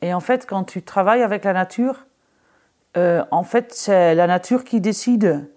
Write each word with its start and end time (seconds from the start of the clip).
Et 0.00 0.14
en 0.14 0.20
fait, 0.20 0.46
quand 0.46 0.62
tu 0.62 0.82
travailles 0.82 1.22
avec 1.22 1.44
la 1.44 1.52
nature, 1.52 2.06
euh, 2.96 3.24
en 3.32 3.42
fait, 3.42 3.72
c'est 3.74 4.14
la 4.14 4.28
nature 4.28 4.62
qui 4.62 4.80
décide. 4.80 5.50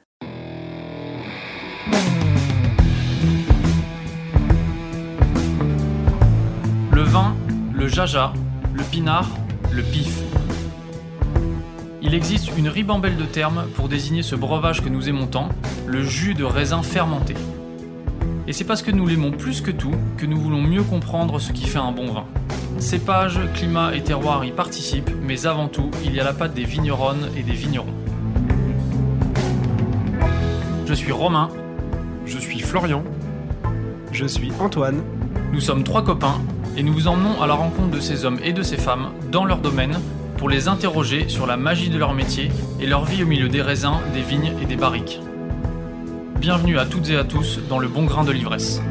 Le 6.92 7.04
vin, 7.04 7.36
le 7.74 7.88
jaja, 7.88 8.34
le 8.74 8.84
pinard, 8.84 9.30
le 9.72 9.84
pif. 9.84 10.24
Il 12.02 12.16
existe 12.16 12.58
une 12.58 12.68
ribambelle 12.68 13.18
de 13.18 13.26
termes 13.26 13.68
pour 13.76 13.90
désigner 13.90 14.24
ce 14.24 14.36
breuvage 14.36 14.82
que 14.82 14.90
nous 14.90 15.08
aimons 15.08 15.28
tant, 15.28 15.50
le 15.86 16.02
jus 16.02 16.34
de 16.34 16.44
raisin 16.44 16.82
fermenté. 16.82 17.36
Et 18.52 18.54
c'est 18.54 18.66
parce 18.66 18.82
que 18.82 18.92
nous 18.92 19.08
l'aimons 19.08 19.32
plus 19.32 19.62
que 19.62 19.72
tout 19.72 19.96
que 20.18 20.26
nous 20.26 20.36
voulons 20.38 20.62
mieux 20.62 20.84
comprendre 20.84 21.40
ce 21.40 21.54
qui 21.54 21.68
fait 21.68 21.80
un 21.80 21.94
bon 21.94 22.12
vin. 22.12 22.26
Cépage, 22.80 23.40
climat 23.54 23.96
et 23.96 24.04
terroir 24.04 24.44
y 24.44 24.52
participent, 24.52 25.10
mais 25.24 25.46
avant 25.46 25.70
tout, 25.70 25.90
il 26.04 26.14
y 26.14 26.20
a 26.20 26.26
la 26.26 26.34
patte 26.34 26.54
des 26.54 26.66
vigneronnes 26.66 27.30
et 27.38 27.44
des 27.44 27.54
vignerons. 27.54 27.94
Je 30.86 30.94
suis 30.94 31.14
Romain. 31.14 31.48
Je 32.26 32.40
suis 32.40 32.60
Florian. 32.60 33.06
Je 34.12 34.26
suis 34.26 34.52
Antoine. 34.60 35.02
Nous 35.54 35.62
sommes 35.62 35.86
trois 35.86 36.04
copains 36.04 36.42
et 36.76 36.84
nous 36.84 36.92
vous 36.92 37.08
emmenons 37.08 37.42
à 37.42 37.48
la 37.48 37.54
rencontre 37.54 37.92
de 37.92 38.02
ces 38.02 38.26
hommes 38.26 38.40
et 38.44 38.52
de 38.52 38.64
ces 38.64 38.76
femmes 38.76 39.14
dans 39.32 39.46
leur 39.46 39.60
domaine 39.60 39.98
pour 40.36 40.50
les 40.50 40.68
interroger 40.68 41.30
sur 41.30 41.48
la 41.48 41.56
magie 41.56 41.90
de 41.90 41.98
leur 41.98 42.14
métier 42.14 42.52
et 42.82 42.86
leur 42.86 43.06
vie 43.06 43.24
au 43.24 43.28
milieu 43.28 43.48
des 43.48 43.62
raisins, 43.62 44.02
des 44.14 44.24
vignes 44.24 44.52
et 44.62 44.66
des 44.66 44.76
barriques. 44.76 45.22
Bienvenue 46.42 46.80
à 46.80 46.88
toutes 46.88 47.08
et 47.10 47.18
à 47.18 47.24
tous 47.24 47.60
dans 47.70 47.78
le 47.78 47.88
bon 47.88 48.04
grain 48.04 48.24
de 48.24 48.32
l'ivresse. 48.32 48.82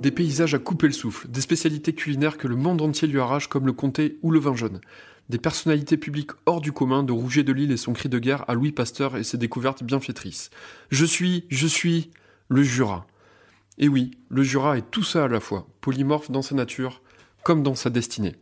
Des 0.00 0.12
paysages 0.12 0.54
à 0.54 0.60
couper 0.60 0.86
le 0.86 0.92
souffle, 0.92 1.26
des 1.26 1.40
spécialités 1.40 1.92
culinaires 1.92 2.38
que 2.38 2.46
le 2.46 2.54
monde 2.54 2.80
entier 2.82 3.08
lui 3.08 3.18
arrache 3.18 3.48
comme 3.48 3.66
le 3.66 3.72
comté 3.72 4.16
ou 4.22 4.30
le 4.30 4.38
vin 4.38 4.54
jaune, 4.54 4.80
des 5.28 5.38
personnalités 5.38 5.96
publiques 5.96 6.30
hors 6.46 6.60
du 6.60 6.70
commun 6.70 7.02
de 7.02 7.10
Rouget 7.10 7.42
de 7.42 7.52
Lille 7.52 7.72
et 7.72 7.76
son 7.76 7.94
cri 7.94 8.08
de 8.08 8.20
guerre 8.20 8.48
à 8.48 8.54
Louis 8.54 8.70
Pasteur 8.70 9.16
et 9.16 9.24
ses 9.24 9.36
découvertes 9.36 9.82
bienfaitrices. 9.82 10.50
Je 10.92 11.04
suis, 11.04 11.46
je 11.48 11.66
suis 11.66 12.12
le 12.48 12.62
Jura. 12.62 13.08
Et 13.78 13.88
oui, 13.88 14.12
le 14.28 14.44
Jura 14.44 14.78
est 14.78 14.88
tout 14.92 15.02
ça 15.02 15.24
à 15.24 15.28
la 15.28 15.40
fois, 15.40 15.66
polymorphe 15.80 16.30
dans 16.30 16.42
sa 16.42 16.54
nature 16.54 17.02
comme 17.42 17.64
dans 17.64 17.74
sa 17.74 17.90
destinée. 17.90 18.36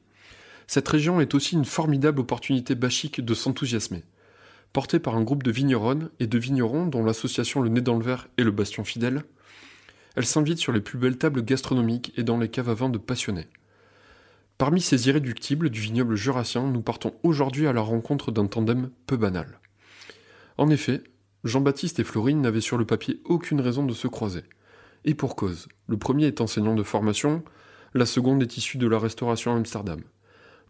Cette 0.73 0.87
région 0.87 1.21
est 1.21 1.35
aussi 1.35 1.57
une 1.57 1.65
formidable 1.65 2.21
opportunité 2.21 2.77
bachique 2.77 3.25
de 3.25 3.35
s'enthousiasmer. 3.35 4.05
Portée 4.73 5.01
par 5.01 5.17
un 5.17 5.23
groupe 5.25 5.43
de 5.43 5.51
vigneronnes 5.51 6.11
et 6.21 6.29
de 6.29 6.39
vignerons 6.39 6.87
dont 6.87 7.05
l'association 7.05 7.61
Le 7.61 7.69
Nez 7.69 7.81
dans 7.81 7.99
le 7.99 8.05
Verre 8.05 8.29
est 8.39 8.45
le 8.45 8.53
bastion 8.53 8.85
fidèle, 8.85 9.25
elle 10.15 10.27
s'invite 10.27 10.59
sur 10.59 10.71
les 10.71 10.81
plus 10.81 10.97
belles 10.97 11.19
tables 11.19 11.45
gastronomiques 11.45 12.13
et 12.17 12.23
dans 12.23 12.39
les 12.39 12.49
caves 12.49 12.69
à 12.69 12.75
vin 12.75 12.89
de 12.89 12.99
passionnés. 12.99 13.49
Parmi 14.59 14.81
ces 14.81 15.09
irréductibles 15.09 15.71
du 15.71 15.81
vignoble 15.81 16.15
jurassien, 16.15 16.63
nous 16.63 16.83
partons 16.83 17.15
aujourd'hui 17.25 17.67
à 17.67 17.73
la 17.73 17.81
rencontre 17.81 18.31
d'un 18.31 18.47
tandem 18.47 18.91
peu 19.09 19.17
banal. 19.17 19.59
En 20.57 20.71
effet, 20.71 21.03
Jean-Baptiste 21.43 21.99
et 21.99 22.05
Florine 22.05 22.43
n'avaient 22.43 22.61
sur 22.61 22.79
le 22.79 22.87
papier 22.87 23.21
aucune 23.25 23.61
raison 23.61 23.85
de 23.85 23.93
se 23.93 24.07
croiser. 24.07 24.45
Et 25.05 25.15
pour 25.15 25.35
cause, 25.35 25.67
le 25.89 25.97
premier 25.97 26.27
est 26.27 26.41
enseignant 26.41 26.77
de 26.77 26.85
formation, 26.85 27.43
la 27.93 28.07
seconde 28.07 28.41
est 28.45 28.57
issue 28.57 28.79
de 28.79 28.87
la 28.87 29.01
restauration 29.01 29.53
à 29.53 29.57
Amsterdam. 29.57 30.01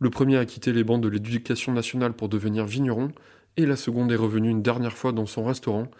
Le 0.01 0.09
premier 0.09 0.39
a 0.39 0.47
quitté 0.47 0.73
les 0.73 0.83
bancs 0.83 1.03
de 1.03 1.09
l'éducation 1.09 1.73
nationale 1.73 2.15
pour 2.15 2.31
devenir 2.31 2.65
vigneron, 2.65 3.12
et 3.59 3.67
la 3.67 3.77
seconde 3.77 4.11
est 4.11 4.17
revenue 4.17 4.48
une 4.48 4.62
dernière 4.62 4.97
fois 4.97 5.12
dans 5.12 5.27
son 5.27 5.45
restaurant, 5.45 5.91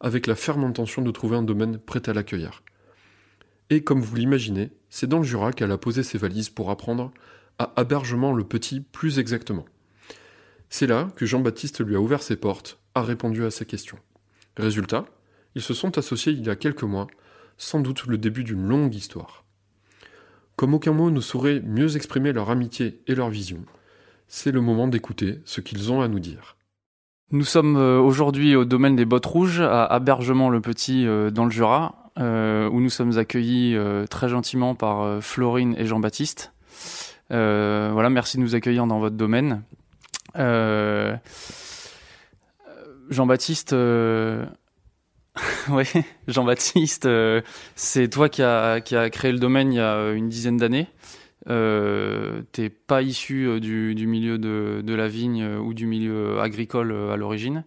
avec 0.00 0.26
la 0.26 0.34
ferme 0.34 0.64
intention 0.64 1.02
de 1.02 1.10
trouver 1.10 1.36
un 1.36 1.42
domaine 1.42 1.78
prêt 1.78 2.08
à 2.08 2.14
l'accueillir. 2.14 2.62
Et 3.68 3.84
comme 3.84 4.00
vous 4.00 4.16
l'imaginez, 4.16 4.72
c'est 4.88 5.06
dans 5.06 5.18
le 5.18 5.24
Jura 5.24 5.52
qu'elle 5.52 5.72
a 5.72 5.78
posé 5.78 6.02
ses 6.02 6.16
valises 6.16 6.48
pour 6.48 6.70
apprendre 6.70 7.12
à 7.58 7.72
Abergement 7.76 8.32
le 8.32 8.44
Petit 8.44 8.80
plus 8.80 9.18
exactement. 9.18 9.66
C'est 10.70 10.86
là 10.86 11.08
que 11.14 11.26
Jean-Baptiste 11.26 11.84
lui 11.84 11.96
a 11.96 12.00
ouvert 12.00 12.22
ses 12.22 12.36
portes, 12.36 12.78
a 12.94 13.02
répondu 13.02 13.44
à 13.44 13.50
ses 13.50 13.66
questions. 13.66 13.98
Résultat, 14.56 15.04
ils 15.54 15.62
se 15.62 15.74
sont 15.74 15.98
associés 15.98 16.32
il 16.32 16.46
y 16.46 16.50
a 16.50 16.56
quelques 16.56 16.82
mois, 16.82 17.08
sans 17.58 17.80
doute 17.80 18.06
le 18.06 18.16
début 18.16 18.44
d'une 18.44 18.66
longue 18.66 18.94
histoire. 18.94 19.44
Comme 20.60 20.74
aucun 20.74 20.92
mot 20.92 21.10
ne 21.10 21.22
saurait 21.22 21.62
mieux 21.64 21.96
exprimer 21.96 22.34
leur 22.34 22.50
amitié 22.50 23.00
et 23.06 23.14
leur 23.14 23.30
vision, 23.30 23.60
c'est 24.28 24.52
le 24.52 24.60
moment 24.60 24.88
d'écouter 24.88 25.40
ce 25.46 25.62
qu'ils 25.62 25.90
ont 25.90 26.02
à 26.02 26.08
nous 26.08 26.20
dire. 26.20 26.58
Nous 27.30 27.44
sommes 27.44 27.78
euh, 27.78 27.98
aujourd'hui 27.98 28.54
au 28.56 28.66
domaine 28.66 28.94
des 28.94 29.06
Bottes 29.06 29.24
Rouges, 29.24 29.62
à 29.62 29.86
Abergement 29.86 30.50
le 30.50 30.60
Petit, 30.60 31.06
euh, 31.06 31.30
dans 31.30 31.46
le 31.46 31.50
Jura, 31.50 32.12
euh, 32.18 32.68
où 32.68 32.82
nous 32.82 32.90
sommes 32.90 33.16
accueillis 33.16 33.74
très 34.10 34.28
gentiment 34.28 34.74
par 34.74 35.22
Florine 35.22 35.74
et 35.78 35.86
Jean-Baptiste. 35.86 36.52
voilà, 37.30 38.10
merci 38.10 38.36
de 38.36 38.42
nous 38.42 38.54
accueillir 38.54 38.86
dans 38.86 38.98
votre 38.98 39.16
domaine. 39.16 39.62
Jean-Baptiste, 43.08 43.74
oui, 45.70 45.84
Jean-Baptiste, 46.28 47.08
c'est 47.74 48.08
toi 48.08 48.28
qui 48.28 48.42
as 48.42 48.80
créé 48.80 49.32
le 49.32 49.38
domaine 49.38 49.72
il 49.72 49.76
y 49.76 49.80
a 49.80 50.10
une 50.10 50.28
dizaine 50.28 50.56
d'années. 50.56 50.86
Euh, 51.48 52.42
T'es 52.52 52.68
pas 52.68 53.02
issu 53.02 53.60
du, 53.60 53.94
du 53.94 54.06
milieu 54.06 54.38
de, 54.38 54.94
la 54.94 55.08
vigne 55.08 55.44
ou 55.44 55.74
du 55.74 55.86
milieu 55.86 56.40
agricole 56.40 56.92
à 56.92 57.16
l'origine. 57.16 57.64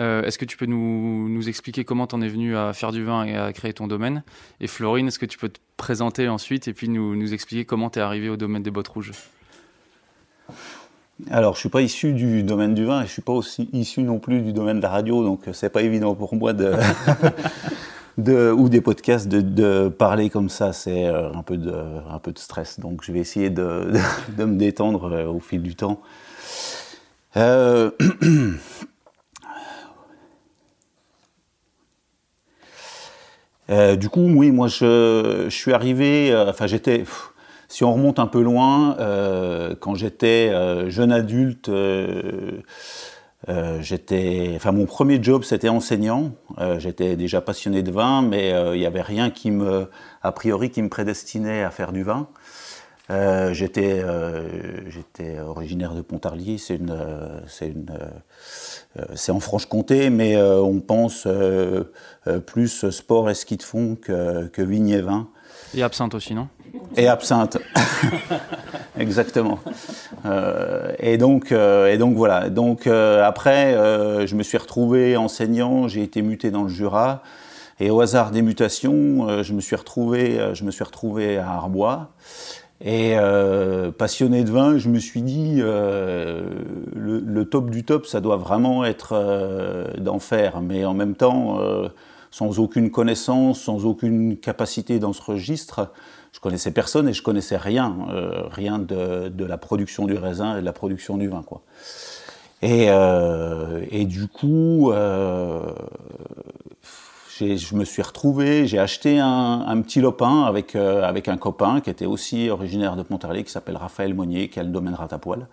Euh, 0.00 0.22
est-ce 0.22 0.38
que 0.38 0.44
tu 0.44 0.56
peux 0.56 0.66
nous, 0.66 1.48
expliquer 1.48 1.84
comment 1.84 2.06
tu 2.06 2.14
en 2.14 2.22
es 2.22 2.28
venu 2.28 2.56
à 2.56 2.72
faire 2.72 2.92
du 2.92 3.04
vin 3.04 3.24
et 3.24 3.36
à 3.36 3.52
créer 3.52 3.72
ton 3.72 3.86
domaine? 3.86 4.22
Et 4.60 4.66
Florine, 4.66 5.08
est-ce 5.08 5.18
que 5.18 5.26
tu 5.26 5.38
peux 5.38 5.48
te 5.48 5.60
présenter 5.76 6.28
ensuite 6.28 6.68
et 6.68 6.72
puis 6.72 6.88
nous, 6.88 7.14
nous 7.16 7.34
expliquer 7.34 7.64
comment 7.64 7.90
tu 7.90 7.98
es 7.98 8.02
arrivé 8.02 8.28
au 8.28 8.36
domaine 8.36 8.62
des 8.62 8.70
bottes 8.70 8.88
rouges? 8.88 9.12
Alors, 11.30 11.54
je 11.54 11.60
suis 11.60 11.68
pas 11.68 11.80
issu 11.80 12.12
du 12.12 12.42
domaine 12.42 12.74
du 12.74 12.84
vin 12.84 13.02
et 13.02 13.06
je 13.06 13.12
suis 13.12 13.22
pas 13.22 13.32
aussi 13.32 13.68
issu 13.72 14.02
non 14.02 14.18
plus 14.18 14.40
du 14.40 14.52
domaine 14.52 14.78
de 14.78 14.82
la 14.82 14.88
radio, 14.88 15.24
donc 15.24 15.42
c'est 15.52 15.70
pas 15.70 15.82
évident 15.82 16.14
pour 16.14 16.34
moi 16.34 16.52
de, 16.52 16.72
de 18.18 18.50
ou 18.50 18.68
des 18.68 18.80
podcasts 18.80 19.28
de, 19.28 19.40
de 19.40 19.88
parler 19.88 20.28
comme 20.28 20.48
ça. 20.48 20.72
C'est 20.72 21.06
un 21.06 21.42
peu 21.42 21.56
de 21.56 21.72
un 22.10 22.18
peu 22.18 22.32
de 22.32 22.38
stress, 22.38 22.80
donc 22.80 23.04
je 23.04 23.12
vais 23.12 23.20
essayer 23.20 23.48
de, 23.48 23.92
me 24.38 24.56
détendre 24.56 25.12
euh, 25.12 25.26
au 25.26 25.40
fil 25.40 25.62
du 25.62 25.76
temps. 25.76 26.00
Euh, 27.36 27.90
Euh, 33.70 33.96
du 33.96 34.08
coup, 34.08 34.20
oui, 34.20 34.50
moi, 34.50 34.68
je, 34.68 35.46
je 35.48 35.54
suis 35.54 35.72
arrivé. 35.72 36.30
Euh, 36.32 36.50
enfin, 36.50 36.66
j'étais. 36.66 37.04
Si 37.74 37.82
on 37.82 37.92
remonte 37.92 38.20
un 38.20 38.28
peu 38.28 38.40
loin, 38.40 38.96
euh, 39.00 39.74
quand 39.74 39.96
j'étais 39.96 40.48
euh, 40.52 40.90
jeune 40.90 41.10
adulte, 41.10 41.68
euh, 41.68 42.62
j'étais. 43.80 44.52
Enfin, 44.54 44.70
mon 44.70 44.86
premier 44.86 45.20
job, 45.20 45.42
c'était 45.42 45.68
enseignant. 45.68 46.36
j'étais 46.78 47.16
déjà 47.16 47.40
passionné 47.40 47.82
de 47.82 47.90
vin, 47.90 48.22
mais 48.22 48.50
il 48.74 48.78
n'y 48.78 48.86
avait 48.86 49.02
rien 49.02 49.30
qui 49.30 49.50
me, 49.50 49.88
a 50.22 50.30
priori, 50.30 50.70
qui 50.70 50.82
me 50.82 50.88
prédestinait 50.88 51.64
à 51.64 51.72
faire 51.72 51.90
du 51.90 52.04
vin. 52.04 52.28
J'étais, 53.50 54.04
j'étais 54.88 55.40
originaire 55.40 55.94
de 55.94 56.00
Pontarlier, 56.00 56.58
c'est 56.58 56.76
une, 56.76 56.96
c'est 57.48 57.70
une, 57.70 57.92
c'est 59.16 59.32
en 59.32 59.40
Franche-Comté, 59.40 60.10
mais 60.10 60.40
on 60.40 60.78
pense 60.78 61.26
plus 62.46 62.88
sport 62.90 63.30
et 63.30 63.34
ski 63.34 63.56
de 63.56 63.64
fond 63.64 63.96
que, 64.00 64.46
que 64.46 64.62
vigne 64.62 64.90
et 64.90 65.02
vin. 65.02 65.28
Et 65.74 65.82
absinthe 65.82 66.14
aussi, 66.14 66.34
non? 66.34 66.48
Et 66.96 67.08
absinthe, 67.08 67.58
exactement. 68.98 69.58
Euh, 70.26 70.92
et 70.98 71.18
donc, 71.18 71.52
euh, 71.52 71.92
et 71.92 71.98
donc 71.98 72.16
voilà. 72.16 72.50
Donc 72.50 72.86
euh, 72.86 73.24
après, 73.24 73.74
je 74.26 74.34
me 74.34 74.42
suis 74.42 74.58
retrouvé 74.58 75.16
enseignant. 75.16 75.88
J'ai 75.88 76.02
été 76.02 76.22
muté 76.22 76.50
dans 76.50 76.62
le 76.62 76.68
Jura. 76.68 77.22
Et 77.80 77.90
au 77.90 78.00
hasard 78.00 78.30
des 78.30 78.42
mutations, 78.42 79.42
je 79.42 79.52
me 79.52 79.60
suis 79.60 79.74
retrouvé, 79.74 80.38
je 80.52 80.62
me 80.62 80.70
suis 80.70 80.84
retrouvé 80.84 81.38
à 81.38 81.50
Arbois. 81.50 82.10
Et 82.84 83.16
passionné 83.98 84.44
de 84.44 84.50
vin, 84.50 84.78
je 84.78 84.88
me 84.88 85.00
suis 85.00 85.22
dit, 85.22 85.56
le, 85.60 87.42
top 87.50 87.70
du 87.70 87.82
top, 87.82 88.06
ça 88.06 88.20
doit 88.20 88.36
vraiment 88.36 88.84
être 88.84 89.90
d'en 89.98 90.20
faire. 90.20 90.60
Mais 90.60 90.84
en 90.84 90.94
même 90.94 91.16
temps, 91.16 91.58
sans 92.30 92.60
aucune 92.60 92.92
connaissance, 92.92 93.60
sans 93.62 93.84
aucune 93.86 94.36
capacité 94.36 95.00
dans 95.00 95.12
ce 95.12 95.22
registre, 95.22 95.90
je 96.34 96.40
connaissais 96.40 96.72
personne 96.72 97.08
et 97.08 97.14
je 97.14 97.22
connaissais 97.22 97.56
rien, 97.56 97.96
rien 98.50 98.78
de, 98.78 99.28
de, 99.28 99.44
la 99.44 99.56
production 99.56 100.04
du 100.04 100.14
raisin 100.14 100.58
et 100.58 100.60
de 100.60 100.64
la 100.66 100.72
production 100.74 101.16
du 101.16 101.28
vin. 101.28 101.42
Quoi. 101.42 101.62
Et, 102.60 102.88
et 103.90 104.04
du 104.04 104.26
coup, 104.26 104.92
je 107.40 107.74
me 107.74 107.84
suis 107.84 108.02
retrouvé, 108.02 108.66
j'ai 108.66 108.78
acheté 108.78 109.18
un, 109.18 109.64
un, 109.66 109.80
petit 109.80 110.00
lopin 110.00 110.44
avec, 110.44 110.76
euh, 110.76 111.02
avec 111.02 111.28
un 111.28 111.36
copain 111.36 111.80
qui 111.80 111.90
était 111.90 112.06
aussi 112.06 112.48
originaire 112.48 112.96
de 112.96 113.02
Pontarlier, 113.02 113.42
qui 113.42 113.50
s'appelle 113.50 113.76
Raphaël 113.76 114.14
Monnier, 114.14 114.48
qui 114.48 114.60
a 114.60 114.62
le 114.62 114.68
domaine 114.68 114.94
Ratapoil. 114.94 115.48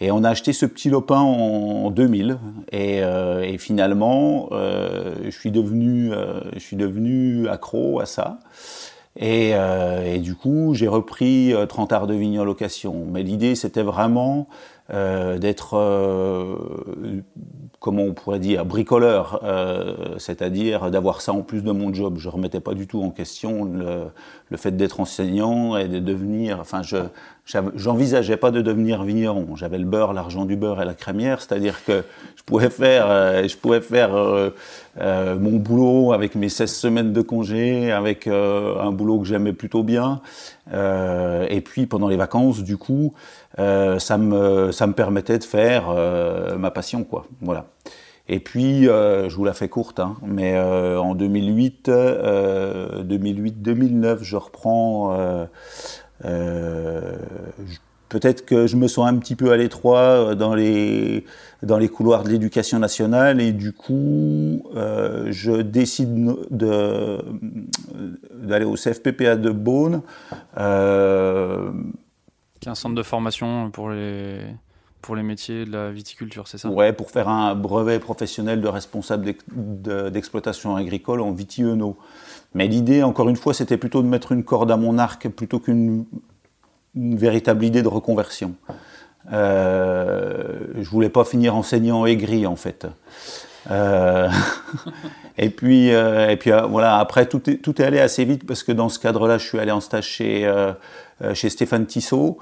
Et 0.00 0.10
on 0.10 0.24
a 0.24 0.30
acheté 0.30 0.52
ce 0.52 0.66
petit 0.66 0.90
lopin 0.90 1.20
en, 1.20 1.90
2000. 1.90 2.38
Et, 2.70 3.02
euh, 3.02 3.40
et 3.40 3.56
finalement, 3.56 4.48
euh, 4.52 5.14
je, 5.24 5.30
suis 5.30 5.50
devenu, 5.50 6.12
euh, 6.12 6.40
je 6.52 6.58
suis 6.58 6.76
devenu 6.76 7.48
accro 7.48 8.00
à 8.00 8.06
ça. 8.06 8.38
Et, 9.18 9.52
et 9.52 10.18
du 10.18 10.34
coup, 10.34 10.74
j'ai 10.74 10.88
repris 10.88 11.54
30 11.68 11.92
arts 11.92 12.06
de 12.06 12.14
vigne 12.14 12.38
en 12.38 12.44
location. 12.44 13.06
Mais 13.10 13.22
l'idée, 13.22 13.54
c'était 13.54 13.82
vraiment 13.82 14.46
euh, 14.94 15.38
d'être, 15.38 15.76
euh, 15.76 16.54
comment 17.80 18.04
on 18.04 18.14
pourrait 18.14 18.38
dire, 18.38 18.64
bricoleur, 18.64 19.40
euh, 19.42 20.14
c'est-à-dire 20.18 20.92
d'avoir 20.92 21.20
ça 21.20 21.32
en 21.32 21.42
plus 21.42 21.64
de 21.64 21.72
mon 21.72 21.92
job. 21.92 22.18
Je 22.18 22.28
remettais 22.28 22.60
pas 22.60 22.74
du 22.74 22.86
tout 22.86 23.02
en 23.02 23.10
question 23.10 23.64
le, 23.64 24.04
le 24.48 24.56
fait 24.56 24.76
d'être 24.76 25.00
enseignant 25.00 25.76
et 25.76 25.88
de 25.88 25.98
devenir, 25.98 26.60
enfin, 26.60 26.82
je 26.82 26.98
j'envisageais 27.76 28.36
pas 28.36 28.50
de 28.52 28.60
devenir 28.60 29.04
vigneron. 29.04 29.54
J'avais 29.54 29.78
le 29.78 29.84
beurre, 29.84 30.12
l'argent 30.12 30.44
du 30.46 30.56
beurre 30.56 30.82
et 30.82 30.84
la 30.84 30.94
crémière, 30.94 31.40
c'est-à-dire 31.40 31.84
que 31.84 32.04
je 32.34 32.42
pouvais 32.42 32.70
faire, 32.70 33.06
je 33.46 33.56
pouvais 33.56 33.80
faire 33.80 34.10
mon 35.00 35.56
boulot 35.56 36.12
avec 36.12 36.34
mes 36.34 36.48
16 36.48 36.74
semaines 36.74 37.12
de 37.12 37.20
congé, 37.20 37.92
avec 37.92 38.26
un 38.26 38.90
boulot 38.90 39.20
que 39.20 39.26
j'aimais 39.26 39.52
plutôt 39.52 39.84
bien. 39.84 40.22
et 40.72 41.60
puis 41.60 41.86
pendant 41.86 42.08
les 42.08 42.16
vacances, 42.16 42.64
du 42.64 42.76
coup, 42.78 43.14
euh, 43.58 43.98
ça, 43.98 44.18
me, 44.18 44.70
ça 44.70 44.86
me 44.86 44.92
permettait 44.92 45.38
de 45.38 45.44
faire 45.44 45.86
euh, 45.88 46.58
ma 46.58 46.70
passion, 46.70 47.04
quoi. 47.04 47.26
Voilà. 47.40 47.64
Et 48.28 48.40
puis, 48.40 48.88
euh, 48.88 49.28
je 49.28 49.36
vous 49.36 49.44
la 49.44 49.54
fais 49.54 49.68
courte, 49.68 50.00
hein, 50.00 50.16
mais 50.22 50.58
en 50.58 51.14
2008, 51.14 51.88
2008-2009, 51.88 54.18
je 54.22 54.36
reprends. 54.36 55.46
Peut-être 58.08 58.46
que 58.46 58.68
je 58.68 58.76
me 58.76 58.86
sens 58.86 59.08
un 59.08 59.16
petit 59.16 59.34
peu 59.34 59.50
à 59.50 59.56
l'étroit 59.56 60.36
dans 60.36 60.54
les, 60.54 61.24
dans 61.64 61.76
les 61.76 61.88
couloirs 61.88 62.22
de 62.22 62.28
l'éducation 62.28 62.78
nationale 62.78 63.40
et 63.40 63.50
du 63.50 63.72
coup, 63.72 64.62
je 64.74 65.60
décide 65.62 66.36
d'aller 66.50 67.24
au 68.64 68.74
CFPPA 68.74 69.34
de 69.36 69.50
Beaune 69.50 70.02
un 72.68 72.74
centre 72.74 72.94
de 72.94 73.02
formation 73.02 73.70
pour 73.70 73.90
les, 73.90 74.40
pour 75.02 75.16
les 75.16 75.22
métiers 75.22 75.64
de 75.64 75.72
la 75.72 75.90
viticulture, 75.90 76.48
c'est 76.48 76.58
ça? 76.58 76.68
Ouais, 76.68 76.92
pour 76.92 77.10
faire 77.10 77.28
un 77.28 77.54
brevet 77.54 77.98
professionnel 77.98 78.60
de 78.60 78.68
responsable 78.68 79.34
d'exploitation 80.10 80.76
agricole 80.76 81.20
en 81.20 81.32
viti-eno. 81.32 81.96
Mais 82.54 82.66
l'idée, 82.68 83.02
encore 83.02 83.28
une 83.28 83.36
fois, 83.36 83.54
c'était 83.54 83.76
plutôt 83.76 84.02
de 84.02 84.08
mettre 84.08 84.32
une 84.32 84.44
corde 84.44 84.70
à 84.70 84.76
mon 84.76 84.98
arc 84.98 85.28
plutôt 85.28 85.60
qu'une 85.60 86.06
véritable 86.94 87.64
idée 87.64 87.82
de 87.82 87.88
reconversion. 87.88 88.54
Euh, 89.32 90.60
je 90.76 90.88
voulais 90.88 91.10
pas 91.10 91.24
finir 91.24 91.54
enseignant 91.56 92.06
aigri, 92.06 92.46
en 92.46 92.56
fait. 92.56 92.86
Euh, 93.70 94.28
et 95.38 95.50
puis, 95.50 95.92
euh, 95.92 96.30
et 96.30 96.36
puis 96.36 96.52
euh, 96.52 96.62
voilà, 96.62 96.98
après, 96.98 97.26
tout 97.26 97.48
est, 97.50 97.56
tout 97.56 97.80
est 97.80 97.84
allé 97.84 98.00
assez 98.00 98.24
vite 98.24 98.46
parce 98.46 98.62
que 98.62 98.72
dans 98.72 98.88
ce 98.88 98.98
cadre-là, 98.98 99.38
je 99.38 99.46
suis 99.46 99.58
allé 99.58 99.70
en 99.70 99.80
stage 99.80 100.06
chez, 100.06 100.50
chez 101.34 101.48
Stéphane 101.48 101.86
Tissot. 101.86 102.38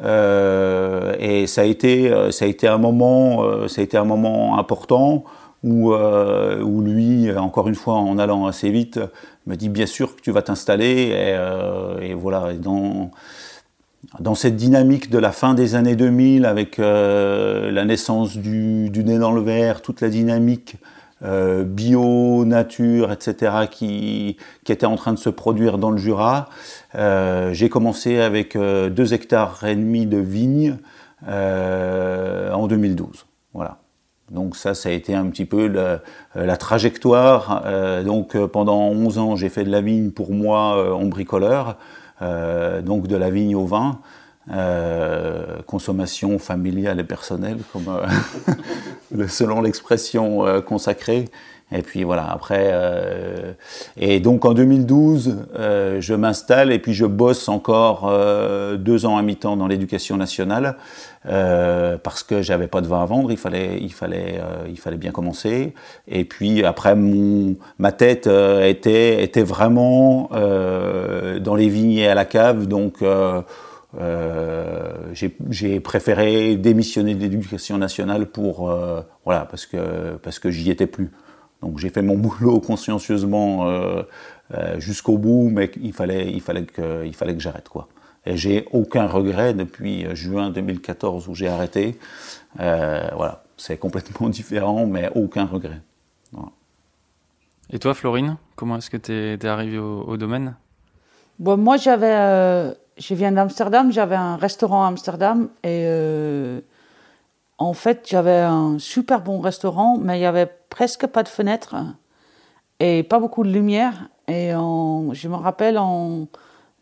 et 0.00 1.44
ça 1.46 1.60
a 1.60 1.64
été, 1.64 2.30
ça 2.32 2.44
a 2.44 2.48
été 2.48 2.68
un 2.68 2.78
moment, 2.78 3.68
ça 3.68 3.80
a 3.80 3.84
été 3.84 3.96
un 3.96 4.04
moment 4.04 4.58
important 4.58 5.24
où, 5.62 5.92
où 5.92 6.80
lui, 6.80 7.30
encore 7.36 7.68
une 7.68 7.74
fois, 7.74 7.94
en 7.94 8.18
allant 8.18 8.46
assez 8.46 8.70
vite, 8.70 9.00
me 9.46 9.56
dit 9.56 9.68
bien 9.68 9.86
sûr 9.86 10.16
que 10.16 10.20
tu 10.20 10.30
vas 10.30 10.42
t'installer. 10.42 11.36
Et, 12.00 12.14
voilà, 12.14 12.52
dans 14.18 14.34
cette 14.34 14.56
dynamique 14.56 15.10
de 15.10 15.18
la 15.18 15.30
fin 15.30 15.54
des 15.54 15.74
années 15.74 15.94
2000, 15.94 16.44
avec 16.44 16.78
euh, 16.78 17.70
la 17.70 17.84
naissance 17.84 18.36
du, 18.36 18.90
nez 18.90 19.18
dans 19.18 19.32
le 19.32 19.40
verre, 19.40 19.82
toute 19.82 20.00
la 20.00 20.08
dynamique 20.08 20.76
euh, 21.22 21.62
bio, 21.64 22.44
nature, 22.44 23.12
etc., 23.12 23.52
qui, 23.70 24.36
était 24.68 24.86
en 24.86 24.96
train 24.96 25.12
de 25.12 25.18
se 25.18 25.30
produire 25.30 25.78
dans 25.78 25.90
le 25.90 25.98
Jura, 25.98 26.48
euh, 26.94 27.52
j'ai 27.52 27.68
commencé 27.68 28.18
avec 28.18 28.56
deux 28.56 29.14
hectares 29.14 29.64
et 29.64 29.76
demi 29.76 30.06
de 30.06 30.18
vignes 30.18 30.78
en 31.26 32.66
2012. 32.66 33.26
Voilà. 33.52 33.78
Donc 34.30 34.54
ça, 34.54 34.74
ça 34.74 34.90
a 34.90 34.92
été 34.92 35.12
un 35.12 35.26
petit 35.26 35.44
peu 35.44 35.66
la, 36.34 36.56
trajectoire. 36.56 37.64
donc 38.04 38.36
pendant 38.46 38.88
11 38.90 39.18
ans, 39.18 39.36
j'ai 39.36 39.48
fait 39.48 39.64
de 39.64 39.70
la 39.70 39.80
vigne 39.80 40.10
pour 40.10 40.32
moi 40.32 40.94
en 40.94 41.06
bricoleur. 41.06 41.76
Euh, 42.22 42.82
donc 42.82 43.06
de 43.06 43.16
la 43.16 43.30
vigne 43.30 43.56
au 43.56 43.64
vin, 43.64 43.98
euh, 44.52 45.62
consommation 45.66 46.38
familiale 46.38 47.00
et 47.00 47.04
personnelle, 47.04 47.58
euh, 47.76 49.26
selon 49.28 49.62
l'expression 49.62 50.44
consacrée. 50.62 51.26
Et 51.72 51.82
puis 51.82 52.02
voilà, 52.02 52.28
après. 52.28 52.74
et 53.96 54.18
donc 54.18 54.44
en 54.44 54.54
2012, 54.54 55.36
je 56.00 56.14
m'installe 56.14 56.72
et 56.72 56.80
puis 56.80 56.94
je 56.94 57.06
bosse 57.06 57.48
encore 57.48 58.12
deux 58.76 59.06
ans 59.06 59.16
à 59.16 59.22
mi-temps 59.22 59.56
dans 59.56 59.68
l'éducation 59.68 60.16
nationale 60.16 60.76
parce 61.24 62.22
que 62.22 62.42
j'avais 62.42 62.68
pas 62.68 62.80
de 62.80 62.86
vin 62.86 63.02
à 63.02 63.06
vendre, 63.06 63.30
il 63.30 63.36
fallait, 63.36 63.78
il 63.80 63.92
fallait, 63.92 64.40
il 64.68 64.78
fallait 64.78 64.96
bien 64.96 65.10
commencer. 65.12 65.74
Et 66.08 66.24
puis 66.24 66.64
après, 66.64 66.94
mon, 66.94 67.56
ma 67.78 67.92
tête 67.92 68.26
était, 68.26 69.22
était 69.22 69.42
vraiment 69.42 70.30
dans 70.32 71.54
les 71.54 71.68
vignes 71.68 71.98
et 71.98 72.08
à 72.08 72.14
la 72.14 72.24
cave, 72.24 72.66
donc. 72.66 73.02
Euh, 73.98 75.12
j'ai 75.14 75.80
préféré 75.80 76.56
démissionner 76.56 77.14
de 77.14 77.20
l'éducation 77.20 77.76
nationale 77.76 78.26
pour 78.26 78.70
euh, 78.70 79.00
voilà 79.24 79.46
parce 79.46 79.66
que 79.66 80.16
parce 80.22 80.38
que 80.38 80.50
j'y 80.50 80.70
étais 80.70 80.86
plus. 80.86 81.10
Donc 81.60 81.78
j'ai 81.78 81.90
fait 81.90 82.02
mon 82.02 82.16
boulot 82.18 82.60
consciencieusement 82.60 83.68
euh, 83.68 84.02
jusqu'au 84.78 85.18
bout, 85.18 85.50
mais 85.50 85.70
il 85.82 85.92
fallait 85.92 86.30
il 86.30 86.40
fallait 86.40 86.64
que 86.64 87.04
que 87.04 87.40
j'arrête 87.40 87.68
quoi. 87.68 87.88
Et 88.26 88.36
j'ai 88.36 88.66
aucun 88.72 89.06
regret 89.06 89.54
depuis 89.54 90.04
juin 90.14 90.50
2014 90.50 91.28
où 91.28 91.34
j'ai 91.34 91.48
arrêté. 91.48 91.98
voilà, 92.56 93.44
c'est 93.56 93.78
complètement 93.78 94.28
différent, 94.40 94.86
mais 94.86 95.10
aucun 95.14 95.46
regret. 95.46 95.80
Et 97.72 97.78
toi, 97.78 97.94
Florine, 97.94 98.36
comment 98.56 98.76
est-ce 98.76 98.90
que 98.90 98.96
tu 98.96 99.12
es, 99.12 99.34
es 99.34 99.46
arrivée 99.46 99.78
au, 99.78 100.02
au, 100.02 100.16
domaine? 100.16 100.56
Bon, 101.38 101.56
Moi, 101.56 101.76
j'avais 101.76 102.74
je 103.00 103.14
viens 103.14 103.32
d'Amsterdam, 103.32 103.90
j'avais 103.90 104.16
un 104.16 104.36
restaurant 104.36 104.84
à 104.84 104.88
Amsterdam 104.88 105.48
et 105.64 105.84
euh, 105.86 106.60
en 107.58 107.72
fait 107.72 108.06
j'avais 108.08 108.40
un 108.40 108.78
super 108.78 109.22
bon 109.22 109.40
restaurant, 109.40 109.96
mais 109.98 110.18
il 110.18 110.22
y 110.22 110.26
avait 110.26 110.50
presque 110.68 111.06
pas 111.06 111.22
de 111.22 111.28
fenêtres 111.28 111.76
et 112.78 113.02
pas 113.02 113.18
beaucoup 113.18 113.42
de 113.42 113.50
lumière. 113.50 114.08
Et 114.28 114.50
je 114.50 115.28
me 115.28 115.34
rappelle 115.34 115.76
en 115.78 116.26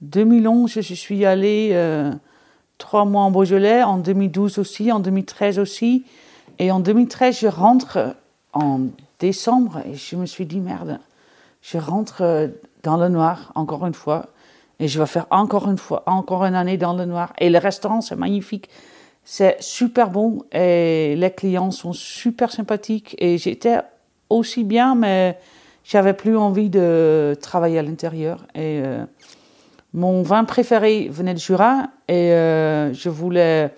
2011, 0.03 0.81
je 0.81 0.95
suis 0.95 1.25
allée 1.25 1.71
euh, 1.73 2.13
trois 2.79 3.05
mois 3.05 3.23
en 3.23 3.31
Beaujolais, 3.31 3.83
en 3.83 3.99
2012 3.99 4.59
aussi, 4.59 4.93
en 4.93 5.01
2013 5.01 5.59
aussi. 5.59 6.05
Et 6.59 6.71
en 6.71 6.81
2013, 6.81 7.41
je 7.41 7.47
rentre 7.47 8.17
en 8.53 8.81
décembre 9.19 9.81
et 9.87 9.95
je 9.95 10.17
me 10.17 10.27
suis 10.27 10.47
dit 10.47 10.61
merde, 10.61 10.99
je 11.63 11.79
rentre 11.79 12.51
dans 12.83 12.97
le 12.97 13.09
noir 13.09 13.53
encore 13.55 13.87
une 13.87 13.95
fois. 13.95 14.27
Et 14.81 14.87
je 14.87 15.01
vais 15.01 15.07
faire 15.07 15.27
encore 15.31 15.69
une 15.69 15.79
fois, 15.79 16.05
encore 16.07 16.45
une 16.45 16.55
année 16.55 16.77
dans 16.77 16.95
le 16.95 17.05
noir. 17.05 17.33
Et 17.39 17.51
le 17.51 17.59
restaurant, 17.59 18.01
c'est 18.01 18.17
magnifique. 18.17 18.69
C'est 19.25 19.57
super 19.61 20.11
bon 20.11 20.45
et 20.53 21.15
les 21.17 21.31
clients 21.33 21.71
sont 21.71 21.93
super 21.93 22.53
sympathiques. 22.53 23.17
Et 23.19 23.39
j'étais 23.39 23.79
aussi 24.31 24.65
bien, 24.65 24.95
mais 24.95 25.39
j'avais 25.85 26.15
plus 26.15 26.37
envie 26.37 26.71
de 26.71 27.37
travailler 27.43 27.79
à 27.79 27.83
l'intérieur. 27.83 28.47
Et 28.55 28.81
euh, 28.85 29.05
mon 29.95 30.23
vin 30.23 30.45
préféré 30.45 31.09
venait 31.11 31.35
de 31.35 31.39
Jura 31.39 31.89
et 32.09 32.33
euh, 32.33 32.93
je 32.93 33.09
voulais. 33.09 33.73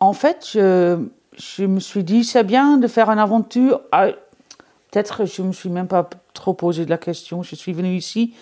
en 0.00 0.12
fait, 0.12 0.48
je, 0.52 0.98
me 1.64 1.80
suis 1.80 2.04
dit, 2.04 2.24
c'est 2.24 2.44
bien 2.44 2.78
de 2.78 2.86
faire 2.86 3.10
une 3.10 3.18
aventure. 3.18 3.80
Ah, 3.92 4.08
peut-être 4.90 5.26
je 5.26 5.42
me 5.42 5.52
suis 5.52 5.68
même 5.68 5.88
pas 5.88 6.08
trop 6.34 6.54
posé 6.54 6.84
de 6.84 6.90
la 6.90 6.98
question. 6.98 7.42
Je 7.42 7.54
suis 7.54 7.72
venue 7.72 7.96
ici 7.96 8.34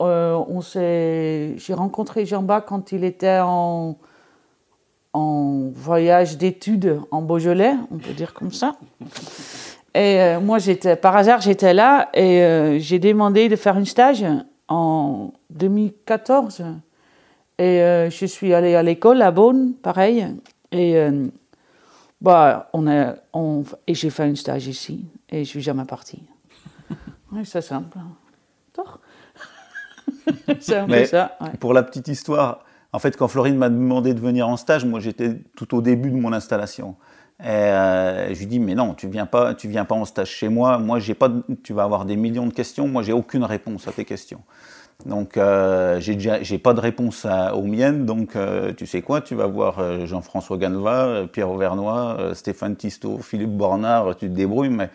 euh, 0.00 1.54
j'ai 1.56 1.74
rencontré 1.74 2.26
Jean-Baptiste 2.26 2.68
quand 2.68 2.92
il 2.92 3.04
était 3.04 3.40
en, 3.40 3.96
voyage 5.74 6.38
d'études 6.38 7.00
en 7.10 7.22
Beaujolais, 7.22 7.74
on 7.90 7.98
peut 7.98 8.12
dire 8.12 8.34
comme 8.34 8.52
ça. 8.52 8.76
Et 9.94 10.20
euh, 10.20 10.40
moi, 10.40 10.58
j'étais, 10.58 10.94
par 10.94 11.16
hasard, 11.16 11.40
j'étais 11.40 11.74
là 11.74 12.08
et 12.14 12.42
euh, 12.42 12.78
j'ai 12.78 13.00
demandé 13.00 13.48
de 13.48 13.56
faire 13.56 13.76
un 13.76 13.84
stage 13.84 14.24
en 14.68 15.32
2014. 15.50 16.64
Et 17.58 18.08
je 18.10 18.26
suis 18.26 18.54
allée 18.54 18.74
à 18.74 18.82
l'école 18.82 19.20
à 19.22 19.30
Beaune, 19.30 19.74
pareil. 19.74 20.26
Et, 20.70 20.96
bah, 22.20 22.68
on 22.72 22.86
a, 22.88 23.14
on, 23.32 23.64
et 23.86 23.94
j'ai 23.94 24.10
fait 24.10 24.24
un 24.24 24.34
stage 24.34 24.66
ici 24.66 25.06
et 25.28 25.44
je 25.44 25.48
suis 25.48 25.60
jamais 25.60 25.84
partie. 25.84 26.22
Oui, 27.30 27.44
c'est 27.44 27.60
simple. 27.60 27.98
c'est 30.60 30.76
un 30.76 30.86
peu 30.86 31.04
ça. 31.04 31.36
Pour 31.60 31.74
la 31.74 31.82
petite 31.82 32.08
histoire, 32.08 32.64
en 32.90 32.98
fait, 32.98 33.18
quand 33.18 33.28
Florine 33.28 33.56
m'a 33.56 33.68
demandé 33.68 34.14
de 34.14 34.20
venir 34.20 34.48
en 34.48 34.56
stage, 34.56 34.86
moi 34.86 34.98
j'étais 34.98 35.42
tout 35.54 35.76
au 35.76 35.82
début 35.82 36.10
de 36.10 36.16
mon 36.16 36.32
installation. 36.32 36.96
Et 37.40 37.46
euh, 37.46 38.34
je 38.34 38.38
lui 38.38 38.46
dis 38.46 38.58
mais 38.58 38.74
non, 38.74 38.94
tu 38.94 39.08
viens 39.08 39.26
pas, 39.26 39.54
tu 39.54 39.68
viens 39.68 39.84
pas 39.84 39.94
en 39.94 40.04
stage 40.04 40.30
chez 40.30 40.48
moi. 40.48 40.78
Moi 40.78 40.98
j'ai 40.98 41.14
pas, 41.14 41.30
tu 41.62 41.72
vas 41.72 41.84
avoir 41.84 42.04
des 42.04 42.16
millions 42.16 42.46
de 42.46 42.52
questions. 42.52 42.88
Moi 42.88 43.02
j'ai 43.02 43.12
aucune 43.12 43.44
réponse 43.44 43.86
à 43.86 43.92
tes 43.92 44.04
questions. 44.04 44.40
Donc, 45.06 45.36
euh, 45.36 46.00
j'ai 46.00 46.58
pas 46.58 46.74
de 46.74 46.80
réponse 46.80 47.24
aux 47.54 47.62
miennes. 47.62 48.04
Donc, 48.04 48.34
euh, 48.34 48.72
tu 48.72 48.84
sais 48.84 49.00
quoi? 49.00 49.20
Tu 49.20 49.36
vas 49.36 49.46
voir 49.46 50.06
Jean-François 50.06 50.56
Ganeva, 50.58 51.28
Pierre 51.32 51.50
Auvernois, 51.50 52.32
Stéphane 52.34 52.74
Tisto, 52.74 53.18
Philippe 53.18 53.56
Bornard. 53.56 54.16
Tu 54.16 54.28
te 54.28 54.34
débrouilles, 54.34 54.70
mais 54.70 54.90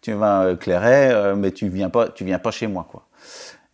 tu 0.00 0.12
vas 0.12 0.54
clairer, 0.54 1.34
mais 1.34 1.50
tu 1.50 1.68
viens 1.68 1.90
pas, 1.90 2.08
tu 2.08 2.24
viens 2.24 2.38
pas 2.38 2.52
chez 2.52 2.68
moi, 2.68 2.86
quoi. 2.88 3.08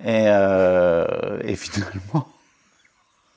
Et, 0.02 0.24
et 0.24 1.56
finalement, 1.56 2.28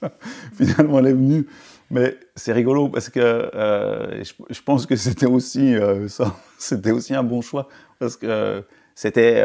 finalement, 0.54 1.00
elle 1.00 1.08
est 1.08 1.14
venue. 1.14 1.48
Mais 1.90 2.18
c'est 2.36 2.52
rigolo 2.52 2.90
parce 2.90 3.10
que 3.10 3.50
je, 3.54 4.34
je, 4.50 4.62
pense 4.62 4.86
que 4.86 4.98
c'était 4.98 5.26
aussi 5.26 5.74
c'était 6.58 6.92
aussi 6.92 7.16
un 7.16 7.24
bon 7.24 7.42
choix 7.42 7.70
parce 7.98 8.18
que 8.18 8.64
c'était 8.94 9.42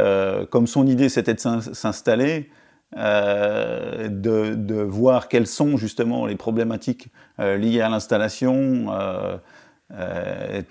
comme 0.50 0.66
son 0.66 0.86
idée, 0.86 1.08
c'était 1.08 1.34
de 1.34 1.40
s'installer. 1.40 2.50
Euh, 2.98 4.08
de, 4.10 4.82
voir 4.82 5.28
quelles 5.28 5.46
sont 5.46 5.78
justement 5.78 6.26
les 6.26 6.36
problématiques 6.36 7.08
euh, 7.40 7.56
liées 7.56 7.80
à 7.80 7.88
l'installation. 7.88 8.86
Euh, 8.90 10.62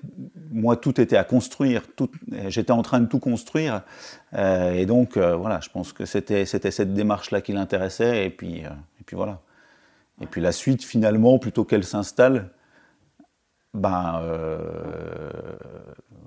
moi, 0.52 0.76
tout 0.76 1.00
était 1.02 1.18
à 1.18 1.24
construire, 1.24 1.84
j'étais 2.48 2.72
en 2.72 2.82
train 2.82 3.00
de 3.00 3.06
tout 3.06 3.20
construire, 3.20 3.84
et 4.36 4.88
donc 4.88 5.16
voilà, 5.16 5.60
je 5.62 5.70
pense 5.70 5.94
que 5.94 6.06
c'était 6.06 6.44
cette 6.46 6.94
démarche-là 6.96 7.42
qui 7.42 7.54
l'intéressait, 7.54 8.26
et 8.26 8.30
puis, 8.32 8.62
et 8.62 9.04
puis 9.06 9.16
voilà. 9.16 9.42
Et 10.22 10.28
puis 10.28 10.42
la 10.42 10.52
suite, 10.52 10.84
finalement, 10.84 11.40
plutôt 11.40 11.66
qu'elle 11.66 11.84
s'installe, 11.84 12.52
ben, 13.74 14.22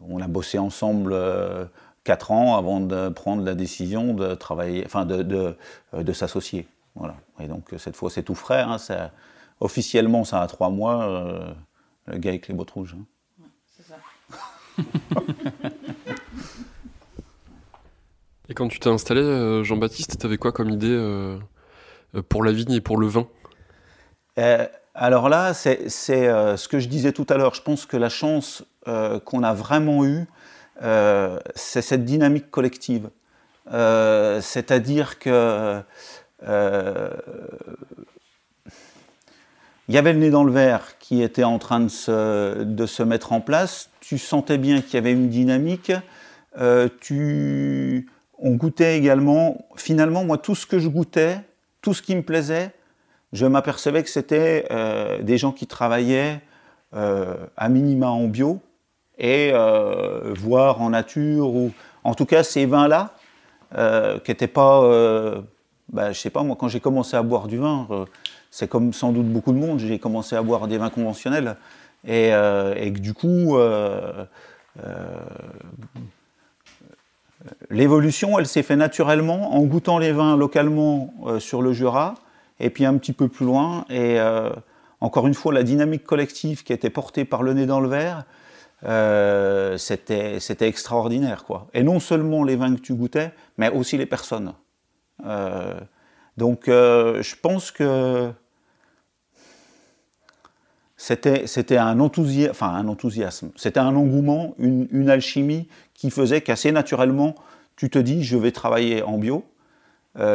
on 0.08 0.20
a 0.20 0.28
bossé 0.28 0.58
ensemble 0.58 1.14
4 2.04 2.30
ans 2.30 2.56
avant 2.56 2.80
de 2.80 3.08
prendre 3.08 3.42
la 3.42 3.54
décision 3.54 4.14
de 4.14 4.34
travailler, 4.34 4.84
enfin 4.86 5.04
de, 5.06 5.22
de, 5.22 5.56
euh, 5.94 6.02
de 6.02 6.12
s'associer. 6.12 6.68
Voilà. 6.94 7.16
Et 7.40 7.48
donc 7.48 7.74
cette 7.78 7.96
fois 7.96 8.10
c'est 8.10 8.22
tout 8.22 8.34
frais. 8.34 8.60
Hein, 8.60 8.78
ça, 8.78 9.10
officiellement 9.60 10.24
ça 10.24 10.42
a 10.42 10.46
3 10.46 10.70
mois. 10.70 11.04
Euh, 11.04 11.52
le 12.06 12.18
gars 12.18 12.30
avec 12.30 12.48
les 12.48 12.54
bottes 12.54 12.70
rouges. 12.70 12.94
Hein. 12.98 13.04
c'est 13.74 13.84
ça. 13.84 13.96
et 18.48 18.54
quand 18.54 18.68
tu 18.68 18.78
t'es 18.78 18.90
installé, 18.90 19.22
euh, 19.22 19.64
Jean-Baptiste, 19.64 20.18
tu 20.20 20.26
avais 20.26 20.36
quoi 20.36 20.52
comme 20.52 20.68
idée 20.68 21.38
pour 22.28 22.44
la 22.44 22.52
vigne 22.52 22.72
et 22.72 22.82
pour 22.82 22.98
le 22.98 23.06
vin? 23.06 23.26
Alors 24.36 25.28
là, 25.28 25.54
c'est 25.54 25.88
ce 25.88 26.68
que 26.68 26.78
je 26.78 26.88
disais 26.88 27.12
tout 27.12 27.26
à 27.28 27.36
l'heure. 27.36 27.54
Je 27.54 27.62
pense 27.62 27.86
que 27.86 27.96
la 27.96 28.08
chance 28.08 28.64
qu'on 28.86 29.42
a 29.42 29.54
vraiment 29.54 30.04
eue, 30.04 30.26
euh, 30.82 31.38
c'est 31.54 31.82
cette 31.82 32.04
dynamique 32.04 32.50
collective. 32.50 33.10
Euh, 33.72 34.40
c'est-à-dire 34.40 35.18
que 35.18 35.82
euh, 36.46 37.10
il 39.88 39.94
y 39.94 39.98
avait 39.98 40.12
le 40.12 40.18
nez 40.18 40.30
dans 40.30 40.44
le 40.44 40.52
verre 40.52 40.98
qui 40.98 41.22
était 41.22 41.44
en 41.44 41.58
train 41.58 41.80
de 41.80 41.88
se, 41.88 42.62
de 42.62 42.86
se 42.86 43.02
mettre 43.02 43.32
en 43.32 43.40
place. 43.40 43.90
Tu 44.00 44.18
sentais 44.18 44.58
bien 44.58 44.80
qu'il 44.80 44.94
y 44.94 44.96
avait 44.96 45.12
une 45.12 45.28
dynamique. 45.28 45.92
tu, 47.00 48.08
on 48.38 48.52
goûtait 48.52 48.98
également. 48.98 49.66
Finalement, 49.76 50.24
moi, 50.24 50.38
tout 50.38 50.54
ce 50.54 50.66
que 50.66 50.78
je 50.78 50.88
goûtais, 50.88 51.40
tout 51.82 51.94
ce 51.94 52.02
qui 52.02 52.16
me 52.16 52.22
plaisait, 52.22 52.72
je 53.34 53.44
m'apercevais 53.44 54.02
que 54.02 54.08
c'était 54.08 54.66
des 55.20 55.36
gens 55.36 55.52
qui 55.52 55.66
travaillaient 55.66 56.40
à 56.92 57.68
minima 57.68 58.08
en 58.08 58.28
bio, 58.28 58.62
et 59.18 59.50
euh, 59.52 60.32
voir 60.36 60.80
en 60.80 60.90
nature, 60.90 61.48
ou 61.48 61.72
en 62.02 62.14
tout 62.14 62.26
cas 62.26 62.42
ces 62.42 62.66
vins-là, 62.66 63.10
euh, 63.76 64.18
qui 64.18 64.30
n'étaient 64.30 64.46
pas, 64.46 64.82
euh, 64.82 65.40
bah, 65.92 66.12
je 66.12 66.20
sais 66.20 66.30
pas, 66.30 66.42
moi 66.42 66.56
quand 66.58 66.68
j'ai 66.68 66.80
commencé 66.80 67.16
à 67.16 67.22
boire 67.22 67.46
du 67.46 67.58
vin, 67.58 67.86
c'est 68.50 68.68
comme 68.68 68.92
sans 68.92 69.12
doute 69.12 69.26
beaucoup 69.26 69.52
de 69.52 69.58
monde, 69.58 69.78
j'ai 69.78 69.98
commencé 69.98 70.36
à 70.36 70.42
boire 70.42 70.66
des 70.66 70.78
vins 70.78 70.90
conventionnels, 70.90 71.56
et 72.06 72.30
que 72.30 72.98
du 72.98 73.14
coup, 73.14 73.56
l'évolution, 77.70 78.38
elle 78.38 78.46
s'est 78.46 78.62
faite 78.62 78.78
naturellement 78.78 79.54
en 79.54 79.62
goûtant 79.62 79.98
les 79.98 80.12
vins 80.12 80.36
localement 80.36 81.14
sur 81.38 81.62
le 81.62 81.72
Jura, 81.72 82.14
et 82.61 82.70
puis 82.70 82.84
un 82.84 82.96
petit 82.99 83.12
peu 83.12 83.28
plus 83.28 83.46
loin, 83.46 83.84
et 83.90 84.18
encore 85.00 85.26
une 85.26 85.34
fois, 85.34 85.52
la 85.52 85.62
dynamique 85.62 86.04
collective 86.04 86.64
qui 86.64 86.73
était 86.73 86.88
portée 86.88 87.26
par 87.26 87.42
le 87.42 87.52
nez 87.52 87.66
dans 87.66 87.80
le 87.80 87.88
verre, 87.88 88.25
euh, 88.84 89.76
c'était 89.76 90.38
extraordinaire. 90.61 91.44
Quoi. 91.44 91.68
Et 91.75 91.82
non 91.82 92.00
seulement 92.00 92.44
les 92.44 92.56
vins 92.56 92.75
que 92.75 92.80
tu 92.80 92.94
goûtais, 92.94 93.32
mais 93.58 93.70
aussi 93.70 93.96
les 93.96 94.06
personnes. 94.06 94.54
Euh, 95.26 95.78
donc 96.37 96.68
euh, 96.68 97.23
je 97.23 97.37
pense 97.37 97.70
que 97.70 98.32
c'était 100.96 101.76
un, 101.76 102.00
enthousiasme, 102.00 102.64
un 102.64 102.88
enthousiasme, 102.88 103.50
c'était 103.56 103.80
un 103.80 103.94
engouement, 103.94 104.54
une, 104.58 104.88
une 104.90 105.11
alchimie 105.11 105.68
qui 105.92 106.11
faisait 106.11 106.40
qu'assez 106.40 106.73
naturellement, 106.73 107.34
tu 107.76 107.90
te 107.90 107.99
dis, 107.99 108.25
je 108.25 108.37
vais 108.37 108.52
travailler 108.52 109.02
en 109.02 109.18
bio. 109.18 109.44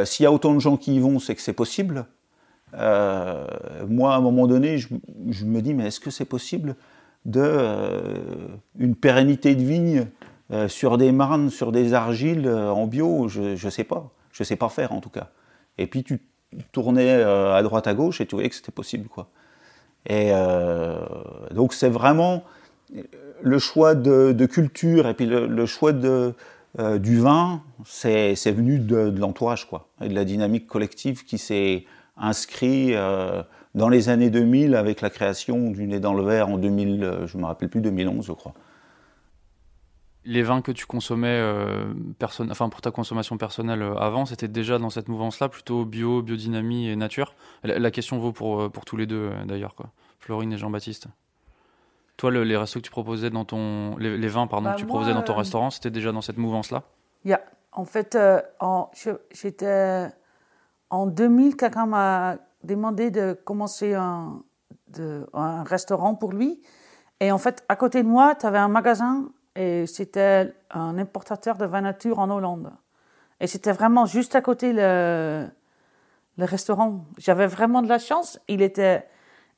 S'il 0.03 0.24
y 0.24 0.27
a 0.27 0.31
autant 0.31 0.53
de 0.53 0.59
gens 0.59 0.75
qui 0.75 0.95
y 0.95 1.00
vont, 1.00 1.19
c'est 1.19 1.36
que 1.36 1.41
c'est 1.41 1.53
possible. 1.53 2.05
moi, 2.74 4.13
à 4.13 4.17
un 4.17 4.21
moment 4.21 4.48
donné, 4.48 4.77
je, 4.77 5.45
me 5.45 5.62
dis, 5.62 5.74
mais 5.74 5.88
est-ce 5.88 6.00
que 6.00 6.12
c'est 6.12 6.25
possible 6.25 6.75
de 7.25 7.41
euh, 7.41 8.17
une 8.77 8.95
pérennité 8.95 9.55
de 9.55 9.63
vigne 9.63 10.07
euh, 10.51 10.67
sur 10.67 10.98
des 10.98 11.12
marnes, 11.12 11.50
sur 11.50 11.71
des 11.71 11.93
argiles 11.93 12.48
euh, 12.48 12.69
en 12.69 12.88
bio, 12.88 13.27
je 13.27 13.63
ne 13.63 13.69
sais 13.69 13.83
pas. 13.83 14.12
Je 14.31 14.43
ne 14.43 14.45
sais 14.45 14.55
pas 14.55 14.69
faire 14.69 14.93
en 14.93 15.01
tout 15.01 15.09
cas. 15.09 15.29
Et 15.77 15.88
puis 15.88 16.03
tu 16.03 16.21
tournais 16.71 17.12
à 17.12 17.62
droite 17.62 17.88
à 17.88 17.93
gauche 17.93 18.21
et 18.21 18.25
tu 18.25 18.36
voyais 18.36 18.50
que 18.50 18.55
c'était 18.55 18.71
possible. 18.71 19.07
quoi. 19.07 19.29
Et 20.07 20.31
donc 21.51 21.74
c'est 21.74 21.89
vraiment 21.89 22.43
le 23.41 23.59
choix 23.59 23.95
de, 23.95 24.45
culture 24.45 25.07
et 25.07 25.13
puis 25.13 25.25
le, 25.25 25.65
choix 25.65 25.91
de, 25.91 26.33
du 26.77 27.19
vin, 27.19 27.63
c'est 27.83 28.51
venu 28.51 28.79
de, 28.79 29.13
l'entourage 29.17 29.67
quoi, 29.67 29.89
et 30.01 30.07
de 30.07 30.13
la 30.13 30.23
dynamique 30.23 30.67
collective 30.67 31.25
qui 31.25 31.38
s'est 31.38 31.85
inscrit 32.15 32.93
dans 33.75 33.89
les 33.89 34.09
années 34.09 34.29
2000 34.29 34.75
avec 34.75 35.01
la 35.01 35.09
création 35.09 35.71
du 35.71 35.88
Nez 35.88 35.99
dans 35.99 36.13
le 36.13 36.23
verre 36.23 36.49
en 36.49 36.57
2000, 36.57 37.03
euh, 37.03 37.27
je 37.27 37.38
me 37.38 37.45
rappelle 37.45 37.69
plus, 37.69 37.81
2011 37.81 38.25
je 38.25 38.31
crois. 38.31 38.53
Les 40.25 40.43
vins 40.43 40.61
que 40.61 40.71
tu 40.71 40.85
consommais 40.85 41.27
euh, 41.27 41.93
enfin, 42.21 42.69
pour 42.69 42.81
ta 42.81 42.91
consommation 42.91 43.38
personnelle 43.38 43.81
euh, 43.81 43.95
avant, 43.95 44.25
c'était 44.25 44.47
déjà 44.47 44.77
dans 44.77 44.89
cette 44.89 45.07
mouvance-là, 45.07 45.49
plutôt 45.49 45.85
bio, 45.85 46.21
biodynamie 46.21 46.89
et 46.89 46.95
nature? 46.95 47.35
La, 47.63 47.91
question 47.91 48.17
vaut 48.17 48.33
pour, 48.33 48.69
pour 48.71 48.85
tous 48.85 48.97
les 48.97 49.07
deux 49.07 49.31
d'ailleurs. 49.45 49.75
Florine 50.19 50.51
et 50.53 50.57
Jean-Baptiste. 50.57 51.07
Toi, 52.19 52.31
les 52.31 52.57
restos 52.57 52.81
que 52.81 52.83
tu 52.83 52.91
proposais 52.91 53.29
dans 53.29 53.45
ton, 53.45 53.95
les, 53.95 54.27
vins 54.27 54.45
pardon, 54.45 54.65
bah, 54.65 54.73
que 54.73 54.79
tu 54.81 54.85
proposais 54.85 55.13
dans 55.13 55.21
ton 55.21 55.35
restaurant, 55.35 55.69
c'était 55.69 55.89
déjà 55.89 56.11
dans 56.11 56.19
cette 56.19 56.35
mouvance-là? 56.35 56.83
Yeah. 57.23 57.39
En 57.71 57.85
fait, 57.85 58.17
j'étais 59.31 60.09
en 60.89 61.05
2000, 61.05 61.55
quelqu'un 61.55 61.85
m'a 61.85 62.35
demandé 62.61 63.09
de 63.09 63.39
commencer 63.45 63.93
un, 63.93 64.43
de, 64.89 65.29
un 65.31 65.63
restaurant 65.63 66.13
pour 66.13 66.33
lui. 66.33 66.61
Et 67.21 67.31
en 67.31 67.38
fait, 67.38 67.63
à 67.69 67.77
côté 67.77 68.03
de 68.03 68.07
moi, 68.09 68.35
tu 68.35 68.45
avais 68.45 68.57
un 68.57 68.67
magasin 68.67 69.29
et 69.55 69.85
c'était 69.85 70.53
un 70.71 70.97
importateur 70.97 71.57
de 71.57 71.65
vin 71.65 71.79
nature 71.79 72.19
en 72.19 72.29
Hollande. 72.29 72.73
Et 73.39 73.47
c'était 73.47 73.71
vraiment 73.71 74.05
juste 74.05 74.35
à 74.35 74.41
côté 74.41 74.73
le, 74.73 75.47
le 76.38 76.45
restaurant. 76.45 77.05
J'avais 77.17 77.47
vraiment 77.47 77.81
de 77.81 77.88
la 77.88 77.97
chance. 77.97 78.41
Il 78.49 78.61
était, 78.61 79.07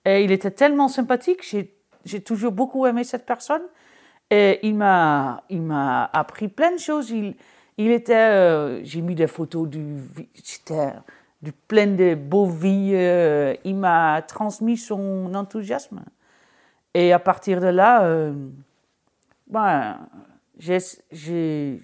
et 0.06 0.24
il 0.24 0.32
était 0.32 0.52
tellement 0.52 0.90
sympathique. 0.90 1.40
J'ai 1.44 1.81
toujours 2.24 2.52
beaucoup 2.52 2.86
aimé 2.86 3.04
cette 3.04 3.26
personne. 3.26 3.64
Et 4.30 4.66
il 4.66 4.76
m'a, 4.76 5.44
il 5.50 5.62
m'a 5.62 6.06
appris 6.06 6.48
plein 6.48 6.72
de 6.72 6.80
choses. 6.80 7.10
Il, 7.12 7.36
il 7.78 7.92
était, 7.92 8.14
euh, 8.16 8.84
j'ai 8.84 9.02
mis 9.02 9.16
des 9.16 9.28
photos 9.28 9.68
du, 9.68 9.98
c'était 10.42 10.94
du 11.42 11.52
plein 11.52 11.88
de 11.88 12.16
beaux 12.16 12.48
vies. 12.48 12.92
Euh, 12.94 13.54
il 13.66 13.76
m'a 13.76 14.22
transmis 14.22 14.78
son 14.78 15.34
enthousiasme. 15.36 16.04
Et 16.94 17.12
à 17.12 17.20
partir 17.20 17.60
de 17.60 17.68
là, 17.68 18.04
euh, 18.04 18.34
ben, 19.48 20.08
j'ai 20.58 21.82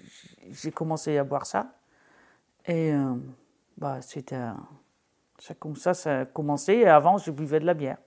commencé 0.74 1.18
à 1.18 1.24
boire 1.24 1.44
ça. 1.44 1.66
Et 2.66 2.92
ben, 3.76 4.00
c'était 4.02 4.44
comme 5.58 5.76
ça, 5.76 5.94
ça 5.94 6.20
a 6.20 6.24
commencé. 6.26 6.74
Et 6.74 6.88
avant, 6.88 7.18
je 7.18 7.30
buvais 7.30 7.60
de 7.60 7.66
la 7.66 7.74
bière. 7.74 7.98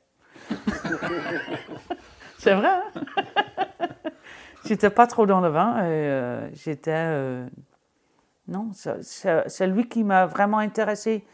C'est 2.37 2.53
vrai. 2.53 2.69
Hein? 2.69 2.83
J'étais 4.65 4.89
pas 4.89 5.07
trop 5.07 5.25
dans 5.25 5.41
le 5.41 5.49
vin. 5.49 5.83
Et, 5.85 6.51
j'étais. 6.53 7.07
non, 8.47 8.71
c'est 8.73 9.67
lui 9.67 9.89
qui 9.89 10.03
m'a 10.03 10.25
vraiment 10.25 10.59
intéressé 10.59 11.25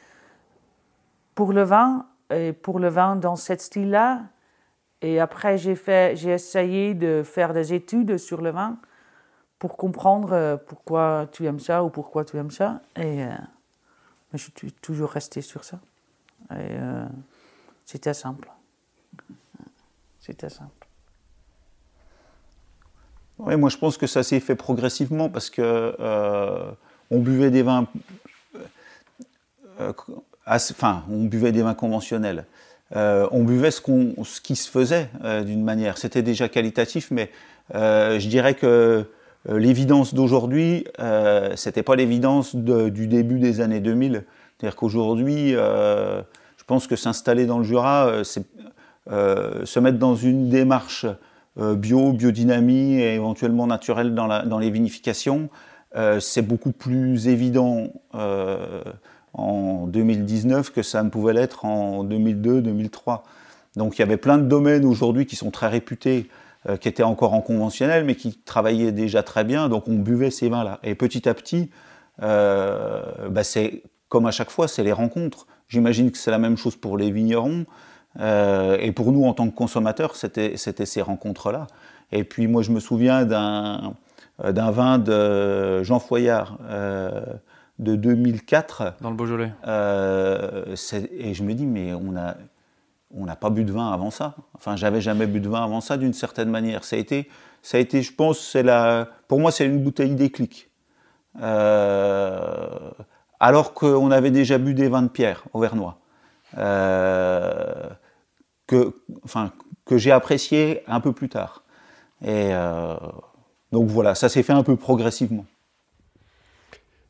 pour 1.36 1.54
le 1.54 1.64
vin, 1.64 2.08
et 2.34 2.54
pour 2.54 2.80
le 2.80 2.88
vin 2.88 3.16
dans 3.16 3.36
ce 3.36 3.56
style-là. 3.56 4.24
Et 5.02 5.20
après, 5.20 5.58
j'ai 5.58 5.78
essayé 6.32 6.94
de 6.94 7.22
faire 7.24 7.54
des 7.54 7.74
études 7.74 8.18
sur 8.18 8.42
le 8.42 8.50
vin 8.50 8.78
pour 9.60 9.78
comprendre 9.78 10.34
euh, 10.34 10.58
pourquoi 10.58 11.28
tu 11.32 11.46
aimes 11.46 11.60
ça 11.60 11.84
ou 11.84 11.90
pourquoi 11.90 12.26
tu 12.26 12.38
aimes 12.38 12.52
ça. 12.52 12.82
Et 12.96 13.24
euh, 13.24 13.30
je 14.34 14.38
suis 14.38 14.72
toujours 14.82 15.10
resté 15.10 15.42
sur 15.42 15.64
ça. 15.64 15.80
Euh, 16.52 17.08
c'était 17.86 18.14
simple. 18.14 18.50
C'était 20.20 20.50
simple. 20.50 20.88
Oui, 23.40 23.56
moi 23.56 23.70
je 23.70 23.78
pense 23.78 23.98
que 23.98 24.08
ça 24.08 24.24
s'est 24.24 24.40
fait 24.40 24.56
progressivement 24.56 25.30
parce 25.30 25.50
que 25.50 25.62
euh, 26.00 26.72
on 27.12 27.20
buvait 27.20 27.52
des 27.52 27.62
vins, 27.62 27.88
euh, 29.80 29.94
enfin, 30.46 31.04
on 31.10 31.24
buvait 31.26 31.52
des 31.52 31.62
vins 31.62 31.76
conventionnels. 31.76 32.46
on 32.94 33.44
buvait 33.44 33.72
ce, 33.72 33.80
qu'on, 33.80 34.16
ce 34.24 34.42
qui 34.42 34.56
se 34.56 34.70
faisait 34.70 35.10
d'une 35.46 35.64
manière. 35.64 35.98
C'était 35.98 36.24
déjà 36.24 36.50
qualitatif, 36.50 37.12
mais 37.12 37.32
je 37.74 38.28
dirais 38.28 38.56
que 38.56 39.06
l'évidence 39.46 40.14
d'aujourd'hui, 40.14 40.88
c'était 41.56 41.84
pas 41.84 41.96
l'évidence 41.96 42.56
du 42.56 43.08
début 43.08 43.40
des 43.40 43.62
années 43.62 43.82
2000. 43.82 44.24
C'est-à-dire 44.58 44.76
qu'aujourd'hui, 44.76 45.52
je 45.52 46.64
pense 46.66 46.88
que 46.88 46.96
s'installer 46.96 47.46
dans 47.46 47.60
le 47.60 47.64
Jura, 47.64 48.24
c'est 48.24 48.46
se 49.10 49.80
mettre 49.80 49.98
dans 49.98 50.16
une 50.16 50.50
démarche 50.50 51.06
euh, 51.60 51.76
bio, 51.76 52.14
biodynamie 52.14 53.00
et 53.00 53.16
éventuellement 53.16 53.66
naturelle 53.66 54.14
dans, 54.14 54.60
les 54.60 54.70
vinifications. 54.70 55.50
Euh, 55.96 56.20
c'est 56.20 56.44
beaucoup 56.44 56.72
plus 56.72 57.28
évident 57.28 57.88
euh, 58.14 58.84
en 59.34 59.88
2019 59.88 60.72
que 60.72 60.84
ça 60.84 61.02
ne 61.02 61.10
pouvait 61.10 61.34
l'être 61.34 61.66
en 61.66 62.04
2002-2003. 62.04 63.22
Donc 63.76 63.98
il 63.98 64.00
y 64.00 64.04
avait 64.04 64.18
plein 64.18 64.38
de 64.38 64.44
domaines 64.44 64.86
aujourd'hui 64.86 65.26
qui 65.26 65.36
sont 65.36 65.50
très 65.50 65.68
réputés, 65.68 66.30
qui 66.82 66.90
étaient 66.90 67.04
encore 67.04 67.34
en 67.34 67.42
conventionnel, 67.42 68.04
mais 68.04 68.16
qui 68.16 68.38
travaillaient 68.38 68.92
déjà 68.92 69.24
très 69.24 69.44
bien. 69.44 69.70
Donc 69.70 69.88
on 69.88 69.96
buvait 69.96 70.32
ces 70.32 70.50
vins-là. 70.50 70.80
Et 70.84 70.96
petit 70.96 71.30
à 71.30 71.34
petit, 71.34 71.70
bah, 72.20 73.44
comme 74.10 74.26
à 74.26 74.32
chaque 74.32 74.50
fois, 74.50 74.68
c'est 74.68 74.84
les 74.84 74.92
rencontres. 74.92 75.46
J'imagine 75.70 76.12
que 76.12 76.18
c'est 76.18 76.32
la 76.32 76.40
même 76.40 76.58
chose 76.58 76.76
pour 76.76 76.98
les 76.98 77.12
vignerons. 77.12 77.66
Euh, 78.20 78.78
et 78.80 78.92
pour 78.92 79.12
nous, 79.12 79.26
en 79.26 79.34
tant 79.34 79.50
que 79.50 79.56
consommateurs, 79.56 80.16
c'était 80.16 80.86
ces 80.86 81.02
rencontres-là. 81.02 81.68
Et 82.12 82.24
puis 82.24 82.48
moi, 82.48 82.62
je 82.62 82.72
me 82.72 82.80
souviens 82.80 83.26
d'un 83.26 83.94
euh, 84.44 84.52
vin 84.52 84.98
de 84.98 85.84
Jean 85.84 86.00
Foyard 86.00 86.58
euh, 86.70 87.22
de 87.80 87.96
2004. 87.96 88.96
Dans 89.02 89.10
le 89.10 89.16
Beaujolais. 89.16 89.52
et 89.64 91.34
je 91.34 91.44
me 91.44 91.54
dis, 91.54 91.66
mais 91.66 91.94
on 91.94 92.16
a 92.16 92.36
on 93.16 93.24
n'a 93.24 93.38
pas 93.38 93.50
bu 93.50 93.64
de 93.64 93.72
vin 93.72 93.90
avant 93.90 94.12
ça. 94.12 94.36
Enfin, 94.54 94.76
j'avais 94.76 95.00
jamais 95.00 95.28
bu 95.28 95.40
de 95.40 95.48
vin 95.48 95.64
avant 95.64 95.80
ça 95.80 95.96
d'une 95.96 96.12
certaine 96.12 96.50
manière. 96.50 96.84
Ça 96.84 96.98
a 96.98 97.00
été, 97.00 97.30
ça 97.62 97.78
a 97.78 97.80
été 97.80 98.02
je 98.02 98.14
pense, 98.14 98.38
c'est 98.38 98.64
la, 98.64 99.08
pour 99.30 99.40
moi, 99.40 99.52
c'est 99.52 99.66
une 99.66 99.82
bouteille 99.82 100.14
déclic. 100.14 100.70
alors 101.40 102.94
qu'on 103.74 104.12
avait 104.12 104.32
déjà 104.32 104.58
bu 104.58 104.74
des 104.74 104.90
vins 104.90 105.04
de 105.04 105.08
pierre 105.08 105.46
auvernois. 105.54 106.00
Euh, 106.58 107.90
que, 108.68 108.94
enfin, 109.24 109.54
que 109.86 109.98
j'ai 109.98 110.12
apprécié 110.12 110.84
un 110.88 111.00
peu 111.00 111.14
plus 111.14 111.30
tard. 111.30 111.64
Et 112.22 112.50
euh, 112.52 112.96
donc 113.72 113.88
voilà, 113.88 114.14
ça 114.14 114.30
s'est 114.30 114.44
fait 114.44 114.54
un 114.54 114.64
peu 114.64 114.76
progressivement. 114.76 115.46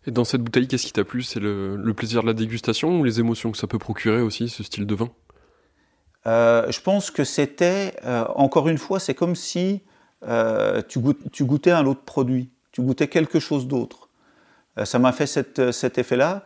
Et 0.05 0.11
dans 0.11 0.23
cette 0.23 0.41
bouteille, 0.41 0.67
qu'est-ce 0.67 0.85
qui 0.85 0.93
t'a 0.93 1.03
plu? 1.03 1.23
C'est 1.23 1.39
le, 1.39 1.91
plaisir 1.93 2.21
de 2.21 2.27
la 2.27 2.33
dégustation 2.33 2.99
ou 2.99 3.03
les 3.03 3.19
émotions 3.19 3.51
que 3.51 3.57
ça 3.57 3.67
peut 3.67 3.79
procurer 3.79 4.21
aussi, 4.21 4.47
ce 4.47 4.63
style 4.63 4.85
de 4.85 4.95
vin? 4.95 5.09
Euh, 6.27 6.71
Je 6.71 6.79
pense 6.79 7.11
que 7.11 7.25
c'était, 7.25 7.93
euh, 8.05 8.25
encore 8.35 8.69
une 8.69 8.77
fois, 8.77 8.99
c'est 8.99 9.15
comme 9.15 9.35
si 9.35 9.81
tu, 10.87 10.99
tu, 11.31 11.45
goûtais 11.45 11.71
un 11.71 11.85
autre 11.85 12.01
produit, 12.01 12.49
tu 12.71 12.81
goûtais 12.81 13.07
quelque 13.07 13.39
chose 13.39 13.67
d'autre. 13.67 14.09
ça 14.83 14.97
m'a 14.97 15.11
fait 15.11 15.27
cette, 15.27 15.71
cet 15.71 15.97
effet-là. 15.97 16.43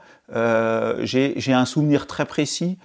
J'ai 1.03 1.53
un 1.53 1.65
souvenir 1.65 2.07
très 2.07 2.25
précis 2.25 2.77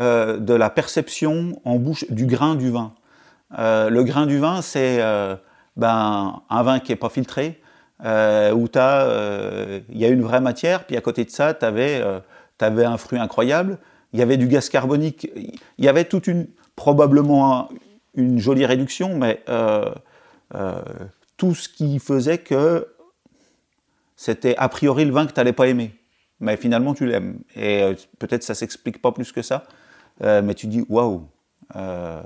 euh, 0.00 0.38
de 0.38 0.54
la 0.54 0.70
perception 0.70 1.60
en 1.64 1.76
bouche 1.76 2.04
du 2.10 2.26
grain 2.26 2.56
du 2.56 2.68
vin. 2.68 2.94
Euh, 3.58 3.90
le 3.90 4.02
grain 4.02 4.26
du 4.26 4.38
vin, 4.38 4.60
c'est 4.60 5.00
euh, 5.00 5.36
ben, 5.76 6.42
un 6.50 6.62
vin 6.64 6.80
qui 6.80 6.90
n'est 6.90 6.96
pas 6.96 7.10
filtré, 7.10 7.60
où 8.00 8.04
il 8.04 9.98
y 9.98 10.04
a 10.04 10.08
une 10.08 10.22
vraie 10.22 10.40
matière, 10.40 10.84
puis 10.84 10.96
à 10.96 11.00
côté 11.00 11.24
de 11.24 11.30
ça, 11.30 11.54
tu 11.54 11.64
avais, 11.64 12.02
un 12.60 12.98
fruit 12.98 13.20
incroyable, 13.20 13.78
il 14.12 14.18
y 14.18 14.22
avait 14.22 14.36
du 14.36 14.48
gaz 14.48 14.68
carbonique, 14.68 15.30
il 15.78 15.84
y 15.84 15.88
avait 15.88 16.04
toute 16.04 16.26
une, 16.26 16.48
probablement 16.74 17.68
une 18.14 18.40
jolie 18.40 18.66
réduction, 18.66 19.16
mais 19.16 19.44
tout 21.36 21.54
ce 21.54 21.68
qui 21.68 22.00
faisait 22.00 22.38
que 22.38 22.88
c'était 24.16 24.56
a 24.56 24.68
priori 24.68 25.04
le 25.04 25.12
vin 25.12 25.26
que 25.26 25.32
tu 25.32 25.38
n'allais 25.38 25.52
pas 25.52 25.68
aimer. 25.68 25.94
Mais 26.40 26.56
finalement, 26.56 26.94
tu 26.94 27.06
l'aimes. 27.06 27.38
Et 27.56 27.94
peut-être 28.18 28.42
ça 28.42 28.54
s'explique 28.54 29.00
pas 29.00 29.12
plus 29.12 29.32
que 29.32 29.40
ça. 29.42 29.64
Euh, 30.22 30.42
mais 30.42 30.54
tu 30.54 30.66
dis 30.66 30.84
waouh. 30.88 31.26
Euh, 31.76 32.22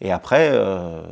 et 0.00 0.10
après, 0.12 0.50
euh, 0.52 1.02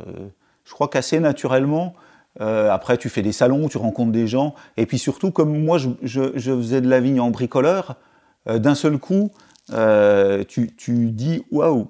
je 0.65 0.73
crois 0.73 0.87
qu'assez 0.87 1.19
naturellement, 1.19 1.93
après, 2.39 2.95
tu 2.95 3.09
fais 3.09 3.21
des 3.21 3.33
salons, 3.33 3.67
tu 3.67 3.77
rencontres 3.77 4.13
des 4.13 4.25
gens. 4.25 4.55
Et 4.77 4.85
puis 4.85 4.97
surtout, 4.97 5.29
comme 5.29 5.61
moi, 5.61 5.77
je, 5.77 6.31
faisais 6.31 6.79
de 6.79 6.87
la 6.87 7.01
vigne 7.01 7.19
en 7.19 7.31
bricoleur, 7.31 7.97
d'un 8.45 8.75
seul 8.75 8.97
coup, 8.97 9.29
tu, 9.67 10.73
tu, 10.77 11.11
dis 11.11 11.43
waouh, 11.51 11.89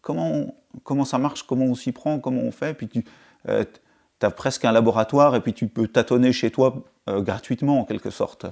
comment, 0.00 0.54
comment 0.84 1.04
ça 1.04 1.18
marche, 1.18 1.42
comment 1.42 1.66
on 1.66 1.74
s'y 1.74 1.92
prend, 1.92 2.18
comment 2.18 2.40
on 2.40 2.50
fait. 2.50 2.72
Puis 2.72 2.88
tu 2.88 3.04
as 3.46 4.30
presque 4.30 4.64
un 4.64 4.72
laboratoire 4.72 5.36
et 5.36 5.42
puis 5.42 5.52
tu 5.52 5.66
peux 5.66 5.86
tâtonner 5.86 6.32
chez 6.32 6.50
toi 6.50 6.82
gratuitement 7.06 7.80
en 7.80 7.84
quelque 7.84 8.08
sorte. 8.08 8.46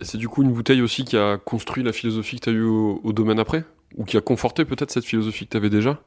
C'est 0.00 0.18
du 0.18 0.28
coup 0.28 0.42
une 0.42 0.52
bouteille 0.52 0.80
aussi 0.80 1.04
qui 1.04 1.16
a 1.16 1.38
construit 1.38 1.82
la 1.82 1.92
philosophie 1.92 2.36
que 2.38 2.44
tu 2.44 2.50
as 2.50 2.52
eue 2.52 2.62
au, 2.62 3.12
domaine 3.12 3.40
après? 3.40 3.64
Ou 3.96 4.04
qui 4.04 4.16
a 4.16 4.20
conforté 4.20 4.64
peut-être 4.64 4.90
cette 4.90 5.04
philosophie 5.04 5.46
que 5.46 5.50
tu 5.50 5.56
avais 5.56 5.70
déjà? 5.70 5.98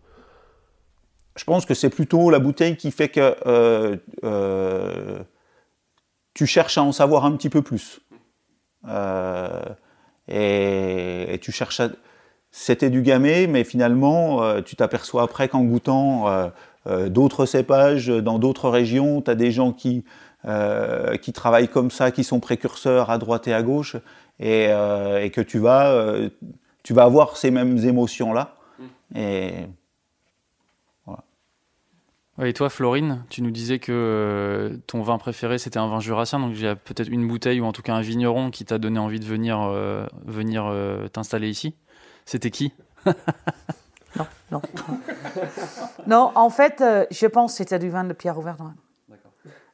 Je 1.36 1.44
pense 1.44 1.66
que 1.66 1.74
c'est 1.74 1.90
plutôt 1.90 2.30
la 2.30 2.40
bouteille 2.40 2.78
qui 2.78 2.92
fait 2.92 3.10
que 3.10 3.36
euh, 3.46 3.98
euh, 4.24 5.20
tu 6.34 6.46
cherches 6.46 6.78
à 6.78 6.84
en 6.84 6.92
savoir 6.92 7.26
un 7.26 7.36
petit 7.36 7.50
peu 7.50 7.62
plus. 7.62 8.00
Euh, 8.88 9.62
et, 10.28 11.38
tu 11.42 11.52
cherches 11.52 11.82
à... 11.82 11.90
C'était 12.54 12.90
du 12.90 13.02
gamay, 13.02 13.48
mais 13.48 13.64
finalement, 13.64 14.62
tu 14.62 14.76
t'aperçois 14.76 15.24
après 15.24 15.48
qu'en 15.48 15.64
goûtant 15.64 16.52
d'autres 17.08 17.46
cépages 17.46 18.08
dans 18.08 18.40
d'autres 18.40 18.68
régions, 18.68 19.22
tu 19.22 19.32
as 19.32 19.36
des 19.36 19.52
gens 19.52 19.72
qui 19.72 20.04
euh, 20.46 21.18
qui 21.18 21.34
travaillent 21.34 21.68
comme 21.68 21.92
ça, 21.92 22.10
qui 22.10 22.24
sont 22.24 22.40
précurseurs 22.40 23.12
à 23.12 23.20
droite 23.20 23.48
et 23.48 23.54
à 23.54 23.62
gauche, 23.62 23.96
et, 24.40 24.70
euh, 24.70 25.30
que 25.30 25.42
tu 25.42 25.60
vas, 25.60 25.92
euh, 25.92 26.30
tu 26.82 26.96
vas 26.96 27.04
avoir 27.04 27.38
ces 27.38 27.52
mêmes 27.52 27.78
émotions-là. 27.78 28.56
Mm. 28.80 29.18
Et 29.18 29.54
voilà. 31.06 31.24
Et 32.42 32.54
toi, 32.54 32.72
Florine, 32.72 33.24
tu 33.30 33.44
nous 33.44 33.52
disais 33.52 33.78
que 33.78 34.80
ton 34.88 35.04
vin 35.04 35.20
préféré 35.20 35.60
c'était 35.60 35.78
un 35.78 35.88
vin 35.88 36.00
jurassien, 36.00 36.40
donc 36.40 36.56
j'ai 36.56 36.74
peut-être 36.74 37.10
une 37.10 37.28
bouteille 37.28 37.62
ou 37.62 37.66
en 37.66 37.72
tout 37.72 37.84
cas 37.84 37.94
un 37.94 38.02
vigneron 38.02 38.50
qui 38.50 38.66
t'a 38.66 38.80
donné 38.80 38.98
envie 38.98 39.20
de 39.20 39.26
venir, 39.26 39.72
venir 40.26 40.74
t'installer 41.14 41.50
ici. 41.50 41.76
C'était 42.26 42.50
qui? 42.50 42.74
Non, 44.18 44.26
non. 44.52 44.62
non, 46.08 46.32
en 46.36 46.50
fait, 46.50 46.84
je 47.12 47.28
pense 47.28 47.54
que 47.54 47.58
c'était 47.60 47.80
du 47.80 47.90
vin 47.90 48.04
de 48.04 48.12
Pierre 48.12 48.38
Auvergne. 48.38 48.74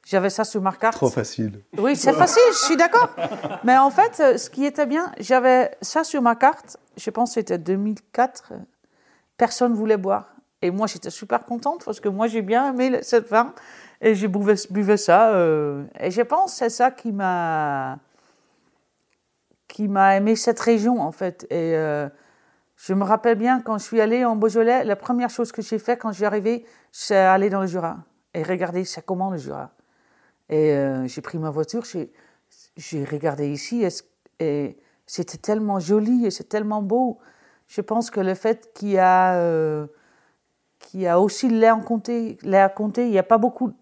J'avais 0.07 0.29
ça 0.29 0.45
sur 0.45 0.61
ma 0.61 0.71
carte. 0.71 0.95
Trop 0.95 1.09
facile. 1.09 1.59
Oui, 1.77 1.97
c'est 1.97 2.13
facile, 2.13 2.41
je 2.53 2.65
suis 2.65 2.77
d'accord. 2.77 3.09
Mais 3.65 3.77
en 3.77 3.89
fait, 3.89 4.21
euh, 4.21 4.37
ce 4.37 4.49
qui 4.49 4.63
était 4.63 4.85
bien, 4.85 5.11
j'avais 5.19 5.71
ça 5.81 6.05
sur 6.05 6.21
ma 6.21 6.35
carte, 6.35 6.77
je 6.95 7.09
pense 7.09 7.31
que 7.31 7.41
c'était 7.41 7.57
2004, 7.57 8.53
personne 9.35 9.73
ne 9.73 9.77
voulait 9.77 9.97
boire. 9.97 10.33
Et 10.61 10.71
moi, 10.71 10.87
j'étais 10.87 11.09
super 11.09 11.43
contente 11.43 11.83
parce 11.83 11.99
que 11.99 12.07
moi, 12.07 12.27
j'ai 12.27 12.41
bien 12.41 12.69
aimé 12.69 12.99
cette 13.01 13.27
vin 13.27 13.53
et 13.99 14.15
j'ai 14.15 14.29
buvais, 14.29 14.95
ça. 14.95 15.31
Euh, 15.31 15.83
et 15.99 16.09
je 16.09 16.21
pense 16.21 16.53
que 16.53 16.57
c'est 16.59 16.69
ça 16.69 16.89
qui 16.89 17.11
m'a 17.11 17.99
qui 19.67 19.89
m'a 19.89 20.15
aimé 20.15 20.37
cette 20.37 20.61
région, 20.61 21.01
en 21.01 21.11
fait. 21.11 21.43
Et 21.49 21.75
euh, 21.75 22.07
je 22.77 22.93
me 22.93 23.03
rappelle 23.03 23.37
bien, 23.37 23.59
quand 23.59 23.77
je 23.77 23.83
suis 23.83 23.99
allée 23.99 24.23
en 24.23 24.37
Beaujolais, 24.37 24.85
la 24.85 24.95
première 24.95 25.29
chose 25.29 25.51
que 25.51 25.61
j'ai 25.61 25.79
fait 25.79 25.97
quand 25.97 26.11
je 26.11 26.15
suis 26.15 26.25
arrivée, 26.25 26.65
c'est 26.93 27.17
aller 27.17 27.49
dans 27.49 27.59
le 27.59 27.67
Jura 27.67 27.97
et 28.33 28.41
regarder 28.41 28.85
ça 28.85 29.01
comment 29.01 29.31
le 29.31 29.37
Jura. 29.37 29.71
Et 30.49 30.71
euh, 30.71 31.07
j'ai 31.07 31.21
pris 31.21 31.37
ma 31.37 31.49
voiture, 31.49 31.83
j'ai 32.75 33.03
regardé 33.05 33.51
ici 33.51 33.85
et, 34.39 34.77
c'était 35.09 35.37
tellement 35.37 35.79
joli 35.79 36.25
et 36.25 36.31
c'est 36.31 36.49
tellement 36.49 36.81
beau. 36.81 37.19
Je 37.67 37.79
pense 37.79 38.11
que 38.11 38.19
le 38.19 38.33
fait 38.33 38.73
qu'il 38.73 38.89
y 38.89 38.97
a, 38.97 39.35
euh, 39.35 39.87
qu'il 40.79 41.07
a 41.07 41.19
aussi 41.19 41.47
l'air 41.47 41.77
à 41.77 41.79
compter, 41.79 42.37
l'air 42.43 42.71
il 42.97 43.09
y 43.09 43.17
a 43.17 43.23
pas 43.23 43.37
beaucoup, 43.37 43.73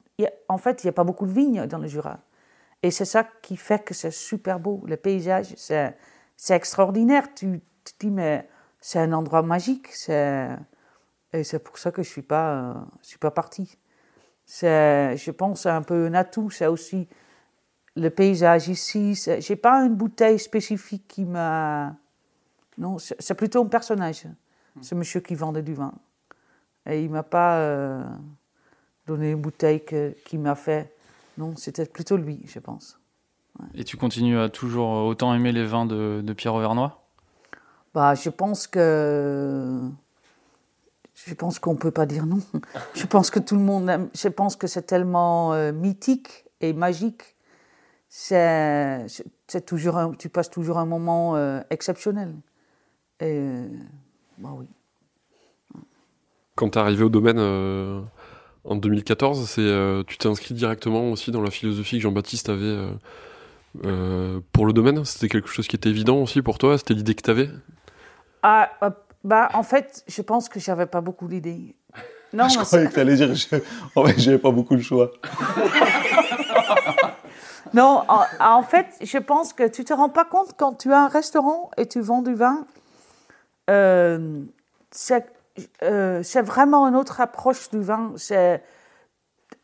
en 0.47 0.57
fait, 0.59 0.83
il 0.83 0.87
n'y 0.87 0.89
a 0.89 0.93
pas 0.93 1.03
beaucoup 1.03 1.25
de 1.25 1.31
vignes 1.31 1.65
dans 1.65 1.79
le 1.79 1.87
Jura. 1.87 2.19
Et 2.83 2.91
c'est 2.91 3.05
ça 3.05 3.23
qui 3.41 3.57
fait 3.57 3.83
que 3.83 3.95
c'est 3.95 4.11
super 4.11 4.59
beau. 4.59 4.83
Le 4.85 4.97
paysage, 4.97 5.53
c'est, 5.57 5.95
extraordinaire. 6.49 7.33
Tu, 7.33 7.59
te 7.83 7.91
dis, 7.99 8.11
mais 8.11 8.47
c'est 8.79 8.99
un 8.99 9.11
endroit 9.13 9.41
magique. 9.41 9.89
Et 10.09 11.43
c'est 11.43 11.59
pour 11.59 11.79
ça 11.79 11.91
que 11.91 12.03
je 12.03 12.09
ne 12.09 12.11
suis, 12.11 12.21
pas, 12.21 12.87
je 13.01 13.07
suis 13.07 13.17
pas 13.17 13.31
partie. 13.31 13.79
C'est, 14.45 15.17
je 15.17 15.31
pense, 15.31 15.65
un 15.65 15.81
peu 15.81 16.05
un 16.05 16.13
atout. 16.13 16.49
C'est 16.49 16.67
aussi 16.67 17.07
le 17.95 18.09
paysage 18.09 18.67
ici. 18.67 19.19
J'ai 19.39 19.55
pas 19.55 19.83
une 19.83 19.95
bouteille 19.95 20.39
spécifique 20.39 21.07
qui 21.07 21.25
m'a. 21.25 21.95
Non, 22.77 22.97
c'est 22.99 23.35
plutôt 23.35 23.63
un 23.63 23.67
personnage. 23.67 24.27
Ce 24.81 24.93
monsieur 24.93 25.21
qui 25.21 25.35
vendait 25.35 25.61
du 25.61 25.73
vin. 25.73 25.93
Et 26.85 27.03
il 27.03 27.09
m'a 27.09 27.23
pas 27.23 27.57
euh, 27.59 28.03
donné 29.07 29.31
une 29.31 29.41
bouteille 29.41 29.83
qui 30.25 30.37
m'a 30.37 30.55
fait. 30.55 30.93
Non, 31.37 31.55
c'était 31.55 31.85
plutôt 31.85 32.17
lui, 32.17 32.43
je 32.45 32.59
pense. 32.59 32.99
Et 33.73 33.85
tu 33.85 33.95
continues 33.95 34.37
à 34.37 34.49
toujours 34.49 35.05
autant 35.05 35.33
aimer 35.33 35.53
les 35.53 35.65
vins 35.65 35.85
de, 35.85 36.21
de 36.21 36.33
Pierre 36.33 36.53
Auvernois? 36.55 37.01
Bah, 37.93 38.13
Je 38.13 38.29
pense 38.29 38.67
que. 38.67 39.79
Je 41.15 41.33
pense 41.33 41.59
qu'on 41.59 41.73
ne 41.73 41.77
peut 41.77 41.91
pas 41.91 42.05
dire 42.05 42.25
non. 42.25 42.41
Je 42.93 43.05
pense 43.05 43.29
que 43.29 43.39
tout 43.39 43.55
le 43.55 43.61
monde 43.61 43.89
aime. 43.89 44.09
Je 44.13 44.27
pense 44.27 44.55
que 44.57 44.67
c'est 44.67 44.83
tellement 44.83 45.53
euh, 45.53 45.71
mythique 45.71 46.45
et 46.59 46.73
magique. 46.73 47.23
C'est, 48.09 49.05
c'est 49.47 49.65
toujours 49.65 50.13
tu 50.19 50.29
passes 50.29 50.49
toujours 50.49 50.77
un 50.77 50.85
moment 50.85 51.35
euh, 51.35 51.61
exceptionnel. 51.69 52.35
Et, 53.21 53.49
bah 54.37 54.49
oui. 54.55 54.67
Quand 56.55 56.69
tu 56.69 56.77
es 56.77 56.81
arrivé 56.81 57.03
au 57.03 57.09
domaine 57.09 57.39
euh, 57.39 58.01
en 58.65 58.75
2014, 58.75 59.49
c'est, 59.49 60.03
tu 60.07 60.17
t'es 60.17 60.27
inscrit 60.27 60.53
directement 60.53 61.11
aussi 61.11 61.31
dans 61.31 61.41
la 61.41 61.51
philosophie 61.51 61.97
que 61.97 62.03
Jean-Baptiste 62.03 62.49
avait 62.49 62.77
pour 64.53 64.65
le 64.65 64.71
domaine 64.71 65.03
C'était 65.03 65.27
quelque 65.27 65.49
chose 65.49 65.67
qui 65.67 65.75
était 65.75 65.89
évident 65.89 66.17
aussi 66.17 66.41
pour 66.41 66.57
toi 66.57 66.77
C'était 66.77 66.93
l'idée 66.93 67.13
que 67.13 67.21
tu 67.21 67.29
avais 67.29 67.49
ah, 68.47 68.69
bah, 69.25 69.49
en 69.53 69.63
fait, 69.63 70.03
je 70.07 70.21
pense 70.21 70.47
que 70.47 70.59
j'avais 70.59 70.85
pas 70.85 71.01
beaucoup 71.01 71.27
d'idées. 71.27 71.75
Non, 72.31 72.47
je 72.47 72.59
croyais 72.59 72.87
que 72.87 72.93
tu 72.93 72.99
allais 72.99 73.15
dire 73.15 73.33
je... 73.33 73.57
oh, 73.95 74.05
j'avais 74.17 74.37
pas 74.37 74.51
beaucoup 74.51 74.75
de 74.75 74.81
choix. 74.81 75.11
non, 77.73 78.03
en, 78.39 78.61
fait, 78.61 78.87
je 79.01 79.17
pense 79.17 79.53
que 79.53 79.67
tu 79.67 79.83
te 79.83 79.93
rends 79.93 80.09
pas 80.09 80.25
compte 80.25 80.51
quand 80.55 80.73
tu 80.73 80.93
as 80.93 81.05
un 81.05 81.07
restaurant 81.07 81.71
et 81.75 81.87
tu 81.87 82.01
vends 82.01 82.21
du 82.21 82.35
vin. 82.35 82.67
Euh, 83.71 84.43
euh, 85.81 86.21
c'est 86.21 86.41
vraiment 86.41 86.87
une 86.87 86.95
autre 86.95 87.19
approche 87.19 87.71
du 87.71 87.81
vin. 87.81 88.13
C'est. 88.17 88.61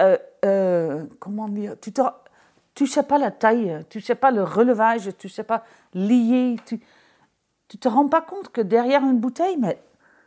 Euh, 0.02 1.04
comment 1.20 1.48
dire 1.48 1.76
Tu 1.80 1.92
ne 1.92 2.04
tu 2.74 2.88
sais 2.88 3.04
pas 3.04 3.20
la 3.20 3.30
taille, 3.30 3.86
tu 3.92 4.02
sais 4.02 4.16
pas 4.16 4.32
le 4.32 4.42
relevage, 4.42 5.12
tu 5.20 5.30
sais 5.30 5.44
pas 5.44 5.64
lier. 5.94 6.56
Tu, 6.66 6.82
tu 7.72 7.78
te 7.78 7.88
rends 7.88 8.10
pas 8.10 8.20
compte 8.20 8.50
que 8.50 8.60
derrière 8.60 9.02
une 9.02 9.18
bouteille, 9.22 9.56
mais 9.56 9.82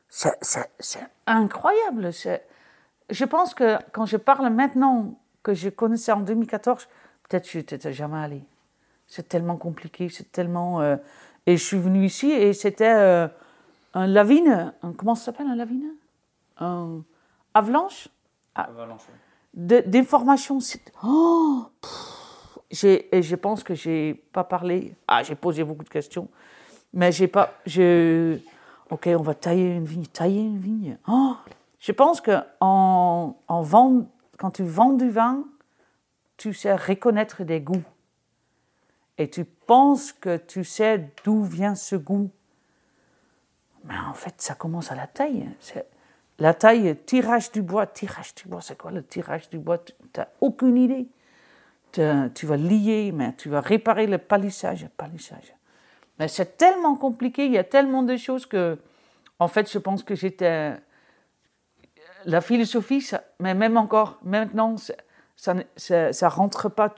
c'est 0.08 1.06
incroyable. 1.26 2.10
Je 3.10 3.24
pense 3.26 3.52
que 3.52 3.76
quand 3.92 4.06
je 4.06 4.16
parle 4.16 4.48
maintenant 4.48 5.20
que 5.42 5.52
je 5.52 5.68
connaissais 5.68 6.10
en 6.12 6.20
2014, 6.20 6.88
peut-être 7.28 7.46
je 7.46 7.58
n'étais 7.58 7.92
jamais 7.92 8.16
allé. 8.16 8.42
C'est 9.06 9.28
tellement 9.28 9.58
compliqué, 9.58 10.08
c'est 10.08 10.32
tellement. 10.32 10.80
Euh, 10.80 10.96
et 11.44 11.58
je 11.58 11.62
suis 11.62 11.76
venu 11.76 12.06
ici 12.06 12.30
et 12.30 12.54
c'était 12.54 12.94
euh, 12.94 13.28
un 13.92 14.06
lavine, 14.06 14.72
un, 14.82 14.92
comment 14.94 15.14
ça 15.14 15.26
s'appelle 15.26 15.48
un 15.48 15.56
lavine? 15.56 15.92
Un 16.58 17.02
avalanche? 17.52 18.08
Ah, 18.54 18.68
Avalanche, 18.70 19.02
D'informations. 19.52 20.60
Oh, 21.02 21.66
et 22.82 23.22
je 23.22 23.36
pense 23.36 23.62
que 23.62 23.74
j'ai 23.74 24.14
pas 24.14 24.44
parlé. 24.44 24.94
Ah, 25.06 25.22
j'ai 25.22 25.34
posé 25.34 25.62
beaucoup 25.62 25.84
de 25.84 25.90
questions. 25.90 26.30
Mais 26.94 27.12
j'ai 27.12 27.28
pas. 27.28 27.52
Je, 27.66 28.38
ok, 28.88 29.08
on 29.18 29.22
va 29.22 29.34
tailler 29.34 29.74
une 29.74 29.84
vigne. 29.84 30.06
Tailler 30.06 30.40
une 30.40 30.58
vigne. 30.58 30.96
Oh, 31.08 31.36
je 31.80 31.92
pense 31.92 32.20
que 32.20 32.38
en, 32.60 33.36
en 33.46 33.62
vend, 33.62 34.06
quand 34.38 34.52
tu 34.52 34.62
vends 34.62 34.92
du 34.92 35.10
vin, 35.10 35.44
tu 36.36 36.54
sais 36.54 36.74
reconnaître 36.74 37.44
des 37.44 37.60
goûts. 37.60 37.82
Et 39.18 39.28
tu 39.28 39.44
penses 39.44 40.12
que 40.12 40.36
tu 40.36 40.64
sais 40.64 41.10
d'où 41.24 41.42
vient 41.44 41.74
ce 41.74 41.96
goût. 41.96 42.30
Mais 43.84 43.98
en 44.08 44.14
fait, 44.14 44.34
ça 44.38 44.54
commence 44.54 44.90
à 44.90 44.94
la 44.94 45.06
taille. 45.06 45.46
La 46.38 46.54
taille, 46.54 46.96
tirage 47.06 47.52
du 47.52 47.62
bois, 47.62 47.86
tirage 47.86 48.34
du 48.34 48.48
bois, 48.48 48.60
c'est 48.60 48.76
quoi 48.76 48.90
le 48.90 49.04
tirage 49.04 49.48
du 49.50 49.58
bois? 49.58 49.78
Tu 49.78 49.92
n'as 50.16 50.26
aucune 50.40 50.76
idée. 50.76 51.06
Tu 51.92 52.46
vas 52.46 52.56
lier, 52.56 53.12
mais 53.12 53.34
tu 53.34 53.48
vas 53.48 53.60
réparer 53.60 54.06
le 54.06 54.18
palissage. 54.18 54.88
palissage. 54.96 55.54
Mais 56.18 56.28
c'est 56.28 56.56
tellement 56.56 56.96
compliqué, 56.96 57.46
il 57.46 57.52
y 57.52 57.58
a 57.58 57.64
tellement 57.64 58.02
de 58.02 58.16
choses 58.16 58.46
que, 58.46 58.78
en 59.38 59.48
fait, 59.48 59.70
je 59.70 59.78
pense 59.78 60.02
que 60.02 60.14
j'étais. 60.14 60.74
La 62.26 62.40
philosophie, 62.40 63.06
mais 63.38 63.52
même 63.52 63.76
encore, 63.76 64.18
maintenant, 64.22 64.76
ça 65.36 65.54
ne 65.54 66.26
rentre 66.26 66.70
pas. 66.70 66.94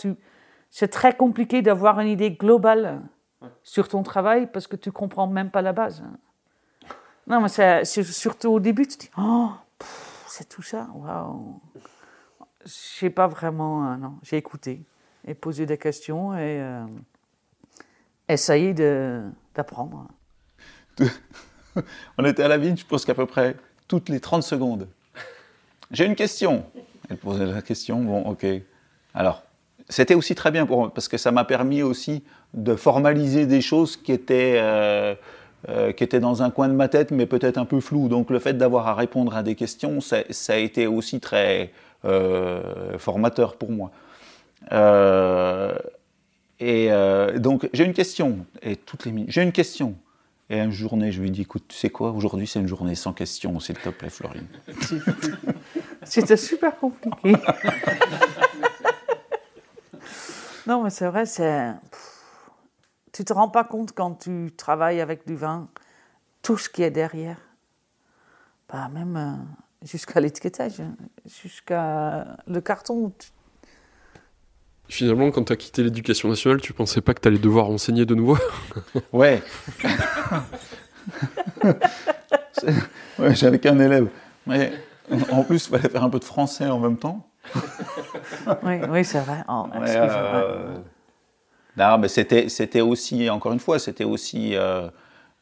C'est 0.71 0.89
très 0.89 1.17
compliqué 1.17 1.63
d'avoir 1.63 1.99
une 1.99 2.09
idée 2.09 2.31
globale 2.31 3.03
sur 3.65 3.89
ton 3.89 4.05
travail 4.05 4.47
parce 4.53 4.69
que 4.69 4.77
tu 4.77 4.93
comprends 4.93 5.27
même 5.27 5.51
pas 5.51 5.63
la 5.63 5.73
base. 5.73 6.05
Non, 7.27 7.41
mais 7.41 7.49
c'est, 7.49 7.85
surtout 7.85 8.51
au 8.51 8.61
début, 8.61 8.87
tu 8.87 8.97
te 8.97 9.03
dis, 9.03 9.11
oh, 9.19 9.51
c'est 10.29 10.49
tout 10.49 10.63
ça, 10.63 10.87
waouh. 10.95 11.61
Je 12.65 12.71
sais 12.71 13.11
pas 13.11 13.27
vraiment, 13.27 13.93
euh, 13.93 13.97
non, 13.97 14.15
j'ai 14.23 14.37
écouté 14.37 14.85
et 15.25 15.35
posé 15.35 15.67
des 15.67 15.79
questions 15.79 16.35
et. 16.35 16.61
Euh, 16.61 16.85
essayer 18.29 18.75
d'apprendre. 19.55 20.09
On 22.19 22.25
était 22.25 22.43
à 22.43 22.49
la 22.49 22.59
vigne, 22.59 22.77
je 22.77 22.85
pense 22.85 23.05
qu'à 23.05 23.15
peu 23.15 23.27
près 23.27 23.57
toutes 23.89 24.09
les 24.09 24.21
30 24.21 24.43
secondes. 24.43 24.89
J'ai 25.91 26.05
une 26.05 26.17
question. 26.17 26.65
Elle 27.09 27.19
posait 27.19 27.47
la 27.47 27.63
question, 27.63 28.01
bon, 28.01 28.23
ok. 28.23 28.47
Alors, 29.15 29.43
c'était 29.89 30.15
aussi 30.15 30.35
très 30.35 30.51
bien 30.51 30.67
pour 30.67 30.79
moi, 30.79 30.93
parce 30.93 31.09
que 31.09 31.17
ça 31.17 31.31
m'a 31.31 31.45
permis 31.45 31.83
aussi 31.83 32.25
de 32.55 32.75
formaliser 32.75 33.47
des 33.47 33.61
choses 33.61 33.97
qui 33.97 34.13
étaient, 34.13 34.57
euh, 34.57 35.15
euh, 35.69 35.93
qui 35.93 36.03
étaient 36.03 36.19
dans 36.19 36.43
un 36.43 36.51
coin 36.51 36.69
de 36.69 36.75
ma 36.75 36.89
tête, 36.89 37.13
mais 37.13 37.27
peut-être 37.27 37.59
un 37.59 37.65
peu 37.65 37.81
floues. 37.81 38.09
Donc, 38.09 38.31
le 38.31 38.41
fait 38.41 38.55
d'avoir 38.55 38.89
à 38.89 38.95
répondre 38.95 39.37
à 39.37 39.43
des 39.43 39.55
questions, 39.55 40.01
ça, 40.01 40.23
a 40.49 40.57
été 40.57 40.89
aussi 40.89 41.21
très 41.21 41.73
euh, 42.05 42.99
formateur 42.99 43.57
pour 43.57 43.71
moi. 43.71 43.93
Et 46.59 46.91
euh, 46.91 47.39
donc, 47.39 47.69
j'ai 47.73 47.85
une 47.85 47.93
question. 47.93 48.47
Et 48.63 48.77
toutes 48.77 49.05
les 49.05 49.13
minutes, 49.13 49.31
j'ai 49.31 49.43
une 49.43 49.53
question. 49.53 49.97
Et 50.49 50.59
une 50.61 50.71
journée, 50.71 51.11
je 51.11 51.21
lui 51.21 51.31
dis, 51.31 51.43
écoute, 51.43 51.65
tu 51.69 51.77
sais 51.77 51.91
quoi, 51.91 52.13
aujourd'hui, 52.13 52.47
c'est 52.47 52.61
une 52.61 52.69
journée 52.69 52.95
sans 52.95 53.13
questions, 53.13 53.59
s'il 53.59 53.77
te 53.77 53.89
plaît, 53.89 54.11
Florine. 54.11 54.47
C'était 56.05 56.37
super 56.37 56.79
compliqué. 56.79 57.35
non, 60.67 60.85
mais 60.85 60.91
c'est 60.91 61.09
vrai, 61.09 61.27
c'est. 61.27 61.73
Tu 63.13 63.25
te 63.25 63.33
rends 63.33 63.49
pas 63.49 63.65
compte 63.65 63.93
quand 63.93 64.15
tu 64.15 64.53
travailles 64.57 65.01
avec 65.01 65.27
du 65.27 65.35
vin, 65.35 65.69
tout 66.43 66.59
ce 66.59 66.69
qui 66.69 66.83
est 66.83 66.91
derrière. 66.91 67.39
Pas 68.69 68.89
même 68.89 69.17
euh, 69.17 69.87
jusqu'à 69.87 70.21
l'étiquetage, 70.21 70.81
hein, 70.81 70.95
jusqu'à 71.25 72.37
le 72.47 72.61
carton. 72.61 73.13
Finalement, 74.89 75.31
quand 75.31 75.45
tu 75.45 75.53
as 75.53 75.57
quitté 75.57 75.83
l'éducation 75.83 76.29
nationale, 76.29 76.61
tu 76.61 76.73
pensais 76.73 77.01
pas 77.01 77.15
que 77.15 77.21
tu 77.21 77.29
allais 77.29 77.39
devoir 77.39 77.69
enseigner 77.69 78.05
de 78.05 78.15
nouveau 78.15 78.39
Ouais. 79.13 79.43
ouais 83.19 83.35
J'avais 83.35 83.59
qu'un 83.59 83.79
élève. 83.79 84.09
Mais 84.47 84.73
en 85.31 85.43
plus, 85.43 85.67
il 85.67 85.71
fallait 85.71 85.89
faire 85.89 86.05
un 86.05 86.11
peu 86.11 86.19
de 86.19 86.25
français 86.25 86.67
en 86.67 86.79
même 86.79 86.97
temps. 86.97 87.29
oui, 88.63 88.81
oui 88.89 89.05
c'est 89.05 89.21
vrai. 89.21 89.45
Oh, 89.49 89.67
euh, 89.75 90.77
non, 91.77 91.99
mais 91.99 92.09
c'était 92.09 92.81
aussi, 92.81 93.29
encore 93.29 93.53
une 93.53 93.61
fois, 93.61 93.79
c'était 93.79 94.05
aussi. 94.05 94.57
Euh, 94.57 94.89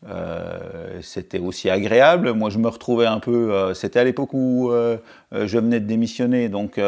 euh, 0.08 1.00
c'était 1.00 1.38
aussi 1.38 1.70
agréable. 1.70 2.32
Moi, 2.32 2.50
je 2.50 2.58
me 2.58 2.68
retrouvais 2.68 3.06
un 3.06 3.20
peu. 3.20 3.52
Euh, 3.52 3.74
c'était 3.74 4.00
à 4.00 4.04
l'époque 4.04 4.34
où 4.34 4.70
euh, 4.70 4.98
je 5.32 5.58
venais 5.58 5.80
de 5.80 5.86
démissionner, 5.86 6.48
donc 6.48 6.78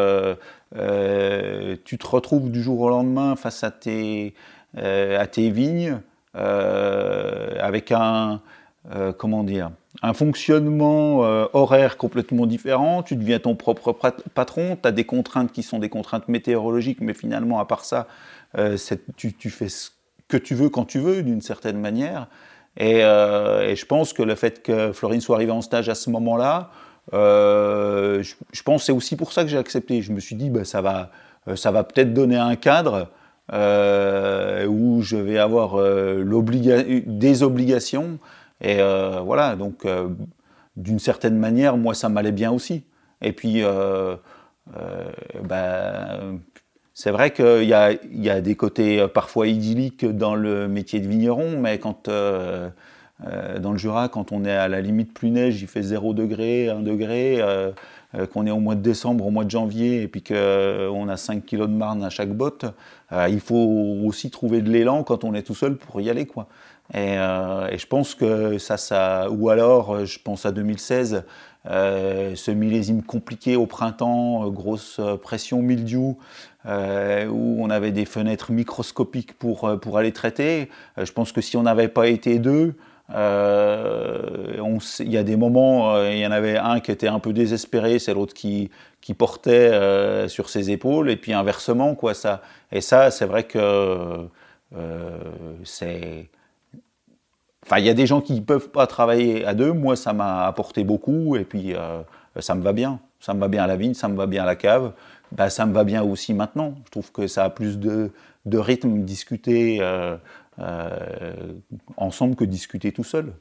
tu 0.73 1.99
te 1.99 2.07
retrouves 2.07 2.51
du 2.51 2.63
jour 2.63 2.81
au 2.81 2.89
lendemain 2.89 3.37
face 3.37 3.65
à 3.65 3.71
tes, 3.71 4.35
à 4.77 5.27
tes 5.27 5.51
vignes 5.51 6.01
avec 6.35 7.93
un 7.93 8.41
comment 9.19 9.45
dire 9.45 9.71
un 10.03 10.13
fonctionnement 10.13 11.21
horaire 11.55 11.97
complètement 11.97 12.47
différent. 12.47 13.03
Tu 13.03 13.17
deviens 13.17 13.39
ton 13.39 13.55
propre 13.55 13.97
patron. 14.35 14.77
Tu 14.81 14.87
as 14.87 14.93
des 14.93 15.05
contraintes 15.05 15.53
qui 15.53 15.63
sont 15.63 15.79
des 15.79 15.89
contraintes 15.89 16.29
météorologiques, 16.29 17.01
mais 17.01 17.15
finalement, 17.15 17.59
à 17.61 17.65
part 17.65 17.85
ça, 17.85 18.07
tu, 19.17 19.51
fais 19.51 19.69
ce 19.69 19.91
que 20.29 20.37
tu 20.37 20.55
veux 20.55 20.69
quand 20.69 20.85
tu 20.85 20.99
veux, 20.99 21.23
d'une 21.23 21.41
certaine 21.41 21.81
manière. 21.81 22.27
Euh, 22.81 23.69
et, 23.69 23.77
je 23.77 23.87
pense 23.87 24.13
que 24.13 24.23
le 24.23 24.35
fait 24.35 24.63
que 24.63 24.93
Florine 24.93 25.21
soit 25.21 25.37
arrivée 25.37 25.53
en 25.53 25.63
stage 25.63 25.89
à 25.89 25.95
ce 25.95 26.11
moment-là, 26.11 26.71
euh, 27.15 28.23
je, 28.23 28.63
pense 28.63 28.83
que 28.83 28.87
c'est 28.87 28.93
aussi 28.93 29.17
pour 29.17 29.33
ça 29.33 29.43
que 29.43 29.49
j'ai 29.49 29.59
accepté. 29.59 30.03
Je 30.03 30.13
me 30.13 30.21
suis 30.21 30.37
dit, 30.37 30.51
bah, 30.51 30.65
ça 30.65 30.81
va, 30.81 31.11
euh, 31.49 31.57
ça 31.57 31.71
va 31.71 31.85
peut-être 31.85 32.13
donner 32.13 32.37
un 32.37 32.57
cadre 32.57 33.09
où 33.53 35.03
je 35.03 35.17
vais 35.17 35.39
avoir 35.39 35.77
des 35.79 37.43
obligations. 37.45 38.19
Et 38.61 38.79
voilà, 39.23 39.55
donc 39.55 39.87
d'une 40.77 40.99
certaine 40.99 41.39
manière, 41.39 41.77
moi, 41.77 41.95
ça 41.95 42.09
m'allait 42.09 42.33
bien 42.33 42.51
aussi. 42.51 42.83
Et 43.23 43.33
puis, 43.33 43.63
bah, 45.45 46.19
c'est 46.93 47.13
vrai 47.13 47.31
qu'il 47.31 47.63
y 47.63 48.31
a 48.31 48.41
des 48.41 48.55
côtés 48.57 49.07
parfois 49.07 49.47
idylliques 49.47 50.05
dans 50.05 50.35
le 50.35 50.67
métier 50.67 50.99
de 50.99 51.07
vigneron, 51.07 51.61
mais 51.61 51.79
quand 51.79 52.09
dans 53.21 53.73
le 53.73 53.79
Jura, 53.79 54.09
quand 54.09 54.33
on 54.33 54.45
est 54.45 54.55
à 54.55 54.69
la 54.69 54.81
limite 54.81 55.15
plus 55.15 55.31
neige, 55.31 55.63
il 55.63 55.69
fait 55.69 55.83
0 55.83 56.13
degré, 56.13 56.69
1 56.69 56.81
degré, 56.81 57.43
qu'on 58.33 58.47
est 58.47 58.51
au 58.51 58.61
mois 58.61 58.75
de 58.75 58.83
décembre, 58.83 59.27
au 59.27 59.31
mois 59.31 59.45
de 59.45 59.51
janvier, 59.51 60.03
et 60.03 60.09
puis 60.09 60.23
qu'on 60.23 61.09
a 61.09 61.17
5 61.17 61.45
kilos 61.45 61.69
de 61.69 61.75
marne 61.75 62.05
à 62.05 62.11
chaque 62.11 62.33
botte, 62.33 62.67
il 63.13 63.41
faut 63.41 64.01
aussi 64.05 64.31
trouver 64.31 64.61
de 64.61 64.71
l'élan 64.71 65.03
quand 65.03 65.25
on 65.25 65.33
est 65.33 65.43
tout 65.43 65.55
seul 65.55 65.77
pour 65.77 66.01
y 66.01 66.11
aller. 66.11 66.27
quoi. 66.27 66.47
Et, 66.93 67.15
je 67.17 67.87
pense 67.87 68.15
que 68.15 68.59
ça, 68.59 68.77
ça. 68.77 69.31
Ou 69.31 69.49
alors, 69.49 70.05
je 70.05 70.19
pense 70.23 70.45
à 70.45 70.53
2016, 70.53 71.25
euh, 71.69 72.35
ce 72.37 72.51
millésime 72.51 73.03
compliqué 73.03 73.57
au 73.57 73.67
printemps, 73.67 74.45
euh, 74.47 74.51
grosse 74.51 74.99
euh, 75.01 75.17
pression 75.17 75.63
mildiou, 75.63 76.17
où 76.69 77.57
on 77.61 77.71
avait 77.71 77.93
des 77.93 78.05
fenêtres 78.05 78.51
microscopiques 78.51 79.39
pour, 79.39 79.79
pour 79.81 79.99
aller 79.99 80.11
traiter. 80.11 80.69
je 81.01 81.13
pense 81.13 81.31
que 81.31 81.41
si 81.41 81.57
on 81.57 81.63
n'avait 81.63 81.87
pas 81.87 82.09
été 82.09 82.41
deux, 82.41 82.75
il 83.09 85.11
y 85.11 85.17
a 85.17 85.23
des 85.23 85.37
moments, 85.37 86.03
il 86.03 86.19
y 86.19 86.27
en 86.27 86.33
avait 86.33 86.59
un 86.59 86.81
qui 86.81 86.91
était 86.91 87.09
un 87.09 87.19
peu 87.19 87.33
désespéré, 87.33 87.99
c'est 87.99 88.15
l'autre 88.15 88.35
qui, 88.35 88.71
portait 89.17 90.29
sur 90.29 90.49
ses 90.49 90.71
épaules, 90.71 91.11
et 91.11 91.17
puis 91.17 91.33
inversement, 91.33 91.95
quoi, 91.95 92.15
ça. 92.15 92.43
Et 92.73 92.81
ça, 92.81 93.11
c'est 93.11 93.27
vrai 93.27 93.45
que 93.45 94.29
c'est 95.65 96.29
Enfin, 97.67 97.81
il 97.81 97.85
y 97.85 97.91
a 97.91 97.95
des 97.95 98.07
gens 98.07 98.21
qui 98.21 98.35
ne 98.35 98.41
peuvent 98.41 98.69
pas 98.69 98.87
travailler 98.87 99.45
à 99.45 99.53
deux. 99.53 99.73
Moi, 99.73 99.97
ça 99.97 100.13
m'a 100.13 100.47
apporté 100.47 100.85
beaucoup 100.85 101.35
et 101.35 101.45
puis 101.45 101.75
euh, 101.75 102.01
ça 102.39 102.55
me 102.55 102.63
va 102.63 102.73
bien. 102.73 103.01
Ça 103.19 103.35
me 103.35 103.41
va 103.41 103.49
bien 103.49 103.65
à 103.65 103.67
la 103.67 103.75
vigne, 103.75 103.95
ça 103.95 104.07
me 104.07 104.17
va 104.17 104.27
bien 104.27 104.45
à 104.45 104.47
la 104.47 104.55
cave. 104.55 104.93
Ben, 105.33 105.49
ça 105.49 105.67
me 105.67 105.75
va 105.75 105.83
bien 105.83 106.05
aussi 106.05 106.33
maintenant. 106.33 106.75
Je 106.85 106.91
trouve 106.93 107.11
que 107.11 107.27
ça 107.27 107.45
a 107.45 107.51
plus 107.51 107.81
de, 107.81 108.13
de 108.45 108.59
rythme 108.59 109.03
discuter 109.03 109.79
euh, 109.81 110.15
euh, 110.15 110.17
ensemble 111.97 112.37
que 112.37 112.45
discuter 112.45 112.93
tout 112.93 113.05
seul. 113.05 113.35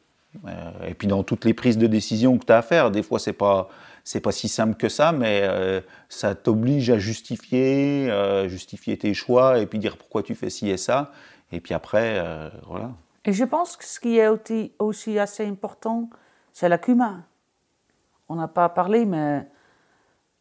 et 0.88 0.94
puis 0.94 1.08
dans 1.08 1.24
toutes 1.24 1.46
les 1.46 1.54
prises 1.54 1.78
de 1.78 1.88
décision 1.88 2.38
que 2.38 2.46
tu 2.46 2.52
as 2.52 2.58
à 2.58 2.62
faire, 2.62 2.92
des 2.92 3.04
fois 3.04 3.20
c'est 3.20 3.34
pas 3.34 3.70
c'est 4.04 4.20
pas 4.20 4.32
si 4.32 4.48
simple 4.48 4.76
que 4.76 4.90
ça, 4.90 5.12
mais 5.12 5.48
ça 6.10 6.36
t'oblige 6.36 6.90
à 6.90 6.98
justifier, 6.98 8.10
justifier 8.48 8.98
tes 8.98 9.14
choix 9.14 9.60
et 9.60 9.66
puis 9.66 9.80
dire 9.80 9.98
pourquoi 9.98 10.24
tu 10.24 10.36
fais 10.36 10.50
ci 10.50 10.70
et 10.70 10.78
ça. 10.78 11.12
Et 11.52 11.60
puis 11.60 11.74
après, 11.74 12.22
voilà. 12.68 12.92
Et 13.26 13.34
je 13.34 13.44
pense 13.44 13.76
que 13.76 13.84
ce 13.84 14.00
qui 14.00 14.20
est 14.20 14.28
aussi, 14.80 15.20
assez 15.20 15.46
important, 15.46 16.10
c'est 16.54 16.70
la 16.70 16.78
cumin. 16.78 17.26
On 18.30 18.36
n'a 18.36 18.48
pas 18.48 18.70
parlé, 18.70 19.06
mais 19.06 19.48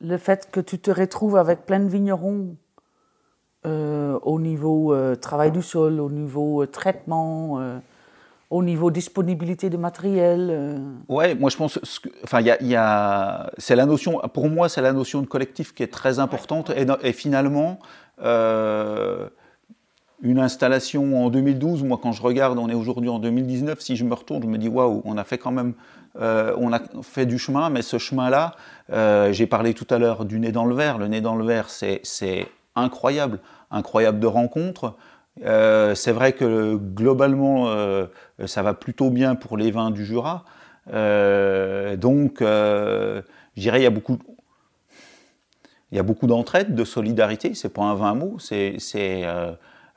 le 0.00 0.18
fait 0.18 0.50
que 0.50 0.60
tu 0.60 0.78
te 0.78 0.90
retrouves 0.90 1.36
avec 1.36 1.64
plein 1.64 1.80
de 1.80 1.88
vignerons 1.88 2.56
euh, 3.66 4.18
au 4.22 4.40
niveau 4.40 4.92
euh, 4.92 5.14
travail 5.16 5.50
du 5.50 5.62
sol, 5.62 6.00
au 6.00 6.10
niveau 6.10 6.62
euh, 6.62 6.66
traitement, 6.66 7.60
au 8.50 8.62
niveau 8.62 8.90
disponibilité 8.90 9.70
de 9.70 9.76
matériel. 9.76 10.80
Ouais, 11.08 11.34
moi 11.34 11.50
je 11.50 11.56
pense, 11.56 11.78
enfin 12.22 12.40
il 12.40 12.66
y 12.68 12.76
a, 12.76 13.50
c'est 13.58 13.76
la 13.76 13.86
notion, 13.86 14.20
pour 14.32 14.48
moi 14.48 14.68
c'est 14.68 14.82
la 14.82 14.92
notion 14.92 15.22
de 15.22 15.26
collectif 15.26 15.74
qui 15.74 15.82
est 15.82 15.92
très 15.92 16.18
importante. 16.18 16.70
Et, 16.70 16.86
et, 17.02 17.12
finalement 17.12 17.78
une 20.24 20.38
installation 20.38 21.24
en 21.24 21.30
2012, 21.30 21.84
moi 21.84 21.98
quand 22.02 22.12
je 22.12 22.22
regarde, 22.22 22.58
on 22.58 22.68
est 22.68 22.74
aujourd'hui 22.74 23.10
en 23.10 23.18
2019, 23.18 23.80
si 23.80 23.94
je 23.94 24.04
me 24.04 24.14
retourne, 24.14 24.42
je 24.42 24.48
me 24.48 24.58
dis 24.58 24.68
waouh, 24.68 25.02
on 25.04 25.18
a 25.18 25.24
fait 25.24 25.38
quand 25.38 25.50
même, 25.50 25.74
euh, 26.20 26.54
on 26.58 26.72
a 26.72 26.80
fait 27.02 27.26
du 27.26 27.38
chemin, 27.38 27.68
mais 27.68 27.82
ce 27.82 27.98
chemin-là, 27.98 28.56
euh, 28.90 29.32
j'ai 29.32 29.46
parlé 29.46 29.74
tout 29.74 29.86
à 29.90 29.98
l'heure 29.98 30.24
du 30.24 30.40
nez 30.40 30.50
dans 30.50 30.64
le 30.64 30.74
verre, 30.74 30.98
le 30.98 31.08
nez 31.08 31.20
dans 31.20 31.36
le 31.36 31.44
verre, 31.44 31.68
c'est 31.68 32.00
incroyable, 32.76 33.40
incroyable 33.70 34.20
de 34.20 34.26
rencontres. 34.26 34.96
Euh, 35.44 35.94
c'est 35.94 36.12
vrai 36.12 36.32
que 36.32 36.76
globalement, 36.76 37.74
ça 38.46 38.62
va 38.62 38.74
plutôt 38.74 39.10
bien 39.10 39.34
pour 39.34 39.56
les 39.56 39.70
vins 39.70 39.90
du 39.90 40.04
Jura. 40.04 40.44
donc, 40.86 42.36
je 42.40 43.22
dirais, 43.56 43.80
il 43.80 43.84
y 43.84 43.86
a 43.86 43.90
beaucoup, 43.90 44.18
il 45.92 45.96
y 45.96 45.98
a 45.98 46.02
beaucoup 46.02 46.26
d'entraide, 46.26 46.74
de 46.74 46.84
solidarité. 46.84 47.54
C'est 47.54 47.72
pas 47.72 47.82
un 47.82 47.94
vin 47.94 48.14
mot, 48.14 48.36
c'est 48.38 48.78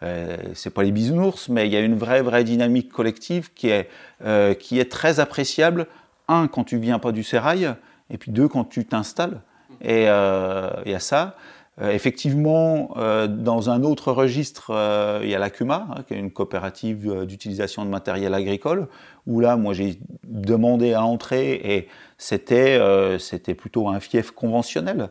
euh, 0.03 0.37
c'est 0.53 0.69
pas 0.69 0.83
les 0.83 0.91
bisounours, 0.91 1.49
mais 1.49 1.67
il 1.67 1.73
y 1.73 1.75
a 1.75 1.79
une 1.79 1.95
vraie, 1.95 2.21
vraie 2.21 2.43
dynamique 2.43 2.91
collective 2.91 3.51
qui 3.53 3.69
est, 3.69 3.89
euh, 4.23 4.53
qui 4.53 4.79
est 4.79 4.91
très 4.91 5.19
appréciable. 5.19 5.87
Un, 6.27 6.47
quand 6.47 6.63
tu 6.63 6.77
viens 6.77 6.99
pas 6.99 7.11
du 7.11 7.23
sérail, 7.23 7.73
et 8.09 8.17
puis 8.17 8.31
deux, 8.31 8.47
quand 8.47 8.65
tu 8.65 8.85
t'installes. 8.85 9.41
Et 9.81 10.05
euh, 10.07 10.69
il 10.85 10.91
y 10.91 10.95
a 10.95 10.99
ça. 10.99 11.35
Euh, 11.79 11.91
effectivement, 11.91 12.95
dans 13.27 13.69
un 13.69 13.83
autre 13.83 14.11
registre, 14.11 14.71
il 15.23 15.29
y 15.29 15.35
a 15.35 15.39
la 15.39 15.49
CUMA, 15.49 15.87
hein, 15.89 16.03
qui 16.07 16.13
est 16.13 16.17
une 16.17 16.31
coopérative 16.31 17.25
d'utilisation 17.25 17.85
de 17.85 17.89
matériel 17.89 18.33
agricole, 18.33 18.87
où 19.25 19.39
là, 19.39 19.57
moi, 19.57 19.73
j'ai 19.73 19.99
demandé 20.23 20.93
à 20.93 21.03
entrer 21.03 21.53
et 21.53 21.87
c'était 22.17 22.79
c'était 23.19 23.53
plutôt 23.53 23.89
un 23.89 23.99
fief 23.99 24.31
conventionnel 24.31 25.09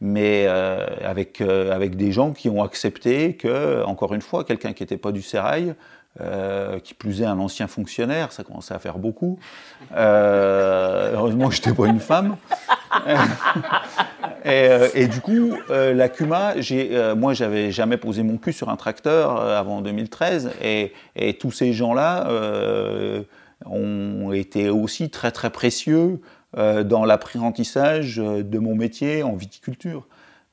mais 0.00 0.44
euh, 0.46 0.86
avec, 1.04 1.40
euh, 1.40 1.72
avec 1.72 1.96
des 1.96 2.12
gens 2.12 2.32
qui 2.32 2.48
ont 2.48 2.62
accepté 2.62 3.34
que, 3.36 3.82
encore 3.84 4.14
une 4.14 4.20
fois, 4.20 4.44
quelqu'un 4.44 4.72
qui 4.72 4.82
n'était 4.82 4.98
pas 4.98 5.12
du 5.12 5.22
sérail, 5.22 5.74
euh, 6.20 6.78
qui 6.80 6.94
plus 6.94 7.22
est 7.22 7.26
un 7.26 7.38
ancien 7.38 7.66
fonctionnaire, 7.66 8.32
ça 8.32 8.42
commençait 8.42 8.74
à 8.74 8.78
faire 8.78 8.98
beaucoup. 8.98 9.38
heureusement 9.94 11.48
que 11.48 11.54
je 11.54 11.60
n'étais 11.60 11.74
pas 11.74 11.86
une 11.86 12.00
femme. 12.00 12.36
et, 14.46 14.68
et, 14.94 15.08
du 15.08 15.20
coup, 15.20 15.56
la 15.68 16.08
CUMA, 16.08 16.54
moi, 17.16 17.34
j'avais 17.34 17.70
jamais 17.70 17.96
posé 17.96 18.22
mon 18.22 18.38
cul 18.38 18.52
sur 18.52 18.68
un 18.68 18.76
tracteur 18.76 19.40
avant 19.40 19.80
2013, 19.80 20.50
et, 20.62 20.92
tous 21.38 21.50
ces 21.50 21.72
gens-là 21.72 22.28
ont 23.64 24.32
été 24.32 24.68
aussi 24.68 25.10
très 25.10 25.32
très 25.32 25.50
précieux 25.50 26.20
euh, 26.56 26.84
dans 26.84 27.04
l'apprentissage 27.04 28.16
de 28.16 28.58
mon 28.58 28.74
métier 28.74 29.22
en 29.22 29.34
viticulture. 29.34 30.06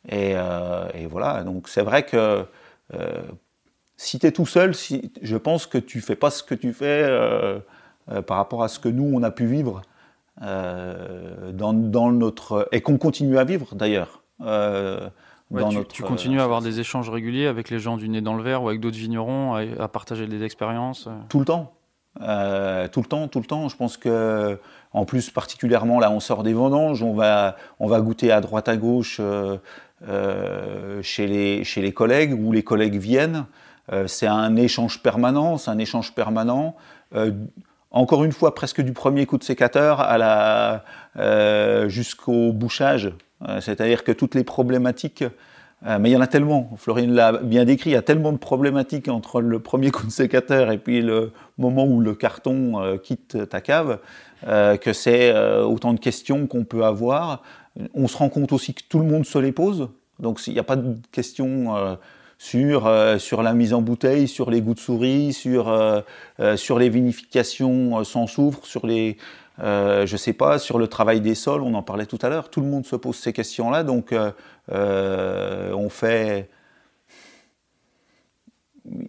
Et, 0.10 0.34
euh, 0.36 0.88
voilà, 1.10 1.43
donc 1.43 1.69
c'est 1.69 1.82
vrai 1.82 2.03
que 2.03 2.45
euh, 2.93 3.21
si 3.95 4.19
tu 4.19 4.27
es 4.27 4.32
tout 4.32 4.45
seul, 4.45 4.73
je 5.21 5.38
pense 5.38 5.65
que 5.65 5.77
tu 5.77 6.01
fais 6.01 6.15
pas 6.15 6.29
ce 6.29 6.43
que 6.43 6.56
tu 6.56 6.73
fais 6.73 7.08
par 8.27 8.38
rapport 8.38 8.63
à 8.63 8.67
ce 8.67 8.79
que 8.79 8.89
nous, 8.89 9.10
on 9.13 9.23
a 9.23 9.32
pu 9.32 9.45
vivre 9.45 9.82
dans, 10.41 11.74
dans, 11.74 12.12
notre... 12.12 12.67
et 12.72 12.82
qu'on 12.82 12.98
continue 12.98 13.38
à 13.38 13.43
vivre 13.43 13.76
d'ailleurs. 13.76 14.24
tu, 14.39 15.86
tu, 15.91 16.04
continues 16.04 16.39
à 16.39 16.43
avoir 16.43 16.62
des 16.62 16.80
échanges 16.80 17.10
réguliers 17.10 17.48
avec 17.48 17.69
les 17.69 17.80
gens 17.80 17.98
du 17.98 18.10
nez 18.10 18.22
dans 18.22 18.36
le 18.36 18.43
verre 18.43 18.63
ou 18.63 18.69
avec 18.69 18.80
d'autres 18.80 18.98
vignerons, 18.98 19.56
à, 19.56 19.88
partager 19.88 20.28
des 20.28 20.43
expériences 20.43 21.08
Tout 21.30 21.39
le 21.39 21.46
temps. 21.46 21.74
tout 22.15 22.22
le 22.24 23.08
temps, 23.08 23.28
tout 23.28 23.39
le 23.39 23.46
temps. 23.46 23.69
Je 23.69 23.78
pense 23.78 23.98
que 23.98 24.60
en 24.93 25.06
plus, 25.06 25.32
particulièrement 25.32 26.00
là, 26.00 26.12
on 26.12 26.19
sort 26.19 26.43
des 26.43 26.54
vendanges, 26.54 27.02
on 27.02 27.13
va, 27.13 27.58
on 27.80 27.88
va 27.88 28.00
goûter 28.00 28.32
à 28.32 28.41
droite 28.41 28.69
à 28.69 28.78
gauche 28.78 29.17
euh, 29.19 29.58
euh, 30.08 31.02
chez, 31.02 31.26
les, 31.26 31.63
chez 31.63 31.82
les 31.82 31.93
collègues, 31.93 32.34
où 32.34 32.52
les 32.52 32.63
collègues 32.63 32.98
viennent. 32.98 33.46
Euh, 33.91 34.08
c'est 34.08 34.28
un 34.28 34.56
échange 34.56 35.02
permanent, 35.02 35.58
c'est 35.58 35.72
un 35.72 35.80
échange 35.80 36.13
permanent. 36.13 36.76
Encore 37.93 38.23
une 38.23 38.32
fois, 38.32 38.53
presque 38.56 38.82
du 38.82 38.91
premier 38.91 39.25
coup 39.25 39.38
de 39.38 39.43
sécateur 39.43 40.01
à 40.01 40.17
la, 40.17 41.88
jusqu'au 41.88 42.51
bouchage. 42.51 43.12
C'est-à-dire 43.60 44.03
que 44.03 44.12
toutes 44.12 44.36
les 44.36 44.43
problématiques 44.43 45.23
mais 45.99 46.12
il 46.12 46.13
y 46.13 46.15
en 46.15 46.21
a 46.21 46.27
tellement, 46.27 46.69
Florine 46.77 47.13
l'a 47.13 47.34
bien 47.34 47.65
décrit, 47.65 47.89
il 47.89 47.93
y 47.93 47.97
a 47.97 48.01
tellement 48.01 48.32
de 48.32 48.38
problématiques 48.38 49.10
entre 49.10 49.41
le 49.41 49.60
premier 49.60 49.91
coup 49.91 50.06
de 50.06 50.12
sécateur 50.12 50.71
et 50.71 50.77
puis 50.77 51.01
le 51.01 51.34
moment 51.58 51.86
où 51.86 51.99
le 51.99 52.15
carton 52.15 52.97
quitte 53.03 53.49
ta 53.49 53.60
cave, 53.60 53.99
euh, 54.47 54.75
que 54.75 54.91
c'est 54.91 55.32
euh, 55.32 55.63
autant 55.63 55.93
de 55.93 55.99
questions 55.99 56.47
qu'on 56.47 56.65
peut 56.65 56.84
avoir. 56.84 57.43
On 57.93 58.08
se 58.08 58.17
rend 58.17 58.27
compte 58.27 58.51
aussi 58.51 58.73
que 58.73 58.82
tout 58.89 58.99
le 58.99 59.06
monde 59.06 59.25
se 59.25 59.38
les 59.38 59.53
pose. 59.53 59.89
Donc 60.19 60.45
il 60.47 60.53
n'y 60.53 60.60
a 60.60 60.63
pas 60.63 60.75
de 60.75 60.97
questions 61.12 61.97
euh, 62.56 63.17
sur, 63.17 63.21
sur 63.21 63.43
la 63.43 63.53
mise 63.53 63.73
en 63.73 63.82
bouteille, 63.82 64.27
sur 64.27 64.49
les 64.49 64.62
goûts 64.62 64.73
de 64.73 64.79
souris, 64.79 65.34
sur, 65.34 66.03
sur 66.56 66.79
les 66.79 66.89
vinifications 66.89 68.03
sans 68.03 68.27
soufre, 68.27 68.65
sur 68.65 68.86
les, 68.86 69.17
je 69.60 70.15
sais 70.17 70.34
pas, 70.34 70.60
sur 70.60 70.77
le 70.77 70.88
travail 70.88 71.21
des 71.21 71.36
sols, 71.36 71.62
on 71.62 71.73
en 71.73 71.84
parlait 71.84 72.06
tout 72.06 72.19
à 72.21 72.29
l'heure. 72.29 72.49
Tout 72.49 72.62
le 72.62 72.67
monde 72.67 72.86
se 72.86 72.95
pose 72.95 73.15
ces 73.15 73.34
questions-là, 73.34 73.84
donc 73.84 74.13
on 74.71 75.89
fait 75.89 76.49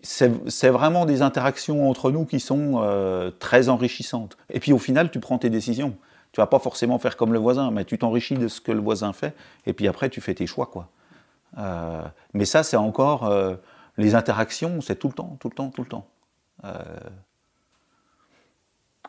c'est 0.03 0.69
vraiment 0.69 1.05
des 1.05 1.23
interactions 1.23 1.89
entre 1.89 2.11
nous 2.11 2.25
qui 2.25 2.41
sont 2.41 2.83
euh, 2.83 3.31
très 3.39 3.69
enrichissantes. 3.69 4.37
Et 4.51 4.61
puis 4.61 4.73
au 4.73 4.79
final, 4.79 5.11
tu 5.11 5.21
prends 5.21 5.39
tes 5.39 5.51
décisions. 5.51 5.97
Tu 6.33 6.41
vas 6.41 6.47
pas 6.47 6.59
forcément 6.59 6.99
faire 6.99 7.17
comme 7.17 7.33
le 7.33 7.39
voisin, 7.39 7.71
mais 7.71 7.85
tu 7.85 7.99
t'enrichis 7.99 8.35
de 8.35 8.49
ce 8.49 8.61
que 8.61 8.73
le 8.73 8.81
voisin 8.81 9.13
fait, 9.13 9.35
et 9.67 9.73
puis 9.73 9.87
après 9.87 10.11
tu 10.11 10.21
fais 10.21 10.35
tes 10.35 10.47
choix, 10.47 10.67
quoi. 10.67 10.89
Euh, 11.59 12.03
mais 12.33 12.45
ça, 12.45 12.63
c'est 12.63 12.77
encore 12.77 13.25
euh, 13.25 13.57
les 13.97 14.15
interactions, 14.15 14.81
c'est 14.81 14.97
tout 14.97 15.09
le 15.09 15.15
temps, 15.15 15.37
tout 15.41 15.49
le 15.49 15.55
temps, 15.55 15.71
tout 15.71 15.83
le 15.83 15.89
temps. 15.89 16.09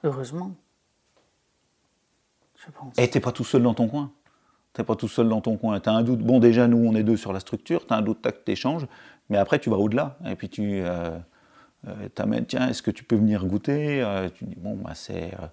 Heureusement, 0.03 0.51
je 2.55 2.71
pense. 2.71 2.93
Et 2.97 3.09
t'es 3.09 3.19
pas 3.19 3.31
tout 3.31 3.43
seul 3.43 3.63
dans 3.63 3.73
ton 3.73 3.87
coin. 3.87 4.11
Tu 4.73 4.81
n'es 4.81 4.85
pas 4.85 4.95
tout 4.95 5.07
seul 5.07 5.29
dans 5.29 5.41
ton 5.41 5.57
coin. 5.57 5.79
Tu 5.79 5.89
as 5.89 5.93
un 5.93 6.03
doute. 6.03 6.19
Bon, 6.19 6.39
déjà, 6.39 6.67
nous, 6.67 6.77
on 6.77 6.95
est 6.95 7.03
deux 7.03 7.17
sur 7.17 7.33
la 7.33 7.39
structure. 7.39 7.87
Tu 7.87 7.93
as 7.93 7.97
un 7.97 8.01
doute, 8.01 8.27
tu 8.45 8.51
échanges. 8.51 8.85
Mais 9.29 9.37
après, 9.37 9.59
tu 9.59 9.69
vas 9.69 9.77
au-delà. 9.77 10.17
Et 10.25 10.35
puis, 10.35 10.49
tu 10.49 10.81
euh, 10.81 11.17
euh 11.87 12.09
t'amènes, 12.13 12.45
tiens, 12.45 12.67
est-ce 12.67 12.81
que 12.81 12.91
tu 12.91 13.03
peux 13.03 13.15
venir 13.15 13.45
goûter 13.45 14.03
euh, 14.03 14.29
Tu 14.29 14.45
dis, 14.45 14.55
bon, 14.55 14.75
bah, 14.75 14.91
c'est. 14.93 15.33
Euh, 15.35 15.47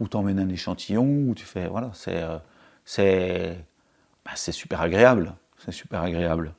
ou 0.00 0.08
t'emmènes 0.08 0.40
un 0.40 0.48
échantillon, 0.48 1.28
ou 1.28 1.34
tu 1.34 1.44
fais. 1.44 1.68
Voilà, 1.68 1.90
c'est. 1.94 2.22
c'est, 2.84 3.56
bah, 4.24 4.32
c'est 4.34 4.52
super 4.52 4.80
agréable. 4.80 5.34
C'est 5.64 5.72
super 5.72 6.02
agréable. 6.02 6.54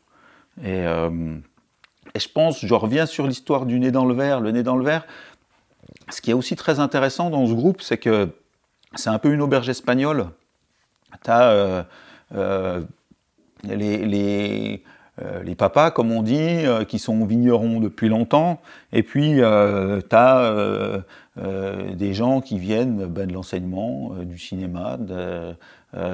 Et, 0.64 0.80
et 0.80 2.20
je 2.20 2.30
pense, 2.30 2.66
je 2.66 2.74
reviens 2.74 3.06
sur 3.06 3.28
l'histoire 3.28 3.66
du 3.66 3.80
nez 3.80 3.92
dans 3.92 4.06
le 4.06 4.14
verre. 4.14 4.40
Le 4.40 4.52
nez 4.52 4.64
dans 4.64 4.78
le 4.78 4.86
verre, 4.86 5.06
ce 6.10 6.22
qui 6.22 6.32
est 6.32 6.34
aussi 6.34 6.56
très 6.56 6.80
intéressant 6.80 7.30
dans 7.30 7.46
ce 7.46 7.54
groupe, 7.54 7.82
c'est 7.82 7.98
que 7.98 8.30
c'est 8.96 9.10
un 9.10 9.20
peu 9.20 9.34
une 9.34 9.42
auberge 9.42 9.70
espagnole. 9.70 10.28
Tu 11.24 11.32
as 11.32 11.50
euh, 11.50 11.84
euh, 12.36 12.82
les, 13.64 14.06
les, 14.06 14.84
euh, 15.22 15.44
les, 15.44 15.56
papas, 15.56 15.92
comme 15.92 16.12
on 16.12 16.22
dit, 16.22 16.66
qui 16.88 17.00
sont 17.00 17.26
vignerons 17.26 17.80
depuis 17.80 18.10
longtemps, 18.10 18.62
et 18.92 19.04
puis 19.04 19.36
tu 19.36 19.44
as 20.16 21.04
des 21.94 22.14
gens 22.14 22.42
qui 22.42 22.60
viennent 22.60 23.06
ben, 23.06 23.28
de 23.28 23.34
l'enseignement, 23.34 24.14
du 24.24 24.38
cinéma, 24.38 24.98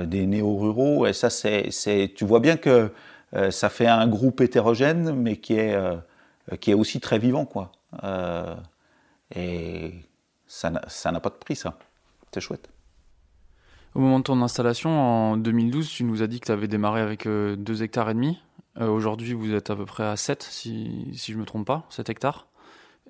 des 0.05 0.27
néo-ruraux, 0.27 1.07
et 1.07 1.13
ça, 1.13 1.29
c'est, 1.29 1.69
tu 2.15 2.25
vois 2.25 2.39
bien 2.39 2.57
que 2.57 2.91
ça 3.49 3.69
fait 3.69 3.87
un 3.87 4.07
groupe 4.07 4.41
hétérogène, 4.41 5.13
mais 5.15 5.37
qui 5.37 5.55
est, 5.55 5.75
qui 6.59 6.71
est 6.71 6.75
aussi 6.75 6.99
très 6.99 7.17
vivant, 7.17 7.45
quoi. 7.45 7.71
et 9.35 9.93
ça 10.47 10.69
n'a 10.69 11.19
pas 11.19 11.29
de 11.29 11.35
prix, 11.35 11.55
ça. 11.55 11.77
C'est 12.33 12.41
chouette. 12.41 12.69
Au 13.93 13.99
moment 13.99 14.19
de 14.19 14.23
ton 14.23 14.41
installation, 14.41 14.89
en 14.89 15.37
2012, 15.37 15.89
tu 15.89 16.03
nous 16.05 16.21
as 16.21 16.27
dit 16.27 16.39
que 16.39 16.45
tu 16.45 16.51
avais 16.51 16.69
démarré 16.69 17.01
avec 17.01 17.25
2 17.25 17.29
euh, 17.29 17.83
hectares 17.83 18.09
et 18.09 18.13
demi. 18.13 18.39
Euh, 18.79 18.87
aujourd'hui, 18.87 19.33
vous 19.33 19.53
êtes 19.53 19.69
à 19.69 19.75
peu 19.75 19.85
près 19.85 20.05
à 20.05 20.15
7, 20.15 20.47
si, 20.49 21.09
si 21.13 21.33
je 21.33 21.37
ne 21.37 21.41
me 21.41 21.45
trompe 21.45 21.67
pas, 21.67 21.85
7 21.89 22.09
hectares. 22.09 22.47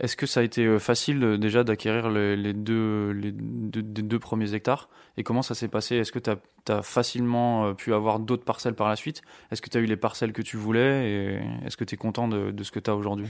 Est-ce 0.01 0.17
que 0.17 0.25
ça 0.25 0.41
a 0.41 0.43
été 0.43 0.65
euh, 0.65 0.79
facile 0.79 1.37
déjà 1.39 1.63
d'acquérir 1.63 2.09
les, 2.09 2.53
deux, 2.53 4.19
premiers 4.19 4.53
hectares? 4.53 4.89
Et 5.15 5.23
comment 5.23 5.41
ça 5.41 5.55
s'est 5.55 5.69
passé? 5.69 5.95
Est-ce 5.95 6.11
que 6.11 6.19
tu 6.19 6.31
as, 6.31 6.81
facilement 6.81 7.73
pu 7.73 7.93
avoir 7.93 8.19
d'autres 8.19 8.43
parcelles 8.43 8.75
par 8.75 8.89
la 8.89 8.97
suite? 8.97 9.21
Est-ce 9.51 9.61
que 9.61 9.69
tu 9.69 9.77
as 9.77 9.81
eu 9.81 9.85
les 9.85 9.97
parcelles 9.97 10.33
que 10.33 10.41
tu 10.41 10.57
voulais? 10.57 11.09
Et 11.09 11.41
est-ce 11.65 11.77
que 11.77 11.85
tu 11.85 11.95
es 11.95 11.97
content 11.97 12.27
de, 12.27 12.63
ce 12.63 12.71
que 12.71 12.79
tu 12.79 12.89
as 12.89 12.95
aujourd'hui? 12.95 13.27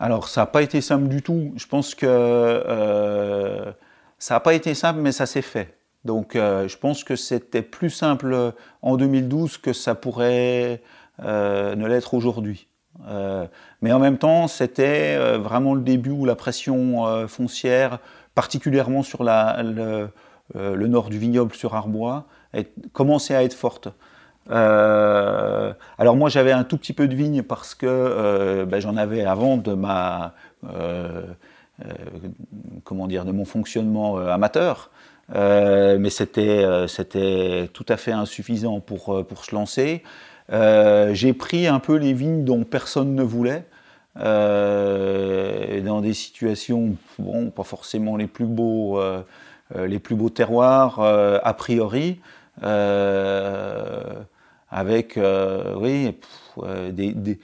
Alors, 0.00 0.28
ça 0.28 0.40
n'a 0.40 0.46
pas 0.46 0.62
été 0.62 0.80
simple 0.80 1.06
du 1.08 1.22
tout. 1.22 1.52
Je 1.56 1.66
pense 1.66 1.94
que 1.94 2.62
ça 4.18 4.34
n'a 4.34 4.40
pas 4.40 4.54
été 4.54 4.74
simple, 4.74 5.00
mais 5.00 5.12
ça 5.12 5.26
s'est 5.26 5.42
fait. 5.42 5.76
Donc 6.04 6.36
euh, 6.36 6.68
je 6.68 6.76
pense 6.76 7.04
que 7.04 7.16
c'était 7.16 7.62
plus 7.62 7.90
simple 7.90 8.52
en 8.82 8.96
2012 8.96 9.58
que 9.58 9.72
ça 9.72 9.94
pourrait 9.94 10.82
euh, 11.20 11.74
ne 11.74 11.86
l'être 11.86 12.14
aujourd'hui. 12.14 12.68
Euh, 13.08 13.46
mais 13.80 13.92
en 13.92 13.98
même 13.98 14.18
temps, 14.18 14.48
c'était 14.48 15.16
vraiment 15.38 15.74
le 15.74 15.82
début 15.82 16.10
où 16.10 16.24
la 16.24 16.36
pression 16.36 17.26
foncière, 17.28 17.98
particulièrement 18.34 19.02
sur 19.02 19.24
le, 19.24 20.08
nord 20.54 21.10
du 21.10 21.18
vignoble 21.18 21.54
sur 21.54 21.74
Arbois, 21.74 22.24
commençait 22.92 23.34
à 23.34 23.42
être 23.42 23.54
forte. 23.54 23.88
alors 24.48 26.16
moi 26.16 26.28
j'avais 26.28 26.52
un 26.52 26.64
tout 26.64 26.76
petit 26.76 26.92
peu 26.92 27.08
de 27.08 27.14
vigne 27.14 27.42
parce 27.42 27.74
que 27.74 28.64
ben, 28.68 28.80
j'en 28.80 28.96
avais 28.96 29.24
avant 29.24 29.56
de 29.56 29.72
ma 29.72 30.34
euh, 31.80 31.84
comment 32.84 33.06
dire, 33.06 33.24
de 33.24 33.32
mon 33.32 33.44
fonctionnement 33.44 34.18
euh, 34.18 34.28
amateur. 34.28 34.90
Euh, 35.34 35.98
mais 35.98 36.10
c'était 36.10 36.64
c'était 36.88 37.70
tout 37.72 37.86
à 37.88 37.96
fait 37.96 38.12
insuffisant 38.12 38.80
pour, 38.80 39.24
pour 39.26 39.44
se 39.44 39.54
lancer. 39.54 40.02
J'ai 40.50 41.32
pris 41.32 41.66
un 41.66 41.78
peu 41.78 41.96
les 41.96 42.12
vignes 42.12 42.44
dont 42.44 42.64
personne 42.64 43.14
ne 43.14 43.22
voulait. 43.22 43.64
dans 44.16 46.00
des 46.02 46.14
situations, 46.14 46.96
bon, 47.18 47.50
pas 47.50 47.64
forcément 47.64 48.16
les 48.16 48.26
plus 48.26 48.46
beaux, 48.46 49.00
les 49.74 49.98
plus 49.98 50.14
beaux 50.14 50.30
terroirs 50.30 51.00
a 51.00 51.54
priori, 51.54 52.20
avec, 54.70 55.18
oui, 55.76 56.18
des, 56.92 57.38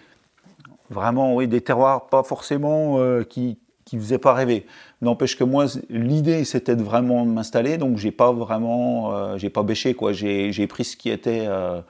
vraiment, 0.91 1.35
oui, 1.35 1.49
des 1.49 1.61
terroirs 1.61 2.07
pas 2.07 2.23
forcément 2.23 2.99
qui, 3.25 3.59
qui 3.89 3.97
faisait 3.97 4.19
pas 4.19 4.35
rêver. 4.35 4.67
N'empêche 5.01 5.37
que 5.37 5.45
moi, 5.45 5.65
l'idée 5.89 6.45
c'était 6.45 6.77
de 6.77 6.83
vraiment 6.83 7.25
m'installer, 7.25 7.79
donc 7.79 7.97
j'ai 7.97 8.11
pas 8.11 8.33
vraiment, 8.33 9.15
euh, 9.15 9.39
j'ai 9.39 9.49
pas 9.49 9.63
bêché 9.63 9.95
quoi. 9.95 10.13
J'ai 10.13 10.67
pris 10.67 10.85
ce 10.85 10.97
qui 10.97 11.09
était, 11.09 11.47
euh, 11.47 11.81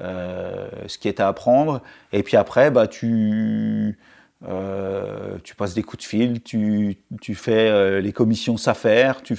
euh, 0.00 0.68
ce 0.86 0.98
qui 0.98 1.08
était 1.08 1.22
à 1.22 1.32
prendre, 1.32 1.82
et 2.12 2.22
puis 2.22 2.36
après, 2.36 2.70
bah 2.70 2.86
tu 2.86 3.98
tu 5.42 5.56
passes 5.56 5.74
des 5.74 5.82
coups 5.82 6.04
de 6.04 6.08
fil, 6.08 6.40
tu, 6.42 6.96
tu 7.20 7.34
fais 7.34 8.00
les 8.00 8.12
commissions 8.12 8.56
s'affaires, 8.56 9.20
tu 9.20 9.36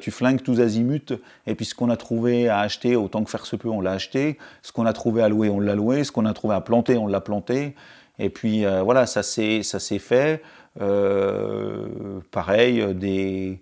tu 0.00 0.10
flingues 0.10 0.42
tous 0.42 0.60
azimuts, 0.60 1.12
et 1.46 1.54
puis 1.54 1.64
ce 1.64 1.76
qu'on 1.76 1.90
a 1.90 1.96
trouvé 1.96 2.48
à 2.48 2.58
acheter, 2.58 2.96
autant 2.96 3.22
que 3.22 3.30
faire 3.30 3.46
se 3.46 3.54
peut, 3.54 3.68
on 3.68 3.80
l'a 3.80 3.92
acheté. 3.92 4.38
Ce 4.62 4.72
qu'on 4.72 4.84
a 4.84 4.92
trouvé 4.92 5.22
à 5.22 5.28
louer, 5.28 5.48
on 5.48 5.60
l'a 5.60 5.76
loué. 5.76 6.02
Ce 6.02 6.10
qu'on 6.10 6.26
a 6.26 6.32
trouvé 6.34 6.56
à 6.56 6.60
planter, 6.60 6.98
on 6.98 7.06
l'a 7.06 7.20
planté. 7.20 7.76
Et 8.18 8.30
puis 8.30 8.64
voilà, 8.64 9.06
ça 9.06 9.22
s'est 9.22 9.62
fait. 10.00 10.42
Euh, 10.80 12.20
pareil, 12.30 12.94
des, 12.94 13.60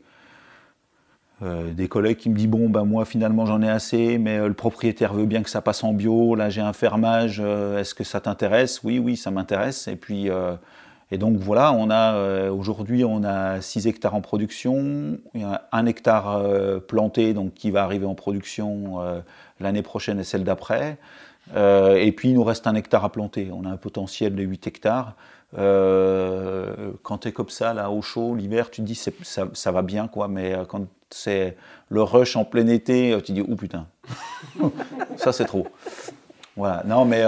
euh, 1.43 1.73
des 1.73 1.89
collègues 1.89 2.19
qui 2.19 2.29
me 2.29 2.37
disent 2.37 2.49
bon 2.49 2.69
ben 2.69 2.85
moi 2.85 3.05
finalement 3.05 3.47
j'en 3.47 3.63
ai 3.63 3.69
assez 3.69 4.19
mais 4.19 4.39
euh, 4.39 4.49
le 4.49 4.55
propriétaire 4.55 5.15
veut 5.15 5.27
bien 5.27 5.43
que 5.43 5.51
ça 5.51 5.63
passe 5.63 5.83
en 5.85 5.93
bio. 5.93 6.35
Là 6.35 6.51
j'ai 6.51 6.61
un 6.61 6.73
fermage 6.73 7.41
est-ce 7.41 7.95
que 7.95 8.05
ça 8.05 8.21
t'intéresse? 8.21 8.83
Oui 8.85 8.99
oui 8.99 9.17
ça 9.17 9.31
m'intéresse. 9.31 9.89
Et 9.89 9.97
puis 9.97 10.29
et 11.13 11.19
donc 11.19 11.37
voilà 11.39 11.73
on 11.73 11.91
a 11.91 12.51
aujourd'hui 12.51 13.05
on 13.05 13.25
a 13.25 13.61
6 13.61 13.87
hectares 13.87 14.15
en 14.15 14.21
production. 14.21 15.19
Il 15.35 15.47
un 15.73 15.87
hectare 15.87 16.43
planté 16.87 17.35
donc 17.35 17.55
qui 17.55 17.71
va 17.71 17.85
arriver 17.85 18.07
en 18.07 18.15
production 18.15 18.99
l'année 19.61 19.83
prochaine 19.83 20.21
et 20.21 20.25
celle 20.25 20.45
d'après. 20.45 20.99
Et 21.57 22.13
puis 22.13 22.29
il 22.31 22.35
nous 22.35 22.45
reste 22.45 22.67
un 22.67 22.75
hectare 22.75 23.05
à 23.05 23.11
planter. 23.11 23.51
On 23.53 23.65
a 23.65 23.71
un 23.71 23.77
potentiel 23.77 24.35
de 24.35 24.43
8 24.43 24.67
hectares. 24.67 25.17
Euh, 25.59 26.93
quand 27.03 27.19
tu 27.19 27.29
es 27.29 27.33
comme 27.33 27.49
ça, 27.49 27.75
là, 27.75 27.91
au 27.91 28.03
chaud, 28.03 28.35
l'hiver, 28.35 28.71
tu 28.71 28.83
te 28.83 28.87
dis 28.87 28.95
ça, 28.95 29.11
ça, 29.53 29.73
va 29.73 29.83
bien, 29.83 30.09
quoi, 30.09 30.29
mais 30.29 30.55
euh, 30.55 30.65
quand 30.65 30.87
c'est 31.11 31.57
le 31.89 32.03
rush 32.03 32.37
en 32.37 32.45
plein 32.45 32.67
été, 32.67 33.13
euh, 33.13 33.21
tu 33.21 33.33
dis, 33.33 33.43
oh 33.47 33.57
putain, 33.57 33.87
ça 35.17 35.33
c'est 35.33 35.45
trop. 35.45 35.67
Voilà, 36.57 36.83
non, 36.85 37.05
mais 37.05 37.23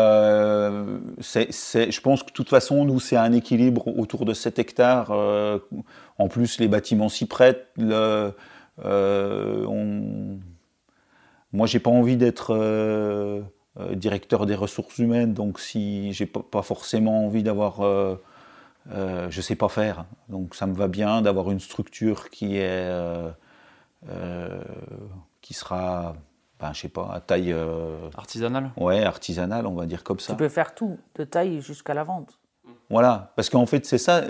c'est, 1.20 1.50
je 1.52 2.00
pense 2.00 2.22
que 2.22 2.28
de 2.28 2.32
toute 2.32 2.50
façon, 2.50 2.84
nous, 2.84 3.00
c'est 3.00 3.16
un 3.16 3.32
équilibre 3.32 3.88
autour 3.98 4.26
de 4.26 4.34
7 4.34 4.58
hectares. 4.58 5.10
en 5.10 6.28
plus, 6.28 6.58
les 6.58 6.68
bâtiments 6.68 7.08
s'y 7.08 7.26
prêtent. 7.26 7.68
Le, 7.78 8.34
on... 8.84 10.38
Moi, 11.52 11.66
j'ai 11.66 11.78
pas 11.78 11.90
envie 11.90 12.16
d'être 12.16 12.52
euh, 13.80 13.94
directeur 13.94 14.44
des 14.44 14.54
ressources 14.54 14.98
humaines, 14.98 15.32
donc 15.32 15.58
si 15.58 16.12
j'ai 16.12 16.26
pas, 16.26 16.60
forcément 16.60 17.24
envie 17.24 17.42
d'avoir, 17.42 17.80
euh, 17.80 18.16
euh, 18.90 19.28
je 19.30 19.40
sais 19.40 19.56
pas 19.56 19.70
faire, 19.70 20.04
donc 20.28 20.54
ça 20.54 20.66
me 20.66 20.74
va 20.74 20.88
bien 20.88 21.22
d'avoir 21.22 21.50
une 21.50 21.58
structure 21.58 22.28
qui 22.28 22.58
est, 22.58 22.86
qui 25.40 25.54
sera, 25.54 26.14
ben, 26.60 26.72
je 26.72 26.80
sais 26.80 26.88
pas, 26.88 27.10
à 27.12 27.20
taille 27.20 27.54
artisanale. 28.16 28.70
Ouais, 28.76 29.04
artisanale, 29.04 29.66
on 29.66 29.74
va 29.74 29.86
dire 29.86 30.04
comme 30.04 30.20
ça. 30.20 30.32
Tu 30.32 30.36
peux 30.36 30.48
faire 30.48 30.74
tout, 30.74 30.98
de 31.16 31.24
taille 31.24 31.60
jusqu'à 31.60 31.94
la 31.94 32.04
vente. 32.04 32.38
Voilà, 32.90 33.32
parce 33.36 33.48
qu'en 33.48 33.66
fait 33.66 33.86
c'est 33.86 33.98
ça 33.98 34.22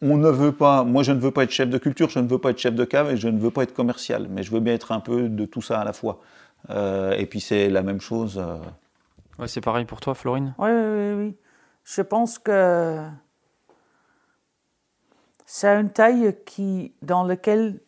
on 0.00 0.16
ne 0.16 0.28
veut 0.28 0.52
pas, 0.52 0.84
moi 0.84 1.02
je 1.02 1.12
ne 1.12 1.18
veux 1.18 1.30
pas 1.30 1.44
être 1.44 1.50
chef 1.50 1.68
de 1.68 1.78
culture, 1.78 2.08
je 2.08 2.18
ne 2.18 2.28
veux 2.28 2.38
pas 2.38 2.50
être 2.50 2.58
chef 2.58 2.74
de 2.74 2.84
cave 2.84 3.10
et 3.10 3.16
je 3.16 3.28
ne 3.28 3.38
veux 3.38 3.50
pas 3.50 3.62
être 3.62 3.74
commercial, 3.74 4.26
mais 4.30 4.42
je 4.42 4.50
veux 4.50 4.60
bien 4.60 4.74
être 4.74 4.92
un 4.92 5.00
peu 5.00 5.28
de 5.28 5.44
tout 5.44 5.62
ça 5.62 5.80
à 5.80 5.84
la 5.84 5.92
fois. 5.92 6.20
Euh, 6.70 7.12
et 7.12 7.26
puis 7.26 7.40
c'est 7.40 7.68
la 7.68 7.82
même 7.82 8.00
chose. 8.00 8.38
Euh. 8.38 8.58
Ouais, 9.38 9.48
c'est 9.48 9.60
pareil 9.60 9.84
pour 9.84 10.00
toi, 10.00 10.14
Florine? 10.14 10.54
Oui, 10.58 10.70
oui, 10.70 11.12
oui. 11.12 11.36
Je 11.84 12.02
pense 12.02 12.38
que 12.38 13.04
c'est 15.50 15.68
une 15.68 15.88
taille 15.88 16.36
qui, 16.44 16.92
dans 17.00 17.24
laquelle 17.24 17.80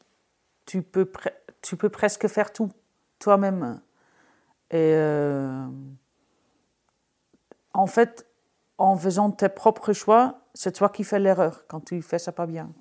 tu 0.65 0.81
peux, 0.81 1.13
tu 1.61 1.77
peux 1.77 1.91
presque 1.91 2.27
faire 2.27 2.55
tout 2.55 2.71
toi-même. 3.19 3.83
Et 4.71 4.95
euh, 4.95 5.67
en 7.75 7.87
fait, 7.87 8.27
en 8.79 8.97
faisant 8.97 9.31
tes 9.31 9.51
propres 9.51 9.93
choix, 9.93 10.41
c'est 10.55 10.73
toi 10.73 10.89
qui 10.89 11.05
fais 11.05 11.19
l'erreur 11.19 11.67
quand 11.69 11.81
tu 11.81 12.01
fais 12.01 12.19
ça 12.19 12.33
pas 12.33 12.47
bien. 12.47 12.73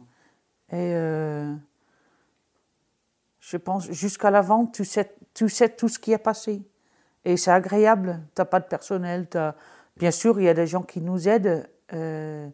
Et 0.72 0.94
je 3.40 3.58
pense, 3.58 3.92
jusqu'à 3.92 4.32
la 4.32 4.42
vente, 4.42 4.74
tu 4.74 4.86
sais, 4.86 5.14
tu 5.34 5.50
sais 5.50 5.68
tout 5.68 5.90
ce 5.90 6.00
qui 6.00 6.14
est 6.14 6.18
passé. 6.18 6.62
Et 7.26 7.36
c'est 7.36 7.52
agréable. 7.52 8.22
Tu 8.34 8.42
n'as 8.42 8.46
pas 8.46 8.62
de 8.62 8.66
personnel. 8.68 9.28
Bien 9.98 10.12
sûr, 10.12 10.40
il 10.40 10.46
y 10.46 10.50
a 10.50 10.54
des 10.54 10.68
gens 10.68 10.84
qui 10.84 11.02
nous 11.02 11.28
aident, 11.28 11.70
euh, 11.92 12.48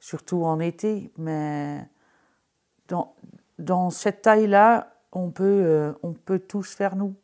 surtout 0.00 0.44
en 0.44 0.60
été, 0.60 1.12
mais 1.16 1.88
dans, 2.88 3.14
dans 3.58 3.90
cette 3.90 4.22
taille-là, 4.22 4.92
on 5.12 5.30
peut, 5.30 5.94
on 6.02 6.12
peut 6.12 6.38
tous 6.38 6.74
faire 6.74 6.96
nous. 6.96 7.14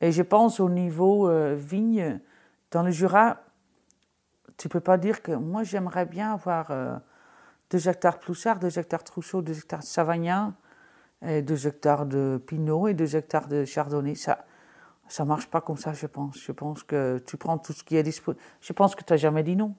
Et 0.00 0.12
je 0.12 0.22
pense 0.22 0.60
au 0.60 0.68
niveau 0.68 1.30
vigne, 1.54 2.20
dans 2.70 2.82
le 2.82 2.90
Jura, 2.90 3.38
tu 4.56 4.68
peux 4.68 4.80
pas 4.80 4.98
dire 4.98 5.22
que 5.22 5.32
moi 5.32 5.62
j'aimerais 5.62 6.04
bien 6.04 6.34
avoir 6.34 7.00
deux 7.70 7.88
hectares 7.88 8.18
Plouchard, 8.18 8.58
deux 8.58 8.78
hectares 8.78 9.04
Trousseau, 9.04 9.40
deux 9.40 9.56
hectares 9.56 9.82
Savagnin, 9.82 10.54
et 11.22 11.42
deux 11.42 11.66
hectares 11.66 12.06
de 12.06 12.40
Pinot 12.46 12.88
et 12.88 12.94
deux 12.94 13.16
hectares 13.16 13.48
de 13.48 13.64
Chardonnay. 13.64 14.14
Ça 14.14 14.44
ça 15.08 15.24
marche 15.24 15.46
pas 15.46 15.60
comme 15.60 15.76
ça, 15.76 15.92
je 15.92 16.06
pense. 16.06 16.38
Je 16.38 16.52
pense 16.52 16.82
que 16.82 17.22
tu 17.26 17.36
prends 17.36 17.58
tout 17.58 17.72
ce 17.72 17.84
qui 17.84 17.96
est 17.96 18.02
disponible. 18.02 18.42
Je 18.60 18.72
pense 18.72 18.94
que 18.94 19.04
tu 19.04 19.12
n'as 19.12 19.16
jamais 19.18 19.42
dit 19.42 19.56
non 19.56 19.74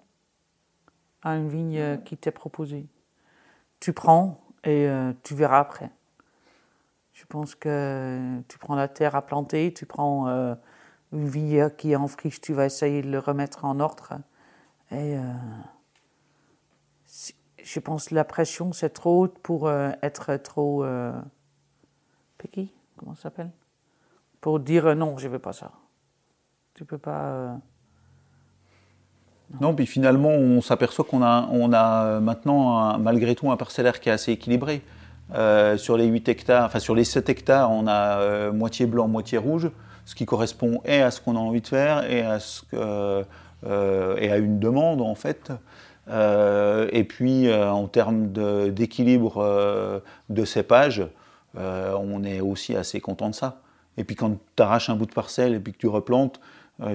à 1.25 1.35
une 1.35 1.49
vigne 1.49 1.99
qui 2.05 2.15
t'est 2.15 2.31
proposée. 2.31 2.87
Tu 3.81 3.91
prends 3.91 4.39
et 4.63 4.87
euh, 4.87 5.11
tu 5.23 5.35
verras 5.35 5.59
après. 5.59 5.91
Je 7.13 7.25
pense 7.25 7.55
que 7.55 8.41
tu 8.47 8.57
prends 8.59 8.75
la 8.75 8.87
terre 8.87 9.15
à 9.15 9.21
planter, 9.21 9.73
tu 9.73 9.85
prends 9.85 10.27
euh, 10.27 10.53
une 11.11 11.27
vigne 11.27 11.69
qui 11.71 11.91
est 11.91 11.95
en 11.95 12.07
friche, 12.07 12.39
tu 12.39 12.53
vas 12.53 12.65
essayer 12.65 13.01
de 13.01 13.09
le 13.09 13.19
remettre 13.19 13.65
en 13.65 13.79
ordre. 13.79 14.19
Et 14.91 15.17
euh, 15.17 15.33
je 17.63 17.79
pense 17.79 18.09
que 18.09 18.15
la 18.15 18.23
pression, 18.23 18.71
c'est 18.71 18.91
trop 18.91 19.21
haute 19.21 19.39
pour 19.39 19.71
être 19.71 20.35
trop 20.37 20.85
picky, 22.37 22.71
comment 22.97 23.15
ça 23.15 23.23
s'appelle? 23.23 23.51
Pour 24.41 24.59
dire 24.59 24.95
non, 24.95 25.17
je 25.17 25.27
ne 25.27 25.33
veux 25.33 25.39
pas 25.39 25.53
ça. 25.53 25.71
Tu 26.75 26.85
peux 26.85 26.99
pas. 26.99 27.57
Non. 29.61 29.73
puis 29.73 29.85
finalement, 29.85 30.29
on 30.29 30.61
s'aperçoit 30.61 31.05
qu'on 31.05 31.23
a, 31.23 31.47
on 31.51 31.71
a 31.73 32.19
maintenant, 32.19 32.97
malgré 32.97 33.35
tout, 33.35 33.51
un 33.51 33.57
parcellaire 33.57 33.99
qui 33.99 34.09
est 34.09 34.11
assez 34.11 34.31
équilibré. 34.31 34.81
Euh, 35.33 35.77
sur 35.77 35.97
les 35.97 36.05
8 36.05 36.29
hectares, 36.29 36.65
enfin 36.65 36.79
sur 36.79 36.93
les 36.93 37.03
7 37.03 37.29
hectares, 37.29 37.71
on 37.71 37.87
a 37.87 38.19
euh, 38.19 38.51
moitié 38.51 38.85
blanc, 38.85 39.07
moitié 39.07 39.39
rouge, 39.39 39.71
ce 40.05 40.13
qui 40.13 40.25
correspond 40.25 40.81
et 40.85 41.01
à 41.01 41.09
ce 41.09 41.19
qu'on 41.19 41.35
a 41.35 41.39
envie 41.39 41.61
de 41.61 41.67
faire 41.67 42.09
et 42.09 42.21
à, 42.21 42.39
ce 42.39 42.61
euh, 42.75 43.23
et 44.17 44.31
à 44.31 44.37
une 44.37 44.59
demande 44.59 45.01
en 45.01 45.15
fait. 45.15 45.51
et 46.07 47.03
puis 47.05 47.51
en 47.51 47.87
termes 47.87 48.27
d'équilibre 48.71 50.01
de, 50.29 50.45
cépage, 50.45 51.07
on 51.55 52.23
est 52.23 52.41
aussi 52.41 52.75
assez 52.75 53.01
content 53.01 53.29
de 53.29 53.35
ça. 53.35 53.61
Et 53.97 54.03
puis 54.03 54.15
quand 54.15 54.37
tu 54.55 54.61
arraches 54.61 54.91
un 54.91 54.95
bout 54.95 55.07
de 55.07 55.13
parcelle 55.13 55.55
et 55.55 55.59
puis 55.59 55.73
que 55.73 55.79
tu 55.79 55.87
replantes, 55.87 56.39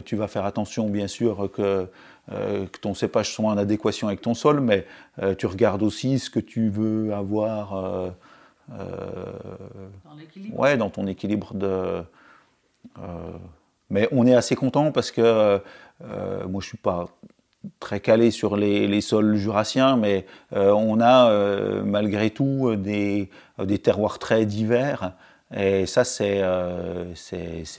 tu 0.05 0.15
vas 0.15 0.29
faire 0.29 0.45
attention 0.45 0.89
bien 0.89 1.09
sûr 1.09 1.51
que 1.53 1.89
euh, 2.33 2.67
que 2.67 2.79
ton 2.79 2.95
cépage 2.95 3.33
soit 3.33 3.47
en 3.47 3.59
adéquation 3.59 4.07
avec 4.07 4.21
ton 4.21 4.35
sol, 4.35 4.61
mais 4.61 4.87
euh, 5.21 5.35
tu 5.35 5.47
regardes 5.47 5.83
aussi 5.83 6.21
ce 6.21 6.31
que 6.31 6.39
tu 6.39 6.69
veux 6.69 7.13
avoir 7.13 7.75
euh, 7.75 8.11
dans, 10.05 10.57
ouais, 10.57 10.77
dans 10.77 10.91
ton 10.91 11.09
équilibre 11.09 11.55
de. 11.55 12.03
mais 13.91 14.09
on 14.13 14.27
est 14.29 14.35
assez 14.35 14.55
content 14.55 14.93
parce 14.93 15.11
que 15.11 15.61
moi 16.47 16.61
je 16.61 16.67
suis 16.67 16.79
pas 16.79 17.09
très 17.81 17.99
calé 17.99 18.31
sur 18.31 18.57
les, 18.57 19.01
sols 19.01 19.35
jurassiens, 19.35 19.97
mais 19.97 20.25
on 20.53 21.01
a 21.01 21.83
malgré 21.83 22.31
tout 22.31 22.77
des, 22.77 23.29
des, 23.59 23.79
terroirs 23.79 24.21
très 24.21 24.47
divers. 24.47 25.15
Et 25.53 25.87
ça, 25.87 26.05
c'est 26.05 26.45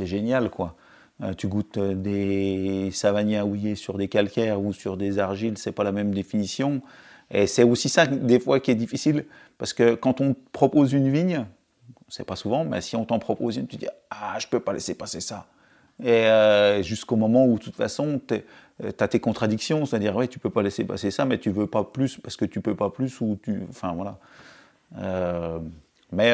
génial, 0.06 0.50
quoi. 0.50 0.76
Euh, 1.24 1.34
tu 1.34 1.48
goûtes 1.48 1.78
euh, 1.78 1.94
des 1.94 2.90
savagniers 2.92 3.42
houillés 3.42 3.76
sur 3.76 3.98
des 3.98 4.08
calcaires 4.08 4.60
ou 4.60 4.74
sur 4.74 4.98
des 4.98 5.20
argiles, 5.20 5.58
c'est 5.58 5.72
pas 5.72 5.84
la 5.84 5.92
même 5.92 6.14
définition. 6.14 6.82
Et 7.30 7.48
c'est 7.48 7.64
aussi 7.64 7.90
ça, 7.90 8.08
des 8.08 8.40
fois, 8.40 8.60
qui 8.60 8.72
est 8.72 8.76
difficile, 8.76 9.26
parce 9.58 9.74
que 9.74 9.94
quand 9.94 10.20
on 10.20 10.36
propose 10.52 10.94
une 10.94 11.12
vigne, 11.12 11.46
c'est 12.10 12.26
pas 12.26 12.36
souvent, 12.36 12.66
mais 12.66 12.82
si 12.82 12.96
on 12.96 13.06
t'en 13.06 13.20
propose 13.20 13.58
une, 13.58 13.68
tu 13.68 13.78
dis 13.78 13.88
Ah, 14.10 14.38
je 14.40 14.48
peux 14.48 14.60
pas 14.60 14.74
laisser 14.74 14.96
passer 14.96 15.22
ça. 15.22 15.48
Et 16.04 16.10
euh, 16.10 16.82
jusqu'au 16.82 17.16
moment 17.16 17.46
où, 17.46 17.60
de 17.60 17.64
toute 17.64 17.76
façon, 17.76 18.20
tu 18.28 18.42
as 18.82 19.08
tes 19.08 19.20
contradictions, 19.20 19.86
c'est-à-dire, 19.86 20.16
oui, 20.16 20.28
tu 20.28 20.40
peux 20.40 20.50
pas 20.50 20.64
laisser 20.64 20.84
passer 20.84 21.12
ça, 21.12 21.26
mais 21.26 21.38
tu 21.38 21.52
veux 21.52 21.68
pas 21.68 21.84
plus 21.84 22.18
parce 22.18 22.36
que 22.36 22.46
tu 22.46 22.62
peux 22.62 22.76
pas 22.76 22.90
plus, 22.90 23.22
ou 23.22 23.38
tu. 23.42 23.62
Enfin, 23.70 23.94
voilà. 23.94 24.18
mais 26.12 26.34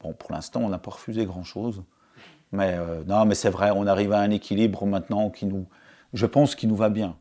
bon, 0.00 0.12
pour 0.12 0.32
l'instant, 0.32 0.60
on 0.62 0.68
n'a 0.68 0.78
pas 0.78 0.90
refusé 0.92 1.24
grand-chose. 1.24 1.82
Mais 2.54 2.74
euh, 2.78 3.02
non, 3.06 3.24
mais 3.24 3.34
c'est 3.34 3.50
vrai, 3.50 3.72
on 3.74 3.84
arrive 3.86 4.12
à 4.12 4.20
un 4.20 4.30
équilibre 4.30 4.86
maintenant 4.86 5.28
qui 5.28 5.44
nous, 5.44 5.66
je 6.12 6.24
pense, 6.24 6.54
qui 6.54 6.68
nous 6.68 6.76
va 6.76 6.88
bien. 6.88 7.16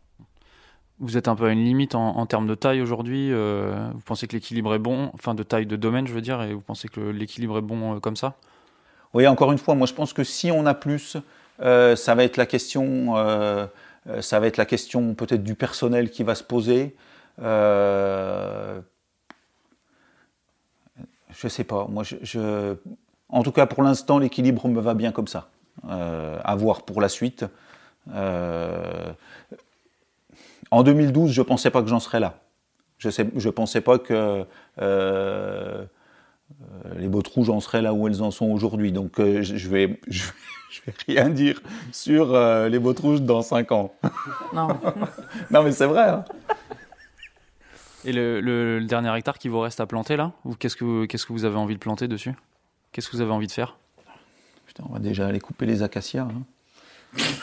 Vous 0.99 1.17
êtes 1.17 1.27
un 1.27 1.35
peu 1.35 1.47
à 1.47 1.51
une 1.51 1.63
limite 1.63 1.95
en, 1.95 2.23
termes 2.27 2.45
de 2.45 2.53
taille 2.53 2.81
aujourd'hui. 2.81 3.29
Euh, 3.31 3.89
vous 3.95 4.01
pensez 4.01 4.27
que 4.27 4.33
l'équilibre 4.33 4.75
est 4.75 4.79
bon, 4.79 5.09
enfin 5.15 5.33
de 5.33 5.41
taille 5.41 5.65
de 5.65 5.75
domaine, 5.75 6.05
je 6.05 6.13
veux 6.13 6.21
dire, 6.21 6.43
et 6.43 6.53
vous 6.53 6.61
pensez 6.61 6.87
que 6.87 7.01
l'équilibre 7.01 7.57
est 7.57 7.63
bon 7.63 7.95
euh, 7.95 7.99
comme 7.99 8.15
ça? 8.15 8.35
Oui, 9.15 9.25
encore 9.25 9.51
une 9.51 9.57
fois, 9.57 9.73
moi 9.73 9.87
je 9.87 9.93
pense 9.93 10.13
que 10.13 10.23
si 10.23 10.51
on 10.51 10.67
a 10.67 10.75
plus, 10.75 11.17
ça 11.59 12.15
va 12.15 12.23
être 12.23 12.37
la 12.37 12.45
question, 12.45 13.15
ça 14.21 14.39
va 14.39 14.47
être 14.47 14.57
la 14.57 14.65
question 14.65 15.13
peut-être 15.13 15.43
du 15.43 15.53
personnel 15.53 16.09
qui 16.09 16.23
va 16.23 16.33
se 16.33 16.43
poser. 16.43 16.95
je 17.39 18.81
sais 21.47 21.63
pas. 21.63 21.87
Moi, 21.89 22.03
je, 22.03 22.75
en 23.33 23.41
tout 23.41 23.51
cas, 23.51 23.65
pour 23.65 23.83
l'instant, 23.83 24.19
l'équilibre 24.19 24.67
me 24.67 24.79
va 24.79 24.93
bien 24.93 25.11
comme 25.11 25.27
ça. 25.27 25.49
Euh, 25.89 26.39
à 26.43 26.55
voir 26.55 26.83
pour 26.83 27.01
la 27.01 27.09
suite. 27.09 27.45
Euh, 28.13 29.11
en 30.69 30.83
2012, 30.83 31.31
je 31.31 31.41
ne 31.41 31.45
pensais 31.45 31.71
pas 31.71 31.81
que 31.81 31.89
j'en 31.89 31.99
serais 31.99 32.19
là. 32.19 32.35
Je 32.99 33.09
ne 33.09 33.49
pensais 33.49 33.81
pas 33.81 33.97
que 33.97 34.45
euh, 34.79 35.85
les 36.95 37.07
bottes 37.07 37.27
rouges 37.27 37.49
en 37.49 37.59
seraient 37.59 37.81
là 37.81 37.93
où 37.93 38.07
elles 38.07 38.21
en 38.21 38.29
sont 38.29 38.45
aujourd'hui. 38.45 38.91
Donc 38.91 39.13
je 39.17 39.23
ne 39.51 39.57
vais, 39.69 39.99
je, 40.07 40.23
vais 40.85 40.93
rien 41.07 41.29
dire 41.29 41.59
sur 41.91 42.37
les 42.69 42.79
bottes 42.79 42.99
rouges 42.99 43.23
dans 43.23 43.41
5 43.41 43.71
ans. 43.71 43.93
Non. 44.53 44.67
non, 45.51 45.63
mais 45.63 45.71
c'est 45.71 45.87
vrai. 45.87 46.07
Hein. 46.07 46.25
Et 48.05 48.13
le, 48.13 48.79
dernier 48.87 49.17
hectare 49.17 49.39
qui 49.39 49.49
vous 49.49 49.59
reste 49.59 49.79
à 49.79 49.87
planter 49.87 50.17
là? 50.17 50.33
Qu'est-ce 50.59 50.75
que, 50.75 51.05
qu'est-ce 51.05 51.25
que 51.25 51.33
vous 51.33 51.45
avez 51.45 51.57
envie 51.57 51.73
de 51.73 51.79
planter 51.79 52.07
dessus? 52.07 52.35
Qu'est-ce 52.93 53.09
que 53.09 53.15
vous 53.15 53.21
avez 53.23 53.31
envie 53.31 53.47
de 53.47 53.51
faire 53.51 53.75
Putain, 54.67 54.83
on 54.87 54.93
va 54.93 54.99
déjà 54.99 55.25
aller 55.25 55.39
couper 55.39 55.65
les 55.65 55.81
acacias. 55.81 56.27
Hein. 57.17 57.33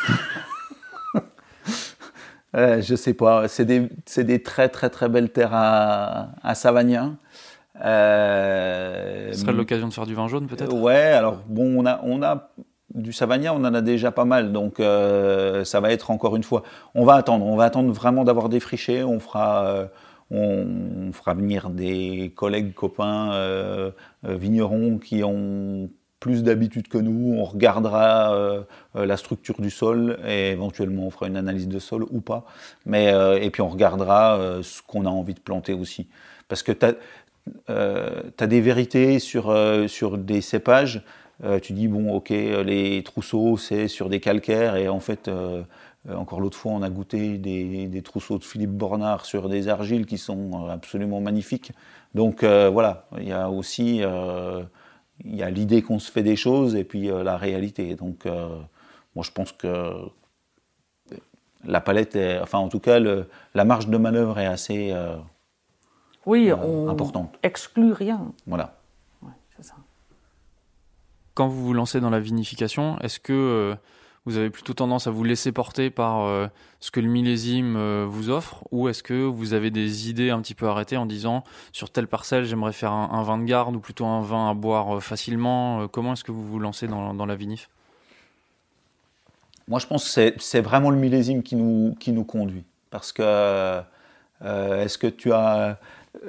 je 2.81 2.95
sais 2.95 3.15
pas, 3.15 3.49
c'est 3.49 3.65
des, 3.65 4.43
très 4.43 4.69
très 4.69 4.91
très 4.91 5.09
belles 5.09 5.31
terres 5.31 5.53
à, 5.53 6.29
à 6.45 6.55
Savagnin. 6.55 7.17
Euh, 7.85 9.33
Ce 9.33 9.41
serait 9.41 9.53
l'occasion 9.53 9.89
de 9.89 9.93
faire 9.93 10.07
du 10.07 10.15
vin 10.15 10.29
jaune 10.29 10.47
peut-être? 10.47 10.73
Ouais, 10.73 10.95
alors 10.95 11.43
bon, 11.49 11.83
on 11.83 11.85
a, 11.85 12.01
on 12.05 12.23
a 12.23 12.51
du 12.95 13.13
Savagnin, 13.13 13.53
on 13.53 13.65
en 13.65 13.75
a 13.75 13.81
déjà 13.81 14.13
pas 14.13 14.25
mal, 14.25 14.53
donc 14.53 14.79
euh, 14.79 15.65
ça 15.65 15.81
va 15.81 15.91
être 15.91 16.13
encore 16.13 16.37
une 16.37 16.45
fois. 16.45 16.63
On 16.95 17.05
va 17.05 17.15
attendre, 17.15 17.45
on 17.45 17.57
va 17.57 17.65
attendre 17.65 17.93
vraiment 17.93 18.23
d'avoir 18.23 18.49
défriché, 18.49 19.03
on 19.03 19.19
fera. 19.19 19.89
On, 20.31 21.11
fera 21.13 21.35
venir 21.35 21.71
des 21.71 22.33
collègues, 22.37 22.73
copains, 22.73 23.33
euh, 23.33 23.91
euh, 24.25 24.37
vignerons 24.37 24.99
qui 24.99 25.25
ont 25.25 25.91
plus 26.21 26.45
d'habitude 26.45 26.87
que 26.87 26.99
nous, 26.99 27.35
on 27.37 27.45
regardera 27.45 28.35
euh, 28.35 28.63
la 28.95 29.17
structure 29.17 29.61
du 29.61 29.71
sol 29.71 30.19
et 30.27 30.51
éventuellement 30.51 31.07
on 31.07 31.11
fera 31.11 31.27
une 31.27 31.37
analyse 31.37 31.67
de 31.67 31.79
sol 31.79 32.05
ou 32.11 32.21
pas. 32.21 32.45
Mais, 32.87 33.13
et 33.41 33.51
puis 33.51 33.63
on 33.63 33.69
regardera 33.69 34.61
ce 34.63 34.83
qu'on 34.83 35.07
a 35.07 35.09
envie 35.09 35.35
de 35.35 35.41
planter 35.41 35.73
aussi. 35.73 36.09
Parce 36.47 36.63
que 36.63 36.73
tu 36.73 36.87
as, 37.69 38.47
des 38.47 38.61
vérités 38.61 39.19
sur, 39.19 39.57
sur 39.89 40.19
des 40.19 40.43
cépages. 40.43 41.03
tu 41.63 41.73
dis, 41.73 41.89
bon, 41.89 42.13
ok, 42.13 42.29
les 42.29 43.03
trousseaux, 43.03 43.57
c'est 43.57 43.89
sur 43.89 44.11
des 44.11 44.21
calcaires 44.21 44.77
et 44.77 44.91
en 44.91 45.01
fait, 45.01 45.31
encore 46.09 46.41
l'autre 46.41 46.57
fois, 46.57 46.73
on 46.73 46.83
a 46.83 46.89
goûté 46.89 47.37
des, 47.39 48.03
trousseaux 48.03 48.39
de 48.39 48.45
Philippe 48.45 48.71
Bornard 48.71 49.27
sur 49.27 49.49
des 49.49 49.69
argiles 49.69 50.07
qui 50.07 50.19
sont 50.19 50.67
euh, 50.67 50.71
absolument 50.71 51.21
magnifiques. 51.21 51.73
Donc 52.15 52.43
euh, 52.43 52.71
voilà, 52.71 53.07
il 53.19 53.29
y 53.29 53.33
a 53.33 53.51
aussi 53.51 54.03
il 55.23 55.37
y 55.37 55.43
a 55.43 55.51
l'idée 55.51 55.83
qu'on 55.83 55.99
se 55.99 56.11
fait 56.11 56.23
des 56.23 56.37
choses 56.37 56.75
et 56.75 56.85
puis 56.85 57.09
la 57.09 57.37
réalité. 57.37 57.95
Donc 57.95 58.25
moi 58.25 59.23
je 59.23 59.31
pense 59.31 59.53
que 59.53 59.93
la 61.65 61.83
palette 61.83 62.17
est, 62.17 62.41
enfin 62.41 62.59
en 62.59 62.69
tout 62.69 62.81
cas 62.81 62.99
la 62.99 63.65
marge 63.65 63.89
de 63.89 63.99
manœuvre 63.99 64.39
est 64.39 64.47
assez 64.47 64.95
oui, 66.25 66.51
on 66.53 66.89
importante. 66.89 67.39
exclut 67.43 67.93
rien. 67.93 68.33
Voilà. 68.47 68.79
ça. 69.61 69.75
Quand 71.35 71.49
vous 71.49 71.67
vous 71.67 71.75
lancez 71.75 72.01
dans 72.01 72.11
la 72.11 72.21
vinification, 72.21 72.99
est-ce 73.01 73.21
que 73.21 73.77
vous 74.31 74.39
avez 74.39 74.51
plutôt 74.51 74.75
tendance 74.75 75.09
à 75.09 75.11
vous 75.11 75.25
laisser 75.25 75.51
porter 75.51 75.91
par 75.91 76.23
euh, 76.23 76.47
ce 76.79 76.93
que 76.93 77.01
le 77.01 77.09
millésime 77.09 77.75
euh, 77.77 78.07
vous 78.09 78.31
offre 78.31 78.65
ou 78.71 78.89
est-ce 78.89 79.03
que 79.03 79.25
vous 79.25 79.55
avez 79.55 79.73
des 79.73 80.09
idées 80.09 80.31
un 80.31 80.41
petit 80.41 80.55
peu 80.55 80.69
arrêtées 80.69 80.97
en 80.97 81.05
disant 81.05 81.43
sur 81.73 81.91
telle 81.91 82.07
parcelle 82.07 82.45
j'aimerais 82.45 82.73
faire 82.73 82.93
un, 82.93 83.23
vin 83.25 83.39
de 83.39 83.45
garde 83.45 83.75
ou 83.75 83.81
plutôt 83.81 84.07
un 84.07 84.21
vin 84.21 84.49
à 84.49 84.55
boire 84.55 84.97
euh, 84.97 85.01
facilement 85.01 85.89
Comment 85.89 86.13
est-ce 86.13 86.23
que 86.23 86.31
vous 86.31 86.47
vous 86.47 86.61
lancez 86.61 86.87
dans, 86.87 87.13
dans 87.13 87.27
la 87.27 87.35
vinif? 87.35 87.69
Moi 89.67 89.81
je 89.81 89.87
pense 89.89 90.15
que 90.15 90.33
c'est 90.39 90.61
vraiment 90.61 90.91
le 90.91 90.97
millésime 90.97 91.43
qui 91.43 91.57
nous, 91.57 91.97
qui 91.99 92.13
nous 92.13 92.25
conduit 92.25 92.65
parce 92.91 93.13
que 93.13 93.81
est-ce 94.43 94.97
que 94.97 95.09
tu 95.09 95.33
as 95.33 95.79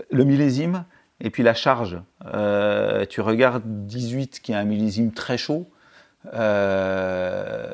le 0.09 0.23
millésime 0.23 0.85
Et 1.19 1.29
puis 1.29 1.43
la 1.43 1.53
charge. 1.53 1.99
Tu 3.09 3.21
regardes 3.21 3.63
18 3.65 4.39
qui 4.41 4.51
est 4.53 4.55
un 4.55 4.65
millésime 4.65 5.11
très 5.11 5.37
chaud. 5.37 5.67
Euh, 6.33 7.71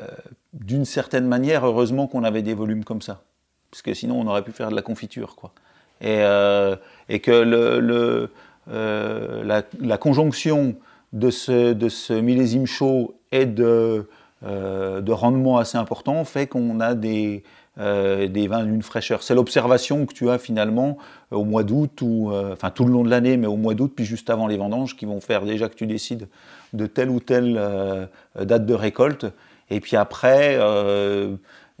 d'une 0.52 0.84
certaine 0.84 1.26
manière, 1.26 1.66
heureusement 1.66 2.06
qu'on 2.06 2.24
avait 2.24 2.42
des 2.42 2.54
volumes 2.54 2.84
comme 2.84 3.02
ça. 3.02 3.22
Parce 3.70 3.82
que 3.82 3.94
sinon, 3.94 4.20
on 4.20 4.26
aurait 4.26 4.42
pu 4.42 4.52
faire 4.52 4.70
de 4.70 4.76
la 4.76 4.82
confiture. 4.82 5.36
Quoi. 5.36 5.52
Et, 6.00 6.18
euh, 6.20 6.76
que 7.22 7.30
le, 7.30 8.30
la, 8.70 9.98
conjonction 9.98 10.76
de 11.12 11.30
ce, 11.30 12.20
millésime 12.20 12.66
chaud 12.66 13.14
et 13.32 13.46
de, 13.46 14.08
de 14.42 15.12
rendement 15.12 15.58
assez 15.58 15.76
important 15.76 16.24
fait 16.24 16.46
qu'on 16.46 16.80
a 16.80 16.94
des, 16.94 17.42
euh, 17.80 18.26
des 18.26 18.48
vins 18.48 18.64
d'une 18.64 18.82
fraîcheur. 18.82 19.22
C'est 19.22 19.36
l'observation 19.36 20.04
que 20.04 20.12
tu 20.12 20.28
as 20.30 20.38
finalement 20.38 20.98
euh, 21.32 21.36
au 21.36 21.44
mois 21.44 21.62
d'août, 21.62 22.02
ou 22.02 22.32
euh, 22.32 22.54
enfin 22.54 22.70
tout 22.70 22.84
le 22.84 22.90
long 22.90 23.04
de 23.04 23.10
l'année, 23.10 23.36
mais 23.36 23.46
au 23.46 23.54
mois 23.54 23.74
d'août, 23.74 23.92
puis 23.94 24.04
juste 24.04 24.30
avant 24.30 24.48
les 24.48 24.56
vendanges, 24.56 24.96
qui 24.96 25.06
vont 25.06 25.20
faire 25.20 25.44
déjà 25.44 25.68
que 25.68 25.76
tu 25.76 25.86
décides 25.86 26.26
de 26.72 26.86
telle 26.86 27.10
ou 27.10 27.20
telle 27.20 28.08
date 28.38 28.66
de 28.66 28.74
récolte. 28.74 29.26
Et 29.70 29.80
puis 29.80 29.96
après, 29.96 30.58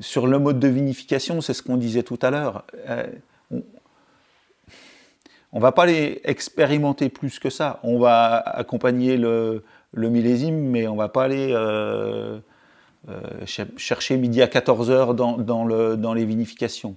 sur 0.00 0.26
le 0.26 0.38
mode 0.38 0.58
de 0.58 0.68
vinification, 0.68 1.40
c'est 1.40 1.54
ce 1.54 1.62
qu'on 1.62 1.76
disait 1.76 2.02
tout 2.02 2.18
à 2.22 2.30
l'heure. 2.30 2.64
on 3.50 3.62
ne 5.56 5.60
va 5.60 5.72
pas 5.72 5.86
les 5.86 6.20
expérimenter 6.24 7.08
plus 7.08 7.38
que 7.38 7.50
ça. 7.50 7.80
On 7.82 7.98
va 7.98 8.36
accompagner 8.36 9.16
le, 9.16 9.62
millésime, 9.94 10.58
mais 10.58 10.86
on 10.86 10.92
ne 10.92 10.98
va 10.98 11.08
pas 11.08 11.24
aller 11.24 11.54
euh, 13.08 13.46
chercher 13.76 14.16
midi 14.16 14.42
à 14.42 14.46
14h 14.46 15.14
dans, 15.14 15.38
dans, 15.38 15.64
le, 15.64 15.96
dans, 15.96 16.12
les 16.12 16.26
vinifications. 16.26 16.96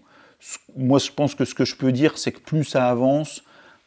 Moi, 0.76 1.00
je 1.00 1.12
pense 1.12 1.36
que 1.36 1.46
ce 1.46 1.54
que 1.54 1.64
je 1.64 1.76
peux 1.76 1.92
dire, 1.92 2.18
c'est 2.18 2.32
que 2.32 2.40
plus 2.40 2.64
ça 2.64 2.90
avance, 2.90 3.44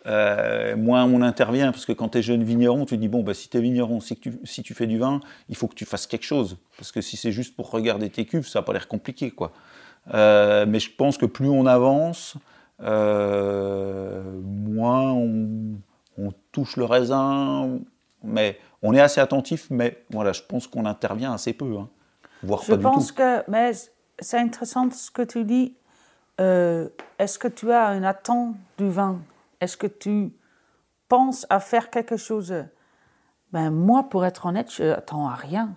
euh, 0.07 0.77
moins 0.77 1.05
on 1.05 1.23
intervient, 1.23 1.73
parce 1.73 1.87
que 1.87 1.93
quand 1.93 2.11
tu 2.11 2.19
es 2.19 2.23
jeune 2.23 2.45
vigneron, 2.45 2.85
tu 2.85 2.97
te 2.97 3.01
dis, 3.01 3.09
bon, 3.09 3.23
bah, 3.23 3.35
si 3.35 3.49
tu 3.49 3.57
es 3.57 3.61
vigneron, 3.61 4.01
si 4.01 4.17
tu, 4.17 4.39
si 4.45 4.63
tu 4.63 4.75
fais 4.75 4.87
du 4.87 4.99
vin, 4.99 5.21
il 5.49 5.57
faut 5.57 5.69
que 5.69 5.75
tu 5.75 5.85
fasses 5.85 6.07
quelque 6.07 6.25
chose. 6.25 6.59
Parce 6.77 6.93
que 6.93 7.01
si 7.01 7.17
c'est 7.17 7.33
juste 7.33 7.57
pour 7.57 7.71
regarder 7.71 8.11
tes 8.11 8.25
cuves, 8.25 8.47
ça 8.47 8.61
n'a 8.61 8.63
pas 8.65 8.73
l'air 8.73 8.89
compliqué. 8.89 9.31
quoi. 9.31 9.53
Euh, 10.13 10.67
mais 10.69 10.81
je 10.81 10.91
pense 10.95 11.17
que 11.17 11.27
plus 11.27 11.49
on 11.49 11.67
avance, 11.67 12.37
moins 12.81 13.33
on, 15.13 15.79
on, 16.19 16.33
touche 16.53 16.77
le 16.77 16.85
raisin. 16.85 17.79
Mais 18.23 18.59
on 18.83 18.95
est 18.95 19.01
assez 19.01 19.21
attentif, 19.21 19.67
mais 19.71 20.05
voilà, 20.11 20.33
je 20.33 20.43
pense 20.43 20.67
qu'on 20.67 20.87
intervient 20.87 21.33
assez 21.33 21.53
peu. 21.53 21.77
Hein 21.79 21.89
je 22.67 22.75
pense 22.75 23.13
que, 23.13 23.49
mais 23.51 23.73
c'est 24.19 24.39
intéressant 24.39 24.91
ce 24.91 25.11
que 25.11 25.23
tu 25.23 25.45
dis. 25.45 25.75
Euh, 26.41 26.89
est-ce 27.19 27.39
que 27.39 27.49
tu 27.49 27.71
as 27.71 27.95
une 27.95 28.05
attente 28.05 28.57
du 28.79 28.89
vin? 28.89 29.21
Est-ce 29.65 29.77
que 29.79 29.87
tu 29.87 30.33
penses 31.09 31.47
à 31.49 31.59
faire 31.59 31.91
quelque 31.91 32.17
chose? 32.19 32.55
Ben 33.53 33.71
moi, 33.71 34.05
pour 34.11 34.27
être 34.27 34.47
honnête, 34.47 34.71
je 34.71 34.85
n'attends 34.85 35.27
à 35.27 35.35
rien. 35.35 35.75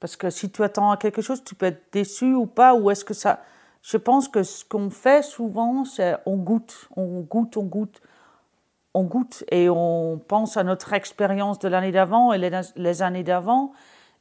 Parce 0.00 0.16
que 0.16 0.28
si 0.28 0.50
tu 0.50 0.62
attends 0.62 0.90
à 0.90 0.98
quelque 0.98 1.22
chose, 1.22 1.42
tu 1.42 1.54
peux 1.54 1.66
être 1.66 1.90
déçu 1.92 2.34
ou 2.34 2.44
pas. 2.44 2.74
Ou 2.74 2.90
est-ce 2.90 3.06
que 3.06 3.14
ça 3.14 3.40
Je 3.80 3.96
pense 3.96 4.28
que 4.28 4.42
ce 4.42 4.64
qu'on 4.64 4.90
fait 4.90 5.24
souvent, 5.24 5.86
c'est 5.86 6.16
on 6.26 6.36
goûte, 6.36 6.88
on 6.94 7.20
goûte, 7.20 7.56
on 7.56 7.62
goûte, 7.62 8.02
on 8.92 9.04
goûte 9.04 9.44
et 9.50 9.70
on 9.70 10.18
pense 10.18 10.58
à 10.58 10.62
notre 10.62 10.92
expérience 10.92 11.58
de 11.58 11.68
l'année 11.68 11.90
d'avant 11.90 12.34
et 12.34 12.50
les 12.76 13.02
années 13.02 13.24
d'avant 13.24 13.72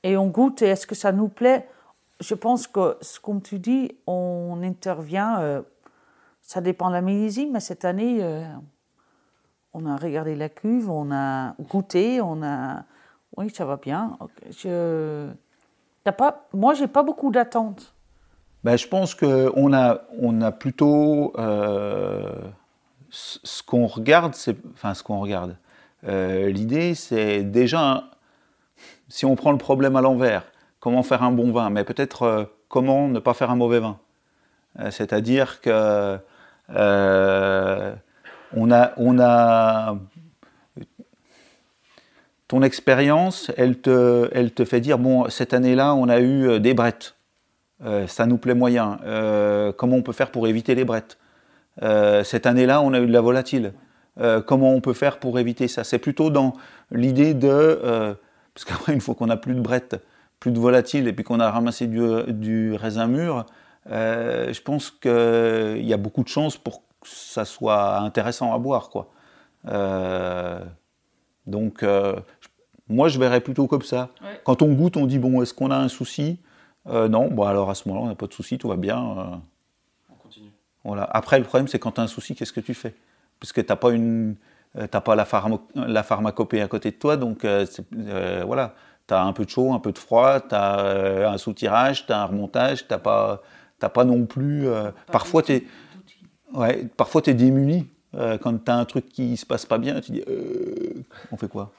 et 0.03 0.15
on 0.15 0.27
goûte 0.27 0.61
et 0.61 0.67
est-ce 0.67 0.87
que 0.87 0.95
ça 0.95 1.11
nous 1.11 1.27
plaît? 1.27 1.67
Je 2.19 2.35
pense 2.35 2.67
que, 2.67 2.97
comme 3.21 3.41
tu 3.41 3.59
dis, 3.59 3.97
on 4.07 4.61
intervient, 4.63 5.41
euh, 5.41 5.61
ça 6.53 6.61
dépend 6.61 6.89
de 6.89 6.93
la 6.93 7.01
millésime, 7.01 7.51
mais 7.53 7.59
cette 7.59 7.83
année, 7.83 8.19
euh, 8.21 8.45
on 9.73 9.85
a 9.85 9.97
regardé 9.97 10.35
la 10.35 10.49
cuve, 10.49 10.89
on 10.89 11.11
a 11.11 11.55
goûté, 11.59 12.21
on 12.21 12.43
a... 12.43 12.83
Oui, 13.37 13.49
ça 13.49 13.65
va 13.65 13.77
bien. 13.77 14.17
Je... 14.51 15.29
pas... 16.15 16.47
Moi, 16.53 16.75
j'ai 16.75 16.87
pas 16.87 17.01
beaucoup 17.01 17.31
d'attentes. 17.31 17.95
Ben, 18.63 18.77
je 18.77 18.87
pense 18.87 19.15
qu'on 19.15 19.73
a, 19.73 20.01
on 20.19 20.41
a 20.41 20.51
plutôt... 20.51 21.33
Euh, 21.37 22.31
ce 23.09 23.63
qu'on 23.63 23.87
regarde, 23.87 24.35
c'est... 24.35 24.57
Enfin, 24.73 24.93
ce 24.93 25.03
qu'on 25.03 25.19
regarde. 25.19 25.57
L'idée, 26.03 26.95
c'est 26.95 27.43
déjà 27.43 28.03
si 29.07 29.25
on 29.25 29.35
prend 29.35 29.51
le 29.51 29.57
problème 29.57 29.95
à 29.95 30.01
l'envers, 30.01 30.43
comment 30.79 31.03
faire 31.03 31.23
un 31.23 31.31
bon 31.31 31.51
vin, 31.51 31.69
mais 31.69 31.83
peut-être 31.83 32.23
euh, 32.23 32.45
comment 32.67 33.07
ne 33.07 33.19
pas 33.19 33.33
faire 33.33 33.51
un 33.51 33.55
mauvais 33.55 33.79
vin? 33.79 33.99
Euh, 34.79 34.91
c'est-à-dire 34.91 35.61
que 35.61 36.17
euh, 36.69 37.93
on, 38.55 38.71
a, 38.71 38.93
on 38.97 39.19
a 39.19 39.97
ton 42.47 42.61
expérience, 42.61 43.51
elle 43.57 43.79
te, 43.79 44.65
fait 44.65 44.81
dire 44.81 44.97
bon, 44.97 45.29
cette 45.29 45.53
année-là, 45.53 45.95
on 45.95 46.09
a 46.09 46.19
eu 46.19 46.59
des 46.59 46.73
brettes. 46.73 47.15
ça 48.07 48.25
nous 48.25 48.37
plaît 48.37 48.53
moyen. 48.53 48.99
comment 49.77 49.97
on 49.97 50.03
peut 50.03 50.13
faire 50.13 50.31
pour 50.31 50.47
éviter 50.47 50.75
les 50.75 50.85
brettes? 50.85 51.17
Cette 51.81 52.45
année-là, 52.45 52.81
on 52.81 52.93
a 52.93 52.99
eu 52.99 53.07
de 53.07 53.13
la 53.13 53.21
volatile. 53.21 53.73
comment 54.45 54.71
on 54.71 54.81
peut 54.81 54.93
faire 54.93 55.19
pour 55.19 55.39
éviter 55.39 55.67
ça? 55.67 55.83
C'est 55.83 55.99
plutôt 55.99 56.29
dans 56.29 56.53
l'idée 56.91 57.33
de 57.33 58.15
parce 58.53 58.65
qu'après, 58.65 58.93
une 58.93 59.01
fois 59.01 59.15
qu'on 59.15 59.27
n'a 59.27 59.37
plus 59.37 59.55
de 59.55 59.61
brette, 59.61 60.01
plus 60.39 60.51
de 60.51 60.59
volatile, 60.59 61.07
et 61.07 61.13
puis 61.13 61.23
qu'on 61.23 61.39
a 61.39 61.49
ramassé 61.49 61.87
du, 61.87 62.73
raisin 62.75 63.07
mûr, 63.07 63.37
euh, 63.37 63.43
je 63.87 64.61
pense 64.61 64.91
qu'il 64.91 65.85
y 65.85 65.93
a 65.93 65.97
beaucoup 65.97 66.23
de 66.23 66.27
chances 66.27 66.57
pour 66.57 66.81
que 67.01 67.09
ça 67.09 67.45
soit 67.45 67.97
intéressant 67.99 68.53
à 68.53 68.57
boire. 68.57 68.89
Quoi. 68.89 69.09
Euh, 69.67 70.59
donc, 71.47 71.83
euh, 71.83 72.15
moi, 72.87 73.09
je 73.09 73.19
verrais 73.19 73.41
plutôt 73.41 73.67
comme 73.67 73.81
ça. 73.81 74.09
Quand 74.43 74.61
on 74.61 74.73
goûte, 74.73 74.97
on 74.97 75.05
dit, 75.05 75.19
bon, 75.19 75.41
est-ce 75.41 75.53
qu'on 75.53 75.71
a 75.71 75.77
un 75.77 75.89
souci? 75.89 76.39
Non, 76.85 77.29
bon, 77.29 77.43
alors 77.43 77.69
à 77.69 77.75
ce 77.75 77.87
moment-là, 77.87 78.05
on 78.05 78.09
n'a 78.09 78.15
pas 78.15 78.27
de 78.27 78.33
souci, 78.33 78.57
tout 78.57 78.67
va 78.67 78.75
bien. 78.75 78.97
On 80.09 80.15
continue. 80.15 80.51
Voilà. 80.83 81.03
Après, 81.03 81.39
le 81.39 81.45
problème, 81.45 81.67
c'est 81.67 81.79
quand 81.79 81.93
tu 81.93 82.01
as 82.01 82.03
un 82.03 82.07
souci, 82.07 82.35
qu'est-ce 82.35 82.53
que 82.53 82.59
tu 82.59 82.73
fais? 82.73 82.93
Parce 83.39 83.53
que 83.53 83.61
tu 83.61 83.67
n'as 83.69 83.77
pas 83.77 83.91
une 83.91 84.35
euh, 84.77 84.87
t'as 84.87 85.01
pas 85.01 85.15
la, 85.15 85.27
la, 85.75 86.03
pharmacopée 86.03 86.61
à 86.61 86.67
côté 86.67 86.89
de 86.89 86.95
toi, 86.95 87.15
donc 87.15 87.45
euh, 87.45 87.65
euh, 87.95 88.43
voilà, 88.45 88.73
tu 89.07 89.13
as 89.13 89.21
un 89.21 89.31
peu 89.31 89.45
de 89.45 89.49
chaud, 89.49 89.71
un 89.71 89.79
peu 89.79 89.91
de 89.91 89.99
froid, 89.99 90.41
tu 90.41 90.55
as 90.55 91.29
un 91.29 91.37
soutirage, 91.37 92.07
tu 92.07 92.11
as 92.11 92.21
un 92.21 92.25
remontage, 92.25 92.87
tu 92.87 92.97
pas, 92.97 93.43
pas 93.89 94.05
non 94.05 94.25
plus... 94.25 94.67
parfois, 95.11 95.43
tu 95.43 95.53
es, 95.53 95.63
ouais, 96.53 96.87
parfois 96.97 97.21
es 97.25 97.33
démuni. 97.33 97.87
quand 98.13 98.63
tu 98.63 98.71
as 98.71 98.75
un 98.75 98.85
truc 98.85 99.07
qui 99.07 99.37
se 99.37 99.45
passe 99.45 99.65
pas 99.65 99.77
bien, 99.77 99.99
tu 100.01 100.11
dis, 100.11 100.23
on 101.31 101.37
fait 101.37 101.47
quoi? 101.47 101.71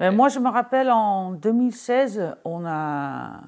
Moi, 0.00 0.28
je 0.28 0.38
me 0.38 0.48
rappelle 0.48 0.90
en 0.90 1.32
2016, 1.32 2.34
on 2.44 2.64
a 2.66 3.40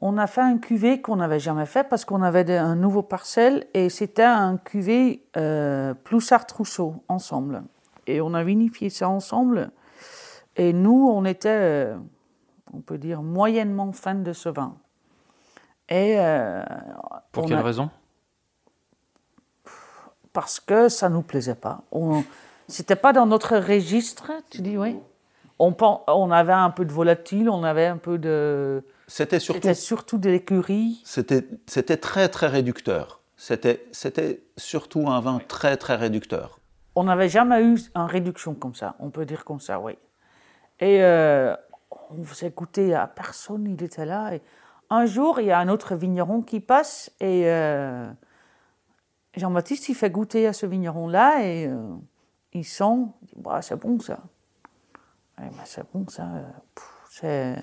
on 0.00 0.18
a 0.18 0.26
fait 0.26 0.42
un 0.42 0.58
cuvée 0.58 1.00
qu'on 1.00 1.16
n'avait 1.16 1.40
jamais 1.40 1.64
fait 1.64 1.84
parce 1.88 2.04
qu'on 2.04 2.22
avait 2.22 2.56
un 2.56 2.76
nouveau 2.76 3.02
parcelle 3.02 3.66
et 3.72 3.88
c'était 3.88 4.22
un 4.22 4.58
cuvée 4.58 5.22
euh, 5.36 5.94
Ploussard-Trousseau 5.94 7.02
ensemble. 7.08 7.62
Et 8.06 8.20
on 8.20 8.34
a 8.34 8.44
vinifié 8.44 8.90
ça 8.90 9.08
ensemble. 9.08 9.70
Et 10.56 10.72
nous, 10.72 11.08
on 11.10 11.24
était, 11.24 11.48
euh, 11.48 11.96
on 12.74 12.80
peut 12.80 12.98
dire, 12.98 13.22
moyennement 13.22 13.90
fans 13.92 14.14
de 14.14 14.34
ce 14.34 14.50
vin. 14.50 14.76
Et, 15.88 16.18
euh, 16.18 16.62
Pour 17.32 17.46
quelle 17.46 17.60
raison? 17.60 17.90
Parce 20.32 20.60
que 20.60 20.88
ça 20.88 21.08
ne 21.08 21.14
nous 21.14 21.22
plaisait 21.22 21.54
pas. 21.54 21.82
C'était 22.68 22.96
pas 22.96 23.12
dans 23.12 23.26
notre 23.26 23.56
registre, 23.56 24.32
tu 24.50 24.60
dis 24.60 24.76
oui. 24.76 24.98
On, 25.58 25.74
on 26.08 26.30
avait 26.30 26.52
un 26.52 26.70
peu 26.70 26.84
de 26.84 26.92
volatile, 26.92 27.48
on 27.48 27.64
avait 27.64 27.86
un 27.86 27.96
peu 27.96 28.18
de 28.18 28.84
c'était 29.06 29.38
surtout, 29.38 29.74
surtout 29.74 30.18
de 30.18 30.28
l'écurie. 30.30 31.00
C'était 31.04 31.96
très 31.96 32.28
très 32.28 32.48
réducteur. 32.48 33.20
C'était 33.36 34.42
surtout 34.56 35.08
un 35.08 35.20
vin 35.20 35.40
très 35.46 35.76
très 35.76 35.94
réducteur. 35.94 36.58
On 36.94 37.04
n'avait 37.04 37.28
jamais 37.28 37.62
eu 37.62 37.78
une 37.94 38.02
réduction 38.02 38.54
comme 38.54 38.74
ça, 38.74 38.96
on 38.98 39.10
peut 39.10 39.26
dire 39.26 39.44
comme 39.44 39.60
ça, 39.60 39.78
oui. 39.78 39.92
Et 40.80 41.02
euh, 41.02 41.54
on 42.10 42.24
faisait 42.24 42.50
goûter 42.50 42.94
à 42.94 43.06
personne, 43.06 43.66
il 43.66 43.82
était 43.82 44.06
là. 44.06 44.34
Et 44.34 44.42
un 44.90 45.06
jour, 45.06 45.40
il 45.40 45.46
y 45.46 45.52
a 45.52 45.58
un 45.58 45.68
autre 45.68 45.94
vigneron 45.94 46.42
qui 46.42 46.60
passe 46.60 47.10
et 47.20 47.44
euh, 47.46 48.10
Jean-Baptiste, 49.34 49.88
il 49.88 49.94
fait 49.94 50.10
goûter 50.10 50.46
à 50.46 50.52
ce 50.52 50.66
vigneron-là 50.66 51.42
et 51.42 51.66
euh, 51.66 51.94
il 52.52 52.64
sent, 52.64 53.06
il 53.22 53.28
dit, 53.28 53.34
bah, 53.36 53.62
c'est 53.62 53.76
bon 53.76 53.98
ça. 54.00 54.20
c'est 55.64 55.92
bon 55.92 56.06
ça, 56.08 56.28
c'est 57.10 57.56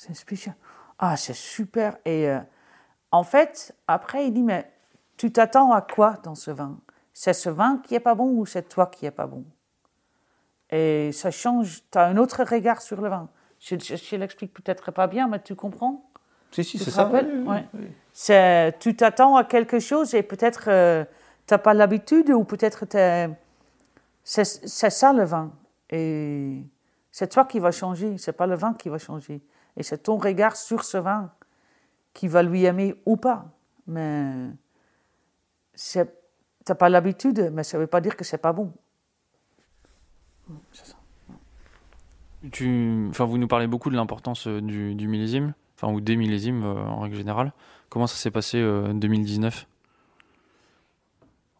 c'est 0.00 0.14
spécial. 0.14 0.54
Ah, 0.98 1.14
c'est 1.18 1.34
super. 1.34 1.98
Et 2.06 2.26
euh, 2.26 2.40
en 3.12 3.22
fait, 3.22 3.74
après, 3.86 4.26
il 4.26 4.32
dit, 4.32 4.42
mais 4.42 4.72
tu 5.18 5.30
t'attends 5.30 5.72
à 5.72 5.82
quoi 5.82 6.14
dans 6.22 6.34
ce 6.34 6.50
vin? 6.50 6.78
C'est 7.12 7.34
ce 7.34 7.50
vin 7.50 7.82
qui 7.84 7.94
est 7.94 8.00
pas 8.00 8.14
bon 8.14 8.30
ou 8.30 8.46
c'est 8.46 8.66
toi 8.66 8.86
qui 8.86 9.04
est 9.04 9.10
pas 9.10 9.26
bon? 9.26 9.44
Et 10.70 11.12
ça 11.12 11.30
change, 11.30 11.82
tu 11.90 11.98
as 11.98 12.06
un 12.06 12.16
autre 12.16 12.44
regard 12.44 12.80
sur 12.80 13.00
le 13.02 13.10
vin. 13.10 13.28
Je, 13.58 13.76
je, 13.78 14.16
l'explique 14.16 14.54
peut-être 14.54 14.90
pas 14.90 15.06
bien, 15.06 15.28
mais 15.28 15.42
tu 15.42 15.54
comprends? 15.54 16.09
Si, 16.52 16.64
si, 16.64 16.78
c'est 16.78 16.90
ça. 16.90 17.10
Oui, 17.12 17.20
oui, 17.46 18.72
Tu 18.80 18.96
t'attends 18.96 19.36
à 19.36 19.44
quelque 19.44 19.78
chose 19.78 20.14
et 20.14 20.22
peut-être 20.22 20.64
euh, 20.68 21.04
n'as 21.50 21.58
pas 21.58 21.74
l'habitude 21.74 22.30
ou 22.30 22.44
peut-être 22.44 22.86
c'est 24.24 24.44
ça 24.44 25.12
le 25.12 25.24
vin. 25.24 25.52
Et 25.90 26.62
c'est 27.10 27.28
toi 27.28 27.44
qui 27.44 27.58
vas 27.58 27.70
changer, 27.70 28.18
c'est 28.18 28.32
pas 28.32 28.46
le 28.46 28.54
vin 28.54 28.74
qui 28.74 28.88
va 28.88 28.98
changer. 28.98 29.40
Et 29.76 29.82
c'est 29.82 29.98
ton 29.98 30.16
regard 30.16 30.56
sur 30.56 30.84
ce 30.84 30.98
vin 30.98 31.30
qui 32.12 32.28
va 32.28 32.42
lui 32.42 32.64
aimer 32.64 33.00
ou 33.06 33.16
pas. 33.16 33.46
Mais 33.86 34.50
tu 35.74 35.98
n'as 35.98 36.74
pas 36.74 36.88
l'habitude, 36.88 37.50
mais 37.52 37.64
ça 37.64 37.76
ne 37.76 37.82
veut 37.82 37.86
pas 37.86 38.00
dire 38.00 38.16
que 38.16 38.24
c'est 38.24 38.38
pas 38.38 38.52
bon. 38.52 38.72
C'est 40.72 40.86
ça. 40.86 40.96
Tu, 42.52 43.06
enfin, 43.10 43.24
vous 43.26 43.38
nous 43.38 43.48
parlez 43.48 43.66
beaucoup 43.66 43.90
de 43.90 43.96
l'importance 43.96 44.46
euh, 44.46 44.62
du, 44.62 44.94
du, 44.94 45.08
millésime, 45.08 45.52
enfin, 45.80 45.92
ou 45.92 46.00
des 46.00 46.16
millésimes 46.16 46.64
euh, 46.64 46.74
en 46.74 47.00
règle 47.00 47.16
générale. 47.16 47.52
Comment 47.88 48.06
ça 48.06 48.16
s'est 48.16 48.30
passé 48.30 48.58
en 48.58 48.90
euh, 48.90 48.92
2019 48.92 49.66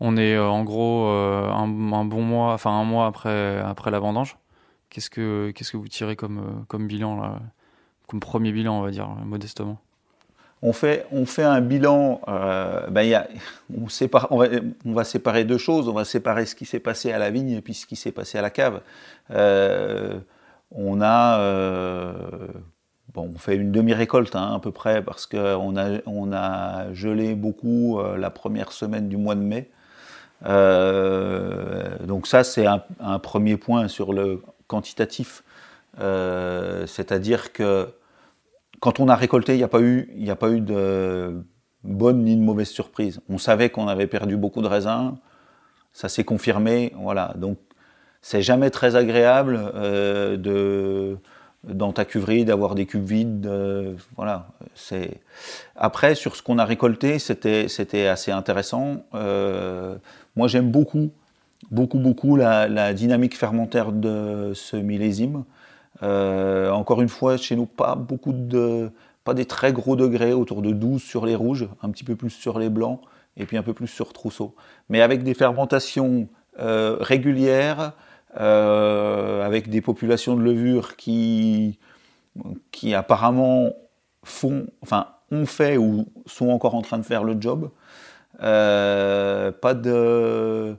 On 0.00 0.16
est 0.16 0.38
en 0.38 0.62
gros 0.64 1.06
un, 1.08 1.66
bon 1.66 2.22
mois, 2.22 2.54
enfin 2.54 2.70
un 2.70 2.84
mois 2.84 3.06
après, 3.06 3.58
après 3.58 3.90
la 3.90 3.98
vendange. 3.98 4.36
Qu'est-ce 4.90 5.10
que, 5.10 5.52
qu'est-ce 5.54 5.72
que 5.72 5.76
vous 5.76 5.88
tirez 5.88 6.16
comme, 6.16 6.64
comme 6.68 6.86
bilan, 6.86 7.16
là, 7.20 7.40
comme 8.08 8.20
premier 8.20 8.52
bilan, 8.52 8.78
on 8.78 8.82
va 8.82 8.90
dire, 8.90 9.08
modestement 9.24 9.78
on 10.62 10.74
fait, 10.74 11.06
on 11.10 11.24
fait 11.24 11.44
un 11.44 11.62
bilan, 11.62 12.20
ben 12.90 13.02
y 13.02 13.14
a, 13.14 13.26
on, 14.30 14.92
va, 14.92 15.04
séparer 15.04 15.44
deux 15.44 15.56
choses. 15.56 15.88
On 15.88 15.94
va 15.94 16.04
séparer 16.04 16.44
ce 16.44 16.54
qui 16.54 16.66
s'est 16.66 16.80
passé 16.80 17.12
à 17.12 17.18
la 17.18 17.30
vigne 17.30 17.52
et 17.52 17.62
puis 17.62 17.72
ce 17.72 17.86
qui 17.86 17.96
s'est 17.96 18.12
passé 18.12 18.36
à 18.36 18.42
la 18.42 18.50
cave. 18.50 18.82
on 19.30 21.00
a 21.00 21.38
On 23.16 23.38
fait 23.38 23.56
une 23.56 23.72
demi-récolte 23.72 24.36
hein, 24.36 24.54
à 24.54 24.60
peu 24.60 24.70
près 24.70 25.02
parce 25.02 25.26
qu'on 25.26 25.76
a, 25.76 26.92
gelé 26.92 27.34
beaucoup 27.34 27.98
euh, 27.98 28.16
la 28.16 28.30
première 28.30 28.72
semaine 28.72 29.08
du 29.08 29.16
mois 29.16 29.34
de 29.34 29.40
mai. 29.40 29.70
Euh, 30.46 31.98
donc 32.06 32.26
ça, 32.26 32.44
c'est 32.44 32.66
un, 32.66 33.18
premier 33.18 33.56
point 33.56 33.88
sur 33.88 34.12
le 34.12 34.42
quantitatif. 34.66 35.42
Euh, 35.98 36.86
c'est-à-dire 36.86 37.52
que 37.52 37.88
quand 38.80 39.00
on 39.00 39.08
a 39.08 39.16
récolté, 39.16 39.54
il 39.54 39.58
n'y 39.58 39.64
a, 39.64 39.68
pas 39.68 39.80
eu, 39.80 40.08
a 40.28 40.36
pas 40.36 40.50
eu 40.50 40.60
de 40.60 41.42
bonne 41.82 42.24
ni 42.24 42.36
de 42.36 42.42
mauvaise 42.42 42.68
surprise. 42.68 43.20
On 43.28 43.38
savait 43.38 43.70
qu'on 43.70 43.88
avait 43.88 44.06
perdu 44.06 44.36
beaucoup 44.36 44.62
de 44.62 44.68
raisins, 44.68 45.16
ça 45.92 46.08
s'est 46.08 46.24
confirmé. 46.24 46.92
Voilà. 46.96 47.34
Donc 47.36 47.58
c'est 48.22 48.42
jamais 48.42 48.70
très 48.70 48.96
agréable 48.96 49.72
de 50.38 51.18
dans 51.64 51.92
ta 51.92 52.04
cuverie, 52.04 52.44
d'avoir 52.44 52.74
des 52.74 52.86
cubes 52.86 53.04
vides. 53.04 53.46
Euh, 53.46 53.94
voilà. 54.16 54.48
C'est 54.74 55.20
après 55.76 56.14
sur 56.14 56.36
ce 56.36 56.42
qu'on 56.42 56.58
a 56.58 56.64
récolté, 56.64 57.18
c'était 57.18 57.68
c'était 57.68 58.06
assez 58.06 58.30
intéressant. 58.30 59.04
Euh, 59.14 59.96
moi, 60.36 60.48
j'aime 60.48 60.70
beaucoup, 60.70 61.10
beaucoup, 61.70 61.98
beaucoup 61.98 62.36
la, 62.36 62.94
dynamique 62.94 63.36
fermentaire 63.36 63.92
de 63.92 64.52
ce 64.54 64.76
millésime. 64.76 65.44
Euh, 66.02 66.70
encore 66.70 67.02
une 67.02 67.08
fois, 67.08 67.36
chez 67.36 67.56
nous, 67.56 67.66
pas 67.66 67.94
beaucoup 67.94 68.32
de, 68.32 68.90
pas 69.24 69.34
des 69.34 69.44
très 69.44 69.72
gros 69.72 69.96
degrés, 69.96 70.32
autour 70.32 70.62
de 70.62 70.72
12 70.72 71.02
sur 71.02 71.26
les 71.26 71.34
rouges, 71.34 71.68
un 71.82 71.90
petit 71.90 72.04
peu 72.04 72.16
plus 72.16 72.30
sur 72.30 72.58
les 72.58 72.70
blancs, 72.70 73.00
et 73.36 73.44
puis 73.44 73.58
un 73.58 73.62
peu 73.62 73.74
plus 73.74 73.88
sur 73.88 74.14
trousseau. 74.14 74.54
Mais 74.88 75.02
avec 75.02 75.22
des 75.24 75.34
fermentations 75.34 76.28
régulières. 76.56 77.92
Euh, 78.38 79.44
avec 79.44 79.68
des 79.70 79.80
populations 79.80 80.36
de 80.36 80.42
levure 80.42 80.96
qui, 80.96 81.78
qui 82.70 82.94
apparemment 82.94 83.70
font, 84.22 84.66
enfin, 84.82 85.08
ont 85.32 85.46
fait 85.46 85.76
ou 85.76 86.06
sont 86.26 86.50
encore 86.50 86.76
en 86.76 86.82
train 86.82 86.98
de 86.98 87.04
faire 87.04 87.24
le 87.24 87.36
job. 87.40 87.70
Euh, 88.42 89.50
pas 89.50 89.74
de 89.74 90.76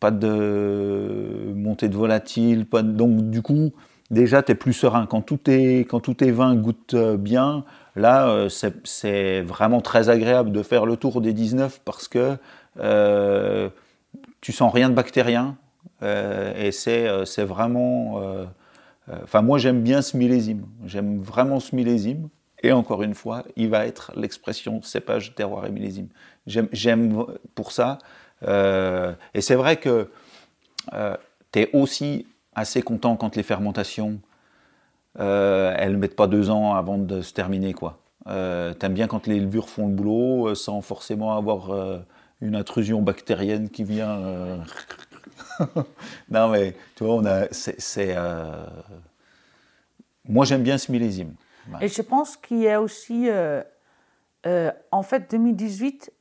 pas 0.00 0.10
de 0.10 1.52
montée 1.54 1.88
de 1.88 1.96
volatile, 1.96 2.66
pas 2.66 2.82
donc 2.82 3.30
du 3.30 3.42
coup 3.42 3.72
déjà 4.10 4.42
tu 4.42 4.52
es 4.52 4.54
plus 4.54 4.72
serein 4.72 5.06
quand 5.06 5.20
tout 5.20 5.40
est 5.50 5.80
quand 5.80 6.00
tout 6.00 6.22
est 6.22 6.30
vin 6.30 6.54
goûte 6.54 6.94
bien. 6.94 7.64
Là 7.96 8.28
euh, 8.28 8.48
c'est 8.48 9.42
vraiment 9.42 9.80
très 9.80 10.08
agréable 10.08 10.52
de 10.52 10.62
faire 10.62 10.86
le 10.86 10.96
tour 10.96 11.20
des 11.20 11.32
19 11.32 11.80
parce 11.84 12.08
que 12.08 12.36
euh, 12.78 13.68
tu 14.40 14.52
sens 14.52 14.72
rien 14.72 14.88
de 14.88 14.94
bactérien, 14.94 15.56
euh, 15.58 15.63
et 16.04 16.70
euh, 16.88 17.24
c'est 17.24 17.44
vraiment. 17.44 18.20
Euh, 18.20 18.44
enfin, 19.22 19.42
moi, 19.42 19.58
j'aime 19.58 19.82
bien 19.82 20.02
ce 20.02 20.16
millésime. 20.16 20.66
J'aime 20.84 21.20
vraiment 21.20 21.60
ce 21.60 21.74
millésime. 21.74 22.28
Et 22.62 22.72
encore 22.72 23.02
une 23.02 23.14
fois, 23.14 23.44
il 23.56 23.68
va 23.68 23.86
être 23.86 24.12
l'expression 24.16 24.80
cépage, 24.80 25.34
terroir 25.34 25.66
et 25.66 25.70
millésime. 25.70 26.08
J'aime 26.46 27.26
pour 27.54 27.72
ça. 27.72 27.98
et 28.42 29.40
c'est 29.40 29.54
vrai 29.54 29.76
que 29.76 30.08
tu 31.52 31.58
es 31.58 31.70
aussi 31.74 32.26
assez 32.54 32.80
content 32.80 33.16
quand 33.16 33.36
les 33.36 33.42
fermentations, 33.42 34.18
euh, 35.20 35.74
elles 35.76 35.92
ne 35.92 35.96
mettent 35.98 36.16
pas 36.16 36.26
deux 36.26 36.48
ans 36.48 36.74
avant 36.74 36.96
de 36.96 37.20
se 37.20 37.34
terminer. 37.34 37.74
quoi. 37.74 37.98
Euh, 38.28 38.72
T'aimes 38.72 38.94
bien 38.94 39.08
quand 39.08 39.26
les 39.26 39.40
levures 39.40 39.68
font 39.68 39.88
le 39.88 39.94
boulot 39.94 40.54
sans 40.54 40.80
forcément 40.80 41.36
avoir 41.36 41.70
une 42.40 42.56
intrusion 42.56 43.02
bactérienne 43.02 43.68
qui 43.68 43.84
vient 43.84 44.64
non, 46.30 46.48
mais 46.48 46.74
tu 46.94 47.04
vois, 47.04 47.14
on 47.14 47.24
a. 47.24 47.46
C'est. 47.52 48.14
Euh, 48.16 48.66
moi, 50.26 50.44
j'aime 50.44 50.62
bien 50.62 50.78
ce 50.78 50.90
millésime. 50.90 51.34
Et 51.80 51.88
je 51.88 52.02
pense 52.02 52.36
qu'il 52.36 52.58
y 52.58 52.68
a 52.68 52.80
aussi. 52.80 53.28
Euh, 53.28 53.62
euh, 54.46 54.70
en 54.90 55.02
fait, 55.02 55.30
2018, 55.30 56.12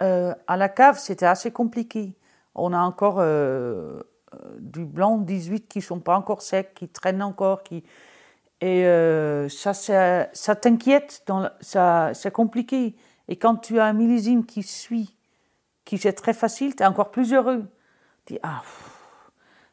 à 0.00 0.56
la 0.56 0.68
cave, 0.68 0.98
c'était 0.98 1.26
assez 1.26 1.50
compliqué. 1.50 2.14
On 2.54 2.72
a 2.72 2.78
encore 2.78 3.22
du 4.58 4.84
blanc 4.84 5.18
18 5.18 5.68
qui 5.68 5.78
ne 5.78 5.82
sont 5.82 6.00
pas 6.00 6.16
encore 6.16 6.42
secs, 6.42 6.72
qui 6.74 6.88
traînent 6.88 7.22
encore. 7.22 7.62
Qui... 7.62 7.84
Et 8.60 8.84
ça, 9.50 9.74
ça 9.74 10.56
t'inquiète, 10.56 11.24
c'est 11.60 12.32
compliqué. 12.32 12.96
Et 13.28 13.36
quand 13.36 13.56
tu 13.56 13.78
as 13.78 13.84
un 13.84 13.92
millésime 13.92 14.46
qui 14.46 14.62
suit, 14.62 15.14
qui 15.84 15.96
est 15.96 16.12
très 16.12 16.32
facile, 16.32 16.74
tu 16.74 16.82
es 16.82 16.86
encore 16.86 17.10
plus 17.10 17.34
heureux 17.34 17.68
ah, 18.42 18.62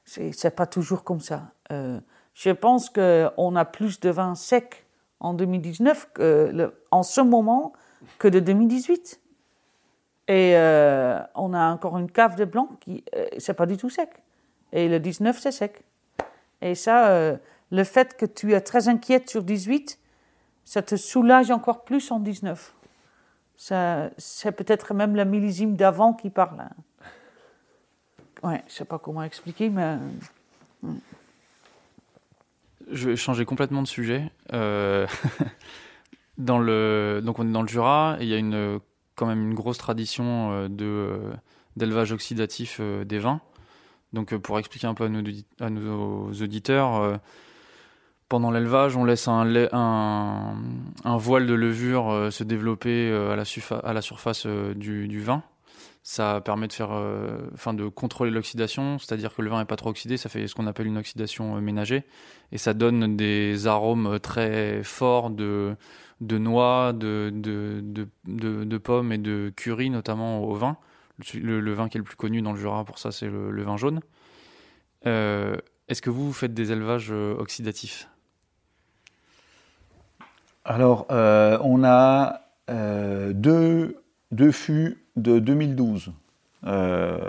c'est 0.05 0.55
pas 0.55 0.65
toujours 0.65 1.03
comme 1.03 1.19
ça. 1.19 1.51
Euh, 1.71 1.99
je 2.33 2.51
pense 2.51 2.89
qu'on 2.89 3.55
a 3.55 3.65
plus 3.65 3.99
de 3.99 4.09
vin 4.09 4.35
sec 4.35 4.85
en 5.19 5.33
2019 5.33 6.09
que 6.13 6.73
en 6.91 7.03
ce 7.03 7.21
moment 7.21 7.73
que 8.19 8.27
de 8.27 8.39
2018. 8.39 9.19
Et 10.27 10.53
euh, 10.55 11.19
on 11.35 11.53
a 11.53 11.71
encore 11.71 11.97
une 11.97 12.09
cave 12.09 12.35
de 12.35 12.45
blanc 12.45 12.69
qui, 12.79 13.03
euh, 13.15 13.27
c'est 13.37 13.53
pas 13.53 13.65
du 13.65 13.77
tout 13.77 13.89
sec. 13.89 14.09
Et 14.71 14.89
le 14.89 14.99
19, 14.99 15.37
c'est 15.39 15.51
sec. 15.51 15.83
Et 16.61 16.73
ça, 16.73 17.37
le 17.71 17.83
fait 17.83 18.17
que 18.17 18.25
tu 18.25 18.53
es 18.53 18.61
très 18.61 18.87
inquiète 18.87 19.29
sur 19.29 19.43
18, 19.43 19.99
ça 20.63 20.81
te 20.81 20.95
soulage 20.95 21.51
encore 21.51 21.83
plus 21.83 22.11
en 22.11 22.19
19. 22.19 22.73
c'est 23.57 24.51
peut-être 24.51 24.93
même 24.93 25.15
le 25.15 25.25
millésime 25.25 25.75
d'avant 25.75 26.13
qui 26.13 26.29
parle. 26.29 26.61
Hein. 26.61 26.69
Ouais, 28.43 28.63
je 28.67 28.73
sais 28.73 28.86
pas 28.86 28.99
comment 28.99 29.23
expliquer, 29.23 29.69
mais. 29.69 29.97
Euh, 30.83 30.89
je 32.91 33.09
vais 33.09 33.15
changer 33.15 33.45
complètement 33.45 33.81
de 33.81 33.88
sujet. 33.88 34.31
Euh, 34.53 35.07
dans 36.38 36.59
le, 36.59 37.21
donc 37.23 37.39
on 37.39 37.47
est 37.47 37.51
dans 37.51 37.61
le 37.61 37.67
Jura 37.67 38.17
et 38.19 38.25
il 38.25 38.29
y 38.29 38.36
a 38.36 38.79
quand 39.15 39.25
même 39.25 39.41
une 39.41 39.53
grosse 39.53 39.77
tradition 39.77 40.51
euh, 40.51 40.67
de, 40.67 41.19
d'élevage 41.75 42.11
oxydatif 42.11 42.79
des 42.81 43.19
vins. 43.19 43.41
Donc 44.13 44.36
pour 44.38 44.59
expliquer 44.59 44.88
un 44.88 44.93
peu 44.93 45.05
à 45.59 45.69
nos, 45.69 46.31
auditeurs, 46.31 47.19
pendant 48.29 48.51
l'élevage, 48.51 48.95
on 48.95 49.03
laisse 49.03 49.27
un, 49.27 50.55
voile 51.03 51.47
de 51.47 51.53
levure 51.53 52.29
se 52.31 52.43
développer 52.43 53.11
à 53.11 53.36
la, 53.36 54.01
surface 54.01 54.45
du 54.45 55.19
vin 55.21 55.43
ça 56.07 56.39
permet 56.39 56.67
de 56.67 56.73
faire, 56.73 56.91
euh, 56.91 57.49
de 57.73 57.87
contrôler 57.87 58.29
l'oxydation, 58.29 58.99
c'est-à-dire 58.99 59.33
que 59.33 59.41
le 59.41 59.49
vin 59.49 59.57
n'est 59.57 59.65
pas 59.65 59.75
trop 59.75 59.89
oxydé, 59.89 60.17
ça 60.17 60.29
fait 60.29 60.47
ce 60.47 60.53
qu'on 60.53 60.67
appelle 60.67 60.85
une 60.85 60.99
oxydation 60.99 61.57
euh, 61.57 61.61
ménagée, 61.61 62.03
et 62.51 62.59
ça 62.59 62.75
donne 62.75 63.17
des 63.17 63.65
arômes 63.65 64.05
euh, 64.05 64.19
très 64.19 64.83
forts 64.83 65.31
de, 65.31 65.75
noix, 66.21 66.93
de, 66.93 67.31
pommes 68.77 69.11
et 69.13 69.17
de 69.17 69.51
curry 69.55 69.89
notamment 69.89 70.43
au 70.43 70.53
vin. 70.53 70.77
Le, 71.33 71.73
vin 71.73 71.89
qui 71.89 71.97
est 71.97 72.01
le 72.01 72.05
plus 72.05 72.15
connu 72.15 72.43
dans 72.43 72.53
le 72.53 72.59
Jura 72.59 72.85
pour 72.85 72.99
ça, 72.99 73.11
c'est 73.11 73.27
le, 73.27 73.63
vin 73.63 73.77
jaune. 73.77 74.01
Est-ce 75.05 76.01
que 76.03 76.11
vous, 76.11 76.31
faites 76.33 76.53
des 76.53 76.71
élevages 76.71 77.09
oxydatifs? 77.09 78.09
Alors, 80.65 81.07
on 81.09 81.83
a 81.83 82.41
deux, 82.67 84.04
deux 84.32 84.51
fûts 84.51 84.97
de 85.15 85.39
2012 85.39 86.11
euh, 86.67 87.19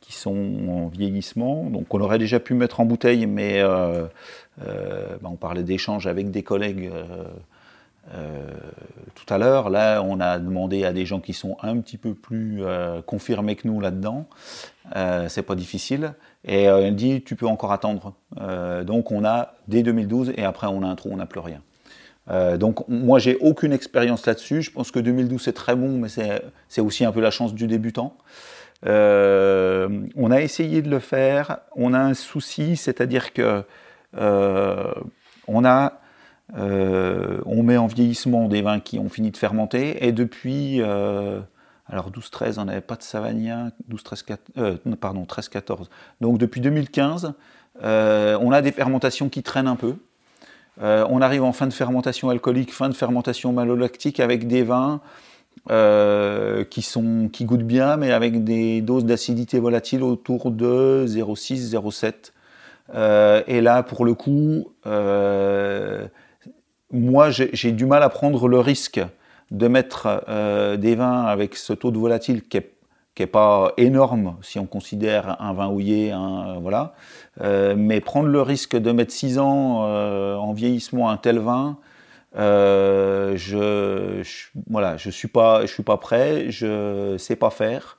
qui 0.00 0.14
sont 0.14 0.54
en 0.68 0.88
vieillissement. 0.88 1.64
Donc 1.64 1.92
on 1.92 2.00
aurait 2.00 2.18
déjà 2.18 2.40
pu 2.40 2.54
mettre 2.54 2.80
en 2.80 2.86
bouteille, 2.86 3.26
mais 3.26 3.60
euh, 3.60 4.06
euh, 4.66 5.16
bah, 5.20 5.28
on 5.30 5.36
parlait 5.36 5.64
d'échanges 5.64 6.06
avec 6.06 6.30
des 6.30 6.42
collègues 6.42 6.90
tout 9.14 9.34
à 9.34 9.36
l'heure. 9.36 9.68
Là, 9.68 10.00
on 10.00 10.18
a 10.20 10.38
demandé 10.38 10.84
à 10.84 10.94
des 10.94 11.04
gens 11.04 11.20
qui 11.20 11.34
sont 11.34 11.58
un 11.60 11.78
petit 11.78 11.98
peu 11.98 12.14
plus 12.14 12.62
confirmés 13.04 13.56
que 13.56 13.68
nous 13.68 13.80
là-dedans. 13.80 14.26
c'est 15.28 15.42
pas 15.42 15.56
difficile. 15.56 16.14
Et 16.44 16.62
elle 16.62 16.94
dit, 16.94 17.22
tu 17.22 17.36
peux 17.36 17.46
encore 17.46 17.72
attendre. 17.72 18.14
donc 18.84 19.10
on 19.10 19.24
a 19.24 19.54
dès 19.68 19.82
2012 19.82 20.32
et 20.36 20.44
après 20.44 20.68
on 20.68 20.82
a 20.82 20.86
un 20.86 20.94
trou, 20.94 21.10
on 21.12 21.16
n'a 21.16 21.26
plus 21.26 21.40
rien. 21.40 21.60
Euh, 22.28 22.56
donc 22.56 22.86
moi 22.88 23.18
j'ai 23.18 23.36
aucune 23.36 23.72
expérience 23.72 24.26
là-dessus. 24.26 24.62
Je 24.62 24.70
pense 24.70 24.90
que 24.90 24.98
2012 24.98 25.40
c'est 25.40 25.52
très 25.52 25.76
bon, 25.76 25.98
mais 25.98 26.08
c'est 26.08 26.80
aussi 26.80 27.04
un 27.04 27.12
peu 27.12 27.20
la 27.20 27.30
chance 27.30 27.54
du 27.54 27.66
débutant. 27.66 28.16
Euh, 28.86 29.88
on 30.16 30.30
a 30.30 30.40
essayé 30.40 30.82
de 30.82 30.90
le 30.90 30.98
faire. 30.98 31.58
On 31.74 31.94
a 31.94 31.98
un 31.98 32.14
souci, 32.14 32.76
c'est-à-dire 32.76 33.32
que 33.32 33.62
euh, 34.16 34.92
on 35.46 35.64
a 35.64 36.00
on 36.54 37.62
met 37.64 37.76
en 37.76 37.86
vieillissement 37.86 38.46
des 38.46 38.62
vins 38.62 38.78
qui 38.78 39.00
ont 39.00 39.08
fini 39.08 39.32
de 39.32 39.36
fermenter 39.36 40.06
et 40.06 40.12
depuis 40.12 40.80
alors 40.80 42.10
12-13 42.10 42.60
on 42.60 42.66
n'avait 42.66 42.80
pas 42.80 42.94
de 42.94 43.02
Savagnin, 43.02 43.72
12-13 43.90 44.96
pardon 44.96 45.24
13-14. 45.24 45.86
Donc 46.20 46.38
depuis 46.38 46.60
2015 46.60 47.34
on 47.82 48.52
a 48.52 48.62
des 48.62 48.72
fermentations 48.72 49.28
qui 49.28 49.42
traînent 49.42 49.66
un 49.66 49.76
peu. 49.76 49.96
Euh, 50.82 51.06
on 51.08 51.22
arrive 51.22 51.42
en 51.42 51.52
fin 51.52 51.66
de 51.66 51.72
fermentation 51.72 52.28
alcoolique, 52.28 52.72
fin 52.72 52.88
de 52.88 52.94
fermentation 52.94 53.52
malolactique 53.52 54.20
avec 54.20 54.46
des 54.46 54.62
vins 54.62 55.00
euh, 55.70 56.64
qui, 56.64 57.44
goûtent 57.44 57.62
bien, 57.62 57.96
mais 57.96 58.12
avec 58.12 58.44
des 58.44 58.82
doses 58.82 59.04
d'acidité 59.04 59.58
volatile 59.58 60.02
autour 60.02 60.50
de 60.50 61.04
0,6, 61.06 61.72
0,7. 61.72 62.32
Euh, 62.94 63.42
et 63.46 63.60
là, 63.60 63.82
pour 63.82 64.04
le 64.04 64.14
coup, 64.14 64.72
moi, 66.92 67.30
j'ai 67.30 67.72
du 67.72 67.86
mal 67.86 68.02
à 68.02 68.08
prendre 68.08 68.48
le 68.48 68.60
risque 68.60 69.00
de 69.50 69.68
mettre 69.68 70.24
des 70.76 70.94
vins 70.94 71.24
avec 71.24 71.56
ce 71.56 71.72
taux 71.72 71.90
de 71.90 71.98
volatile 71.98 72.42
qui 72.42 72.58
est 72.58 72.75
qui 73.16 73.22
n'est 73.22 73.26
pas 73.26 73.72
énorme 73.78 74.36
si 74.42 74.58
on 74.58 74.66
considère 74.66 75.40
un 75.40 75.54
vin 75.54 75.68
houillé, 75.68 76.12
un, 76.12 76.58
voilà. 76.60 76.92
Euh, 77.40 77.74
mais 77.76 78.00
prendre 78.00 78.28
le 78.28 78.42
risque 78.42 78.76
de 78.76 78.92
mettre 78.92 79.12
6 79.12 79.38
ans 79.38 79.86
euh, 79.86 80.36
en 80.36 80.52
vieillissement 80.52 81.08
un 81.08 81.16
tel 81.16 81.38
vin, 81.38 81.78
euh, 82.36 83.32
je, 83.36 84.22
je, 84.22 84.48
voilà, 84.68 84.98
je 84.98 85.08
suis 85.08 85.28
pas, 85.28 85.62
je 85.62 85.72
suis 85.72 85.82
pas 85.82 85.96
prêt, 85.96 86.50
je 86.50 87.16
sais 87.18 87.36
pas 87.36 87.48
faire. 87.48 87.96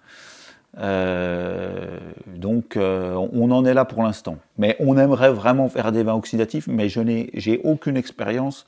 donc 2.36 2.78
on 2.78 3.51
en 3.51 3.65
est 3.65 3.74
là 3.74 3.86
pour 3.86 4.03
l'instant. 4.03 4.38
Mais 4.59 4.76
on 4.80 4.99
aimerait 4.99 5.32
vraiment 5.32 5.68
faire 5.68 5.91
des 5.91 6.03
vins 6.03 6.13
oxydatifs, 6.13 6.68
mais 6.68 6.89
je 6.89 7.01
n'ai, 7.01 7.32
j'ai 7.34 7.59
aucune 7.63 7.97
expérience 7.97 8.68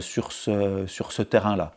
sur 0.00 0.32
ce, 0.32 0.86
sur 0.86 1.12
ce 1.12 1.20
terrain-là. 1.20 1.72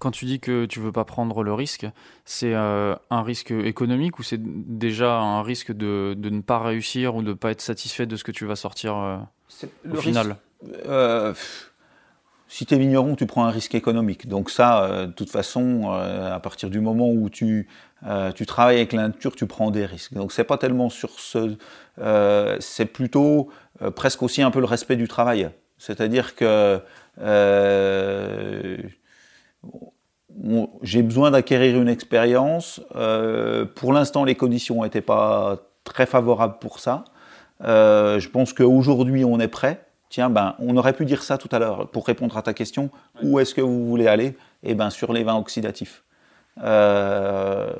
Quand 0.00 0.10
tu 0.10 0.24
dis 0.24 0.40
que 0.40 0.64
tu 0.64 0.80
veux 0.80 0.92
pas 0.92 1.04
prendre 1.04 1.42
le 1.42 1.52
risque, 1.52 1.86
c'est 2.24 2.54
euh, 2.54 2.96
un 3.10 3.22
risque 3.22 3.50
économique 3.50 4.18
ou 4.18 4.22
c'est 4.22 4.40
déjà 4.40 5.18
un 5.18 5.42
risque 5.42 5.72
de, 5.72 6.14
de, 6.16 6.30
ne 6.30 6.40
pas 6.40 6.58
réussir 6.58 7.16
ou 7.16 7.22
de 7.22 7.28
ne 7.28 7.34
pas 7.34 7.50
être 7.50 7.60
satisfait 7.60 8.06
de 8.06 8.16
ce 8.16 8.24
que 8.24 8.32
tu 8.32 8.46
vas 8.46 8.56
sortir 8.56 8.96
euh, 8.96 9.18
au 9.92 9.96
final? 9.96 10.36
euh, 10.86 11.34
Si 12.48 12.64
tu 12.64 12.74
es 12.74 12.78
vigneron, 12.78 13.14
tu 13.14 13.26
prends 13.26 13.44
un 13.44 13.50
risque 13.50 13.74
économique. 13.74 14.26
Donc 14.26 14.48
ça, 14.48 15.06
de 15.06 15.12
toute 15.12 15.30
façon, 15.30 15.90
à 15.90 16.40
partir 16.40 16.70
du 16.70 16.80
moment 16.80 17.10
où 17.10 17.28
tu, 17.28 17.68
tu 18.34 18.46
travailles 18.46 18.76
avec 18.76 18.94
la 18.94 19.08
nature, 19.08 19.36
tu 19.36 19.46
prends 19.46 19.70
des 19.70 19.84
risques. 19.84 20.14
Donc 20.14 20.32
c'est 20.32 20.44
pas 20.44 20.56
tellement 20.56 20.88
sur 20.88 21.10
ce... 21.20 21.58
c'est 22.58 22.86
plutôt 22.86 23.50
presque 23.94 24.22
aussi 24.22 24.40
un 24.40 24.50
peu 24.50 24.60
le 24.60 24.66
respect 24.66 24.96
du 24.96 25.08
travail. 25.08 25.50
C'est-à-dire 25.76 26.34
que 26.34 26.80
j'ai 30.82 31.02
besoin 31.02 31.30
d'acquérir 31.30 31.80
une 31.80 31.88
expérience. 31.88 32.80
Euh, 32.96 33.64
pour 33.64 33.92
l'instant, 33.92 34.24
les 34.24 34.34
conditions 34.34 34.82
n'étaient 34.82 35.00
pas 35.00 35.58
très 35.84 36.06
favorables 36.06 36.58
pour 36.60 36.78
ça. 36.78 37.04
Euh, 37.64 38.18
je 38.18 38.28
pense 38.28 38.52
qu'aujourd'hui, 38.52 39.24
on 39.24 39.38
est 39.40 39.48
prêt. 39.48 39.86
Tiens, 40.08 40.30
ben, 40.30 40.54
on 40.58 40.76
aurait 40.76 40.92
pu 40.92 41.04
dire 41.04 41.22
ça 41.22 41.38
tout 41.38 41.48
à 41.52 41.58
l'heure 41.58 41.88
pour 41.90 42.06
répondre 42.06 42.36
à 42.36 42.42
ta 42.42 42.54
question. 42.54 42.90
Où 43.22 43.38
est-ce 43.38 43.54
que 43.54 43.60
vous 43.60 43.86
voulez 43.86 44.08
aller? 44.08 44.36
Eh 44.62 44.74
ben, 44.74 44.90
sur 44.90 45.12
les 45.12 45.22
vins 45.22 45.36
oxydatifs. 45.36 46.02
Euh, 46.62 47.70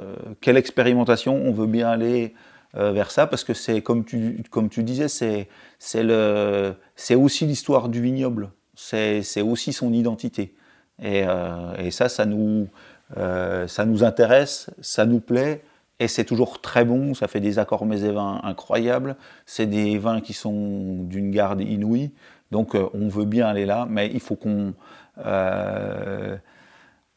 quelle 0.40 0.57
expérimentation? 0.57 1.34
On 1.44 1.53
veut 1.53 1.66
bien 1.66 1.88
aller 1.88 2.34
vers 2.72 3.11
ça 3.11 3.26
parce 3.26 3.42
que 3.42 3.53
c'est 3.53 3.82
comme 3.82 4.05
tu, 4.05 4.44
comme 4.48 4.68
tu 4.68 4.84
disais, 4.84 5.09
c'est 5.09 5.48
c'est 5.78 7.14
aussi 7.16 7.46
l'histoire 7.46 7.88
du 7.88 8.01
vignoble. 8.01 8.51
C'est 8.76 9.42
aussi 9.42 9.72
son 9.72 9.92
identité. 9.92 10.55
Euh, 11.03 11.74
et, 11.76 11.90
ça, 11.90 12.09
ça 12.09 12.26
nous, 12.26 12.68
euh, 13.16 13.66
ça 13.66 13.84
nous 13.84 14.05
intéresse, 14.05 14.70
ça 14.80 15.07
nous 15.07 15.20
plaît. 15.20 15.62
Et 15.98 16.09
c'est 16.09 16.24
toujours 16.24 16.61
très 16.61 16.84
bon, 16.84 17.12
ça 17.12 17.28
fait 17.28 17.40
des 17.40 17.59
accords 17.59 17.84
et 17.92 18.11
vins 18.11 18.40
incroyables. 18.42 19.16
C'est 19.44 19.66
des 19.66 19.98
vins 19.98 20.20
qui 20.20 20.32
sont 20.32 21.03
d'une 21.03 21.30
garde 21.30 21.61
inouïe. 21.61 22.12
Donc 22.51 22.74
euh, 22.74 22.88
on 22.94 23.09
veut 23.09 23.26
bien 23.26 23.46
aller 23.46 23.66
là, 23.66 23.86
mais 23.88 24.11
il 24.12 24.20
faut 24.20 24.36
qu'on 24.36 24.74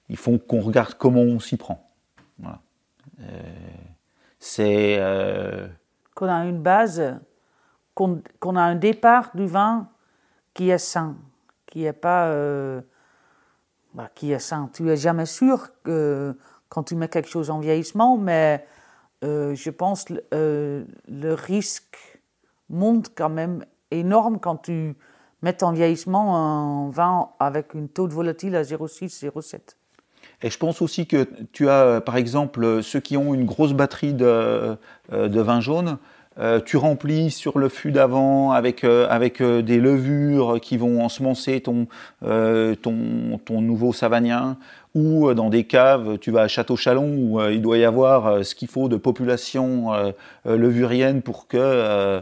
il 0.09 0.17
faut 0.17 0.37
qu'on 0.37 0.59
regarde 0.59 0.95
comment 0.95 1.21
on 1.21 1.39
s'y 1.39 1.55
prend. 1.55 1.89
c'est 4.37 4.99
qu'on 6.13 6.27
a 6.27 6.45
une 6.45 6.61
base, 6.61 7.15
qu'on 7.93 8.21
a 8.55 8.61
un 8.61 8.75
départ 8.75 9.31
du 9.33 9.47
vin 9.47 9.87
qui 10.53 10.69
est 10.69 10.77
sain, 10.77 11.15
qui 11.65 11.83
n'est 11.83 11.93
pas 11.93 12.29
bah, 13.93 14.09
qui 14.13 14.31
est 14.31 14.39
sain. 14.39 14.69
Tu 14.73 14.89
es 14.89 14.97
jamais 14.97 15.25
sûr 15.25 15.69
quand 15.85 16.83
tu 16.83 16.95
mets 16.95 17.07
quelque 17.07 17.29
chose 17.29 17.49
en 17.49 17.59
vieillissement, 17.59 18.17
mais 18.17 18.65
euh, 19.23 19.55
je 19.55 19.69
pense 19.69 20.05
que 20.05 20.23
euh, 20.33 20.83
le 21.07 21.33
risque 21.33 22.21
monte 22.69 23.11
quand 23.15 23.29
même 23.29 23.65
énorme 23.91 24.39
quand 24.39 24.57
tu 24.57 24.95
mets 25.41 25.63
en 25.63 25.71
vieillissement 25.71 26.37
un 26.37 26.89
vin 26.89 27.29
avec 27.39 27.73
une 27.73 27.89
taux 27.89 28.07
de 28.07 28.13
volatile 28.13 28.55
à 28.55 28.63
0,6, 28.63 29.23
0,7. 29.23 29.59
Et 30.41 30.49
je 30.49 30.57
pense 30.57 30.81
aussi 30.81 31.05
que 31.05 31.27
tu 31.51 31.69
as, 31.69 32.01
par 32.01 32.17
exemple, 32.17 32.81
ceux 32.81 32.99
qui 32.99 33.17
ont 33.17 33.33
une 33.33 33.45
grosse 33.45 33.73
batterie 33.73 34.13
de, 34.13 34.25
euh, 34.25 35.29
de 35.29 35.41
vin 35.41 35.61
jaune, 35.61 35.97
euh, 36.39 36.59
tu 36.59 36.77
remplis 36.77 37.29
sur 37.29 37.59
le 37.59 37.69
fût 37.69 37.91
d'avant 37.91 38.51
avec, 38.51 38.83
euh, 38.83 39.07
avec 39.09 39.39
euh, 39.39 39.61
des 39.61 39.79
levures 39.79 40.59
qui 40.59 40.77
vont 40.77 41.03
ensemencer 41.03 41.61
ton, 41.61 41.87
ton, 42.21 43.39
ton, 43.45 43.61
nouveau 43.61 43.93
savagnin, 43.93 44.57
ou 44.95 45.33
dans 45.33 45.49
des 45.49 45.63
caves, 45.63 46.17
tu 46.19 46.31
vas 46.31 46.41
à 46.41 46.47
Château-Chalon 46.47 47.15
où 47.17 47.41
il 47.41 47.61
doit 47.61 47.77
y 47.77 47.85
avoir 47.85 48.45
ce 48.45 48.53
qu'il 48.53 48.67
faut 48.67 48.89
de 48.89 48.95
population 48.95 50.13
levurienne 50.45 51.23
pour 51.23 51.47
que 51.47 52.21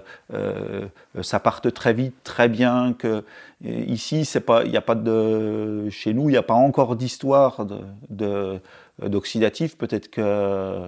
ça 1.22 1.40
parte 1.42 1.74
très 1.74 1.94
vite, 1.94 2.16
très 2.24 2.48
bien. 2.48 2.94
Que 2.98 3.26
ici, 3.66 4.26
pas, 4.46 4.64
il 4.64 4.76
a 4.78 4.82
pas 4.82 4.96
de, 4.96 5.90
chez 5.90 6.14
nous, 6.14 6.30
il 6.30 6.32
n'y 6.32 6.38
a 6.38 6.44
pas 6.44 6.54
encore 6.54 6.96
d'histoire 6.96 7.66
d'oxydatif. 9.02 9.78
Peut-être 9.78 10.10
que 10.10 10.88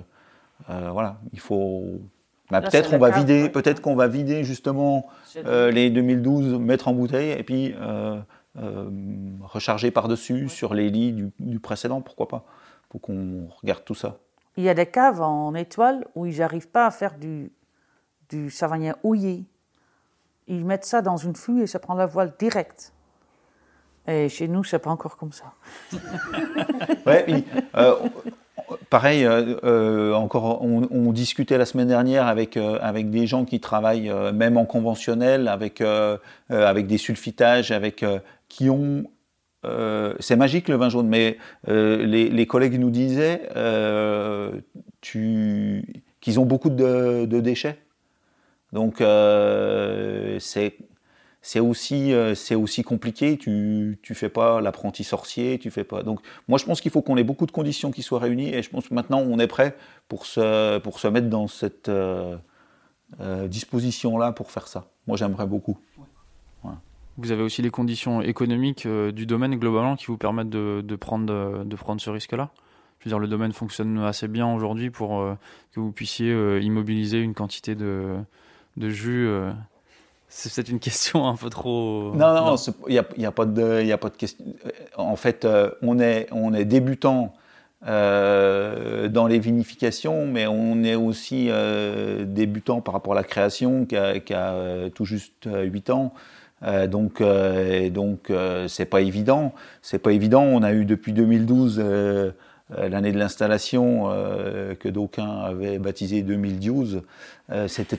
voilà, 0.70 1.18
il 1.34 1.40
faut 1.42 2.00
bah, 2.50 2.62
peut-être 2.62 2.94
on 2.94 2.98
va 2.98 3.10
vider, 3.10 3.50
peut-être 3.50 3.82
qu'on 3.82 3.96
va 3.96 4.08
vider 4.08 4.44
justement 4.44 5.08
euh, 5.38 5.72
les 5.72 5.90
2012, 5.90 6.60
mettre 6.60 6.88
en 6.88 6.94
bouteille 6.94 7.32
et 7.32 7.44
puis 7.44 7.74
euh, 7.80 8.20
euh, 8.58 8.90
recharger 9.42 9.92
par-dessus 9.92 10.50
sur 10.50 10.74
les 10.74 10.90
lits 10.90 11.32
du, 11.40 11.60
précédent, 11.60 12.02
pourquoi 12.02 12.28
pas 12.28 12.46
Faut 12.92 13.00
qu'on 13.00 13.48
regarde 13.62 13.84
tout 13.86 13.96
ça. 13.96 14.18
Il 14.58 14.64
y 14.64 14.70
a 14.70 14.74
des 14.74 14.86
caves 14.86 15.22
en 15.22 15.56
étoile 15.56 16.06
où 16.16 16.26
ils 16.26 16.40
n'arrivent 16.40 16.70
pas 16.70 16.86
à 16.86 16.92
faire 16.92 17.18
du, 17.18 17.52
du 18.30 18.52
savagnin 18.52 18.96
houillé. 19.04 19.46
Ils 20.48 20.66
mettent 20.66 20.86
ça 20.86 21.02
dans 21.02 21.18
une 21.18 21.36
fût 21.36 21.64
et 21.64 21.68
ça 21.68 21.80
prend 21.80 21.96
la 21.96 22.06
voile 22.06 22.34
directe. 22.38 22.94
Et 24.06 24.28
chez 24.28 24.50
nous, 24.50 24.66
c'est 24.66 24.80
pas 24.80 24.90
encore 24.90 25.16
comme 25.16 25.32
ça. 25.32 25.54
ouais, 27.08 27.46
pareil, 28.90 29.26
euh, 29.26 29.56
euh, 29.64 30.14
encore, 30.14 30.62
on, 30.62 31.12
discutait 31.12 31.58
la 31.58 31.66
semaine 31.66 31.88
dernière 31.88 32.28
avec, 32.28 32.58
euh, 32.58 32.78
avec 32.82 33.10
des 33.10 33.28
gens 33.28 33.46
qui 33.46 33.60
travaillent 33.60 34.12
même 34.34 34.58
en 34.58 34.66
conventionnel, 34.66 35.48
avec, 35.48 35.82
avec 36.50 36.88
des 36.88 36.98
sulfitages, 36.98 37.72
avec, 37.72 38.06
qui 38.50 38.70
ont 38.70 39.06
c'est 40.20 40.36
magique 40.36 40.68
le 40.68 40.76
vin 40.76 40.90
jaune, 40.90 41.08
mais 41.08 41.38
les, 41.68 42.46
collègues 42.48 42.78
nous 42.80 42.90
disaient 42.90 43.50
qu'ils 45.02 46.40
ont 46.40 46.46
beaucoup 46.46 46.70
de, 46.70 47.26
de 47.26 47.40
déchets. 47.40 47.78
Donc 48.74 48.98
c'est 50.40 50.76
c'est 51.46 51.60
aussi, 51.60 52.14
euh, 52.14 52.34
aussi 52.56 52.84
compliqué. 52.84 53.38
Tu 53.38 54.00
ne 54.10 54.16
fais 54.16 54.30
pas 54.30 54.62
l'apprenti 54.62 55.04
sorcier, 55.04 55.60
tu 55.60 55.70
fais 55.72 55.84
pas. 55.84 56.02
Donc, 56.02 56.22
moi, 56.48 56.58
je 56.58 56.64
pense 56.64 56.80
qu'il 56.80 56.90
faut 56.90 57.02
qu'on 57.02 57.18
ait 57.18 57.24
beaucoup 57.26 57.46
de 57.46 57.52
conditions 57.52 57.92
qui 57.92 58.02
soient 58.02 58.20
réunies, 58.20 58.56
et 58.56 58.64
je 58.64 58.70
pense 58.70 58.88
que 58.88 58.94
maintenant, 58.94 59.20
on 59.20 59.38
est 59.40 59.48
prêt 59.48 59.76
pour 60.08 60.26
se, 60.26 60.80
pour 60.80 61.00
se 61.00 61.08
mettre 61.10 61.28
dans 61.28 61.48
cette 61.48 61.90
euh, 61.90 62.38
euh, 63.20 63.50
disposition-là 63.50 64.32
pour 64.32 64.52
faire 64.52 64.70
ça. 64.70 64.88
Moi, 65.06 65.18
j'aimerais 65.18 65.46
beaucoup. 65.46 65.78
vous 67.18 67.32
avez 67.32 67.44
aussi 67.44 67.62
les 67.62 67.70
conditions 67.70 68.22
économiques 68.22 68.88
du 68.88 69.26
domaine 69.26 69.56
globalement 69.58 69.98
qui 69.98 70.06
vous 70.06 70.18
permettent 70.18 70.50
de, 70.50 70.96
prendre, 70.96 71.66
de 71.66 71.76
prendre 71.76 72.02
ce 72.02 72.10
risque-là 72.10 72.50
je 73.00 73.10
veux 73.10 73.12
dire, 73.12 73.20
le 73.20 73.28
domaine 73.28 73.52
fonctionne 73.52 74.00
assez 74.00 74.30
bien 74.30 74.48
aujourd'hui 74.48 74.90
pour 74.90 75.36
que 75.74 75.80
vous 75.82 75.92
puissiez 75.92 76.60
immobiliser 76.62 77.20
une 77.20 77.34
quantité 77.34 77.76
de, 77.76 78.16
de 78.78 78.88
jus 78.88 79.28
c'est 80.36 80.52
peut-être 80.52 80.70
une 80.70 80.80
question 80.80 81.28
un 81.28 81.36
peu 81.36 81.50
trop. 81.52 82.12
Non, 82.16 82.34
non, 82.34 82.56
il 82.88 82.94
n'y 82.94 82.98
a, 82.98 83.06
y 83.18 83.26
a, 83.26 83.32
pas 83.32 83.46
de, 83.46 83.92
a 83.92 83.98
pas 84.00 84.10
de 84.10 84.18
question. 84.18 84.44
En 84.98 85.16
fait, 85.16 85.46
euh, 85.46 85.70
on, 85.84 86.00
est, 86.00 86.28
on 86.32 86.56
est 86.56 86.66
débutant 86.66 87.36
euh, 87.88 89.10
dans 89.10 89.28
les 89.28 89.38
vinifications, 89.38 90.26
mais 90.26 90.48
on 90.48 90.84
est 90.84 90.96
aussi 90.96 91.50
euh, 91.50 92.26
débutant 92.26 92.82
par 92.82 92.96
rapport 92.96 93.14
à 93.14 93.16
la 93.16 93.24
création 93.24 93.86
qui 93.86 93.96
a, 93.96 94.90
tout 94.96 95.06
juste 95.06 95.48
8 95.48 95.90
ans. 95.92 96.14
donc, 96.88 97.22
donc 97.92 98.32
c'est 98.68 98.86
pas 98.86 99.02
évident. 99.02 99.54
C'est 99.84 100.00
pas 100.00 100.14
évident. 100.14 100.42
On 100.44 100.64
a 100.64 100.74
eu 100.74 100.86
depuis 100.86 101.14
2012 101.14 101.80
euh, 101.80 102.32
l'année 102.70 103.12
de 103.12 103.18
l'installation 103.18 104.06
euh, 104.12 104.76
que 104.76 104.90
d'aucuns 104.90 105.42
avaient 105.42 105.80
baptisé 105.80 106.22
2012, 106.22 107.02
euh, 107.52 107.68
c'était 107.68 107.98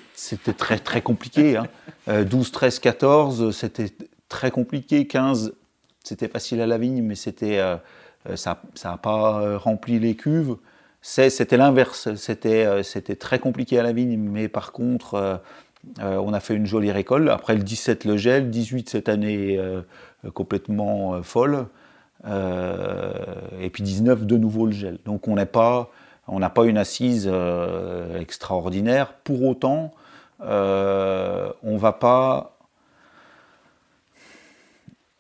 très 0.57 0.79
très 0.79 1.03
compliqué. 1.03 1.61
12, 2.09 2.53
13, 2.53 2.79
14, 2.79 3.51
c'était 3.57 3.91
très 4.29 4.51
compliqué. 4.51 5.07
15, 5.07 5.55
c'était 6.03 6.29
facile 6.29 6.61
à 6.61 6.67
la 6.67 6.79
vigne, 6.79 7.03
mais 7.03 7.15
c'était 7.15 7.61
ça 8.35 8.61
n'a 8.85 8.97
pas 8.97 9.59
rempli 9.59 9.99
les 9.99 10.17
cuves. 10.17 10.57
C'était 11.03 11.57
l'inverse, 11.57 12.15
c'était 12.15 13.17
très 13.17 13.39
compliqué 13.39 13.79
à 13.79 13.83
la 13.83 13.93
vigne, 13.93 14.19
mais 14.19 14.49
par 14.49 14.73
contre, 14.73 15.41
on 16.01 16.33
a 16.33 16.41
fait 16.41 16.55
une 16.55 16.67
jolie 16.67 16.93
récolte. 16.93 17.29
Après 17.29 17.55
le 17.55 17.63
17, 17.63 18.05
le 18.05 18.17
gel, 18.17 18.51
18 18.51 18.91
cette 18.91 19.09
année 19.09 19.59
complètement 20.33 21.23
folle. 21.23 21.67
Euh, 22.27 23.13
et 23.61 23.71
puis 23.71 23.83
19 23.83 24.27
de 24.27 24.37
nouveau 24.37 24.67
le 24.67 24.73
gel. 24.73 24.99
Donc 25.05 25.29
on 25.29 25.35
n'a 25.35 25.47
pas, 25.47 25.91
on 26.27 26.39
n'a 26.39 26.51
pas 26.51 26.65
une 26.65 26.79
assise 26.79 27.29
euh, 27.31 28.19
extraordinaire. 28.19 29.15
Pour 29.25 29.43
autant, 29.45 29.93
euh, 30.43 31.51
on 31.63 31.77
va 31.77 31.93
pas, 31.93 32.57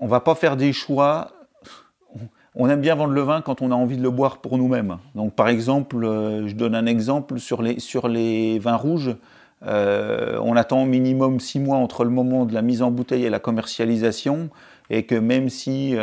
on 0.00 0.06
va 0.06 0.20
pas 0.20 0.34
faire 0.34 0.56
des 0.56 0.72
choix. 0.72 1.32
On 2.54 2.68
aime 2.68 2.80
bien 2.80 2.94
vendre 2.94 3.12
le 3.12 3.20
vin 3.20 3.42
quand 3.42 3.62
on 3.62 3.72
a 3.72 3.74
envie 3.74 3.96
de 3.96 4.02
le 4.02 4.10
boire 4.10 4.38
pour 4.38 4.56
nous-mêmes. 4.56 4.98
Donc 5.14 5.34
par 5.34 5.48
exemple, 5.48 6.00
je 6.46 6.54
donne 6.54 6.74
un 6.74 6.86
exemple 6.86 7.40
sur 7.40 7.62
les, 7.62 7.80
sur 7.80 8.06
les 8.06 8.60
vins 8.60 8.76
rouges. 8.76 9.16
on 9.62 10.56
attend 10.56 10.84
au 10.84 10.86
minimum 10.86 11.40
six 11.40 11.58
mois 11.58 11.78
entre 11.78 12.04
le 12.04 12.10
moment 12.10 12.44
de 12.44 12.54
la 12.54 12.62
mise 12.62 12.80
en 12.80 12.92
bouteille 12.92 13.24
et 13.24 13.30
la 13.30 13.40
commercialisation, 13.40 14.50
et 14.88 15.04
que 15.04 15.16
même 15.16 15.48
si 15.48 15.96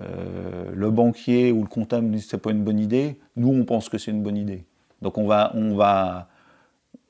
le 0.00 0.90
banquier 0.90 1.52
ou 1.52 1.62
le 1.62 1.68
comptable 1.68 2.10
dit 2.10 2.18
que 2.18 2.24
ce 2.24 2.36
n'est 2.36 2.40
pas 2.40 2.50
une 2.50 2.62
bonne 2.62 2.78
idée, 2.78 3.18
nous 3.36 3.48
on 3.48 3.64
pense 3.64 3.88
que 3.88 3.98
c'est 3.98 4.10
une 4.10 4.22
bonne 4.22 4.36
idée. 4.36 4.64
Donc 5.02 5.18
on 5.18 5.26
va, 5.26 5.52
on, 5.54 5.74
va, 5.74 6.28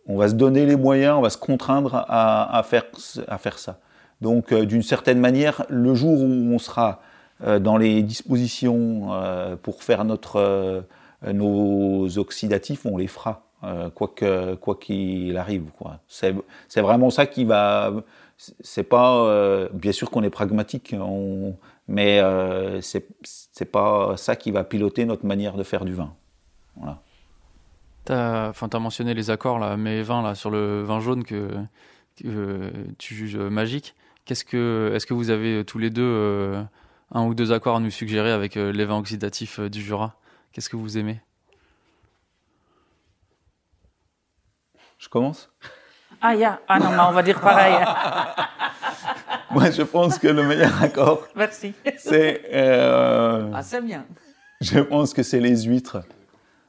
on 0.06 0.16
va 0.16 0.28
se 0.28 0.34
donner 0.34 0.66
les 0.66 0.76
moyens, 0.76 1.16
on 1.18 1.22
va 1.22 1.30
se 1.30 1.38
contraindre 1.38 2.04
à, 2.08 2.62
faire, 2.64 2.84
à 3.26 3.38
faire 3.38 3.58
ça. 3.58 3.78
Donc 4.20 4.52
euh, 4.52 4.66
d'une 4.66 4.82
certaine 4.82 5.18
manière, 5.20 5.64
le 5.68 5.94
jour 5.94 6.20
où 6.20 6.54
on 6.54 6.58
sera 6.58 7.00
euh, 7.44 7.58
dans 7.58 7.76
les 7.76 8.02
dispositions 8.02 9.08
pour 9.62 9.82
faire 9.82 10.04
notre, 10.04 10.84
nos 11.26 12.18
oxydatifs, 12.18 12.86
on 12.86 12.96
les 12.96 13.08
fera, 13.08 13.42
quoi 13.94 14.76
qu'il 14.80 15.36
arrive. 15.36 15.64
C'est 16.08 16.80
vraiment 16.80 17.10
ça 17.10 17.26
qui 17.26 17.44
va... 17.44 17.92
C'est 18.60 18.84
pas... 18.84 19.68
bien 19.72 19.90
sûr 19.92 20.10
qu'on 20.10 20.22
est 20.22 20.30
pragmatique, 20.30 20.94
mais 21.88 22.20
euh, 22.20 22.80
ce 22.82 22.98
c'est 23.22 23.64
pas 23.64 24.16
ça 24.16 24.36
qui 24.36 24.50
va 24.50 24.62
piloter 24.62 25.06
notre 25.06 25.26
manière 25.26 25.56
de 25.56 25.62
faire 25.62 25.84
du 25.84 25.94
vin. 25.94 26.14
Voilà. 26.76 27.02
Tu 28.04 28.12
as, 28.12 28.52
as, 28.52 28.78
mentionné 28.78 29.14
les 29.14 29.30
accords, 29.30 29.58
là, 29.58 29.76
mes 29.76 30.02
vins 30.02 30.22
là, 30.22 30.34
sur 30.34 30.50
le 30.50 30.82
vin 30.82 31.00
jaune 31.00 31.24
que, 31.24 31.50
tu 32.14 33.14
juges 33.14 33.36
magique. 33.36 33.94
Est-ce 34.28 34.44
que, 34.44 34.92
est 34.94 35.06
que 35.06 35.14
vous 35.14 35.30
avez 35.30 35.64
tous 35.64 35.78
les 35.78 35.88
deux 35.88 36.02
euh, 36.02 36.62
un 37.12 37.24
ou 37.24 37.34
deux 37.34 37.52
accords 37.52 37.76
à 37.76 37.80
nous 37.80 37.90
suggérer 37.90 38.30
avec 38.30 38.58
euh, 38.58 38.72
les 38.72 38.84
vins 38.84 38.98
oxydatifs 38.98 39.58
du 39.60 39.80
Jura? 39.80 40.16
Qu'est-ce 40.52 40.68
que 40.68 40.76
vous 40.76 40.98
aimez? 40.98 41.20
Je 44.98 45.08
commence? 45.08 45.50
Ah, 46.20 46.34
yeah. 46.34 46.60
ah 46.68 46.78
non, 46.78 46.90
on 47.08 47.12
va 47.12 47.22
dire 47.22 47.40
pareil. 47.40 47.74
Moi, 49.50 49.70
je 49.70 49.82
pense 49.82 50.18
que 50.18 50.28
le 50.28 50.42
meilleur 50.42 50.82
accord. 50.82 51.26
Merci. 51.34 51.72
C'est. 51.96 52.42
Euh, 52.52 53.50
ah, 53.54 53.62
c'est 53.62 53.80
bien. 53.80 54.04
Je 54.60 54.80
pense 54.80 55.14
que 55.14 55.22
c'est 55.22 55.40
les 55.40 55.62
huîtres. 55.62 56.02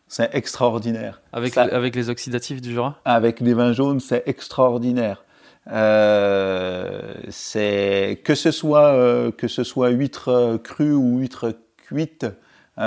C'est 0.07 0.33
extraordinaire. 0.33 1.21
Avec, 1.33 1.55
avec 1.57 1.95
les 1.95 2.09
oxydatifs 2.09 2.61
du 2.61 2.71
Jura? 2.71 2.99
Avec 3.05 3.41
les 3.41 3.53
vins 3.53 3.73
jaunes, 3.73 3.99
c'est 3.99 4.23
extraordinaire. 4.25 5.23
Euh, 5.71 7.13
c'est 7.29 8.21
que 8.23 8.33
ce 8.33 8.49
soit 8.49 8.93
euh, 8.93 9.31
que 9.31 9.47
ce 9.47 9.63
soit 9.63 9.89
huître 9.89 10.59
crue 10.63 10.93
ou 10.93 11.19
huître 11.19 11.53
cuite, 11.77 12.25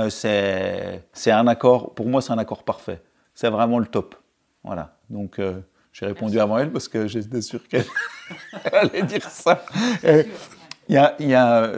c'est 0.09 1.05
c'est 1.13 1.31
un 1.31 1.47
accord. 1.47 1.95
Pour 1.95 2.07
moi, 2.07 2.23
c'est 2.23 2.33
un 2.33 2.39
accord 2.39 2.65
parfait. 2.65 3.01
C'est 3.35 3.51
vraiment 3.51 3.79
le 3.79 3.87
top. 3.87 4.17
Voilà. 4.65 4.97
Donc 5.11 5.39
j'ai 5.93 6.07
répondu 6.07 6.41
avant 6.41 6.59
elle 6.59 6.71
parce 6.71 6.89
que 6.89 7.07
j'étais 7.07 7.43
sûr 7.43 7.67
qu'elle 7.69 7.85
allait 8.73 9.03
dire 9.03 9.29
ça. 9.29 9.65
Il 10.89 10.95
y 10.95 10.97
a, 10.97 11.15
y 11.21 11.35
a, 11.35 11.73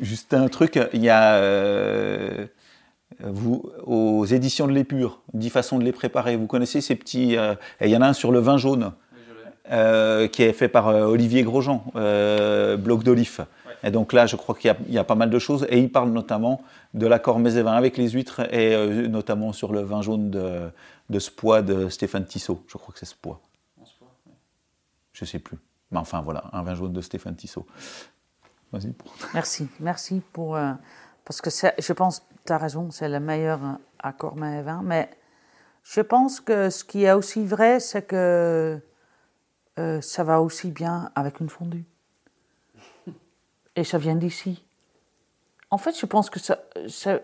juste 0.00 0.32
un 0.34 0.48
truc, 0.48 0.78
il 0.92 1.02
y 1.02 1.10
a 1.10 1.34
euh, 1.34 2.46
vous, 3.20 3.70
aux 3.84 4.24
éditions 4.24 4.66
de 4.66 4.72
l'Épure, 4.72 5.20
10 5.34 5.50
façons 5.50 5.78
de 5.78 5.84
les 5.84 5.92
préparer. 5.92 6.36
Vous 6.36 6.46
connaissez 6.46 6.80
ces 6.80 6.94
petits. 6.94 7.36
Euh, 7.36 7.54
il 7.80 7.88
y 7.88 7.96
en 7.96 8.02
a 8.02 8.08
un 8.08 8.12
sur 8.12 8.32
le 8.32 8.38
vin 8.38 8.56
jaune. 8.56 8.92
Euh, 9.70 10.28
qui 10.28 10.44
est 10.44 10.54
fait 10.54 10.68
par 10.68 10.86
Olivier 10.86 11.42
Grosjean, 11.42 11.84
Bloc 12.78 13.04
d'Olif. 13.04 13.42
Et 13.84 13.90
donc 13.90 14.14
là, 14.14 14.24
je 14.24 14.34
crois 14.34 14.54
qu'il 14.54 14.74
y, 14.88 14.94
y, 14.94 14.98
a 14.98 15.04
pas 15.04 15.14
mal 15.14 15.28
de 15.28 15.38
choses. 15.38 15.66
Et 15.68 15.78
il 15.78 15.92
parle 15.92 16.08
notamment 16.08 16.62
de 16.94 17.06
l'accord 17.06 17.38
vins 17.38 17.76
avec 17.76 17.98
les 17.98 18.08
huîtres 18.08 18.50
et 18.50 18.74
notamment 19.08 19.52
sur 19.52 19.74
le 19.74 19.82
vin 19.82 20.00
jaune 20.00 20.30
de, 20.30 20.70
de 21.10 21.18
Spois 21.18 21.60
de 21.60 21.90
Stéphane 21.90 22.24
Tissot. 22.24 22.64
Je 22.66 22.78
crois 22.78 22.94
que 22.94 22.98
c'est 22.98 23.04
Spois. 23.04 23.42
Je 25.18 25.24
sais 25.24 25.40
plus. 25.40 25.58
Mais 25.90 25.98
enfin, 25.98 26.22
voilà, 26.22 26.44
un 26.52 26.62
vin 26.62 26.74
jaune 26.74 26.92
de 26.92 27.00
Stéphane 27.00 27.34
Tissot. 27.34 27.66
Vas-y. 28.70 28.94
Merci, 29.34 29.68
merci 29.80 30.22
pour. 30.32 30.54
Euh, 30.54 30.72
parce 31.24 31.40
que 31.40 31.50
je 31.50 31.92
pense, 31.92 32.24
tu 32.46 32.52
as 32.52 32.58
raison, 32.58 32.92
c'est 32.92 33.08
le 33.08 33.18
meilleur 33.18 33.58
accord 33.98 34.36
mais 34.36 34.62
vin. 34.62 34.80
Mais 34.84 35.10
je 35.82 36.00
pense 36.02 36.40
que 36.40 36.70
ce 36.70 36.84
qui 36.84 37.02
est 37.02 37.10
aussi 37.10 37.44
vrai, 37.44 37.80
c'est 37.80 38.02
que 38.02 38.80
euh, 39.80 40.00
ça 40.00 40.22
va 40.22 40.40
aussi 40.40 40.70
bien 40.70 41.10
avec 41.16 41.40
une 41.40 41.48
fondue. 41.48 41.86
Et 43.74 43.82
ça 43.82 43.98
vient 43.98 44.14
d'ici. 44.16 44.64
En 45.70 45.78
fait, 45.78 45.98
je 45.98 46.06
pense 46.06 46.30
que 46.30 46.38
ça, 46.38 46.60
ça. 46.86 47.18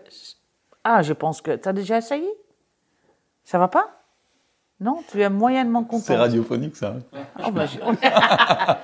Ah, 0.83 1.01
je 1.01 1.13
pense 1.13 1.41
que. 1.41 1.55
Tu 1.55 1.69
as 1.69 1.73
déjà 1.73 1.97
essayé? 1.97 2.29
Ça 3.45 3.57
va 3.57 3.69
pas? 3.69 4.04
Non, 4.79 5.03
tu 5.09 5.21
es 5.21 5.29
moyennement 5.29 5.83
content. 5.85 6.03
C'est 6.03 6.17
radiophonique, 6.17 6.75
ça. 6.75 6.95
Oh, 7.45 7.51
bah, 7.51 7.65
ah 8.03 8.77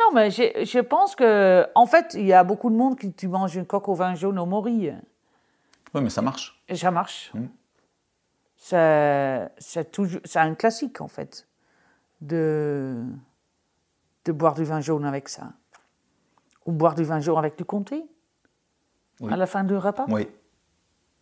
non, 0.00 0.12
mais 0.14 0.30
je 0.30 0.80
pense 0.80 1.14
que, 1.14 1.66
en 1.74 1.86
fait, 1.86 2.14
il 2.14 2.26
y 2.26 2.32
a 2.32 2.42
beaucoup 2.42 2.70
de 2.70 2.76
monde 2.76 2.98
qui 2.98 3.12
tu 3.12 3.28
manges 3.28 3.54
une 3.54 3.66
coque 3.66 3.88
au 3.88 3.94
vin 3.94 4.14
jaune 4.14 4.38
au 4.38 4.46
mori. 4.46 4.90
Oui, 5.94 6.00
mais 6.00 6.10
ça 6.10 6.22
marche. 6.22 6.62
Et 6.68 6.76
ça 6.76 6.90
marche. 6.90 7.32
C'est 8.58 9.92
toujours, 9.92 10.20
c'est 10.24 10.38
un 10.38 10.54
classique 10.54 11.00
en 11.00 11.08
fait, 11.08 11.46
de 12.20 13.04
de 14.24 14.32
boire 14.32 14.54
du 14.54 14.64
vin 14.64 14.80
jaune 14.80 15.04
avec 15.04 15.28
ça, 15.28 15.52
ou 16.64 16.72
boire 16.72 16.94
du 16.94 17.04
vin 17.04 17.20
jaune 17.20 17.38
avec 17.38 17.56
du 17.56 17.64
comté 17.64 18.04
à 19.30 19.36
la 19.36 19.46
fin 19.46 19.62
du 19.64 19.76
repas. 19.76 20.06
Oui. 20.08 20.26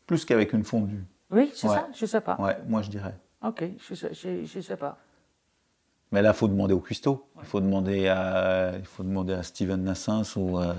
Plus 0.06 0.24
qu'avec 0.24 0.52
une 0.52 0.64
fondue. 0.64 1.04
Oui, 1.30 1.50
c'est 1.54 1.68
ça. 1.68 1.88
Je 1.92 2.06
sais 2.06 2.20
pas. 2.20 2.36
Ouais, 2.36 2.56
moi 2.66 2.80
je 2.82 2.90
dirais. 2.90 3.14
Ok, 3.44 3.62
je 3.78 4.56
ne 4.56 4.62
sais 4.62 4.76
pas. 4.76 4.98
Mais 6.12 6.22
là, 6.22 6.30
il 6.30 6.34
faut 6.34 6.48
demander 6.48 6.72
au 6.72 6.80
cuistot. 6.80 7.28
Il, 7.40 7.44
faut 7.44 7.60
demander 7.60 8.08
à, 8.08 8.72
il 8.78 8.86
faut 8.86 9.02
demander 9.02 9.34
à 9.34 9.42
Steven 9.42 9.82
Nassens 9.82 10.36
ou, 10.36 10.58
euh, 10.58 10.72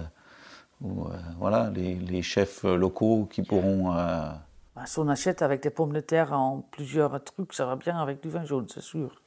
ou 0.81 1.05
euh, 1.05 1.17
voilà, 1.37 1.69
les, 1.69 2.21
chefs 2.21 2.63
locaux 2.63 3.27
qui 3.29 3.43
pourront. 3.43 3.93
Euh... 3.93 4.29
Bah, 4.75 4.85
si 4.85 4.97
on 4.97 5.07
achète 5.09 5.41
avec 5.41 5.61
des 5.61 5.69
pommes 5.69 5.93
de 5.93 5.99
terre 5.99 6.33
en 6.33 6.61
plusieurs 6.61 7.23
trucs, 7.23 7.53
ça 7.53 7.65
va 7.65 7.75
bien 7.75 7.99
avec 7.99 8.21
du 8.23 8.29
vin 8.29 8.45
jaune, 8.45 8.67
c'est 8.67 8.81
sûr. 8.81 9.21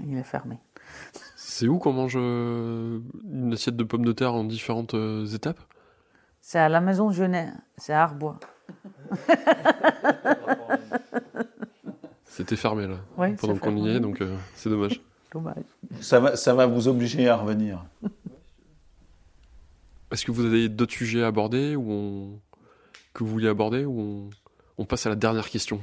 il 0.00 0.18
est 0.18 0.24
fermé. 0.24 0.58
C'est 1.36 1.68
où 1.68 1.78
qu'on 1.78 1.92
mange 1.92 2.16
euh, 2.16 3.00
une 3.32 3.52
assiette 3.54 3.76
de 3.76 3.84
pommes 3.84 4.04
de 4.04 4.12
terre 4.12 4.34
en 4.34 4.44
différentes 4.44 4.94
étapes? 5.32 5.60
C'est 6.40 6.58
à 6.58 6.68
la 6.68 6.80
maison 6.80 7.10
Genet, 7.10 7.52
c'est 7.76 7.92
à 7.92 8.02
Arbois. 8.02 8.38
C'était 12.46 12.60
fermé 12.60 12.86
là, 12.86 13.00
pendant 13.40 13.58
qu'on 13.58 13.76
y 13.76 13.88
est, 13.88 13.98
donc 13.98 14.20
euh, 14.20 14.36
c'est 14.54 14.70
dommage. 14.70 15.00
dommage. 15.32 15.64
ça, 16.00 16.20
va, 16.20 16.36
ça 16.36 16.54
va 16.54 16.66
vous 16.66 16.86
obliger 16.86 17.28
à 17.28 17.34
revenir. 17.34 17.84
Est-ce 20.12 20.24
que 20.24 20.30
vous 20.30 20.44
avez 20.44 20.68
d'autres 20.68 20.92
sujets 20.92 21.24
à 21.24 21.26
aborder 21.26 21.74
ou 21.74 22.40
que 23.14 23.24
vous 23.24 23.30
vouliez 23.30 23.48
aborder 23.48 23.84
ou 23.84 24.30
on... 24.78 24.84
passe 24.84 25.06
à 25.06 25.08
la 25.08 25.16
dernière 25.16 25.50
question? 25.50 25.80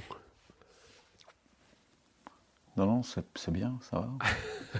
Non, 2.77 2.85
non, 2.85 3.01
c'est 3.03 3.51
bien, 3.51 3.77
ça 3.81 3.99
va. 3.99 4.09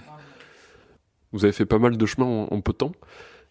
vous 1.32 1.44
avez 1.44 1.52
fait 1.52 1.66
pas 1.66 1.78
mal 1.78 1.98
de 1.98 2.06
chemin 2.06 2.46
en, 2.50 2.60
peu 2.62 2.72
de 2.72 2.78
temps. 2.78 2.92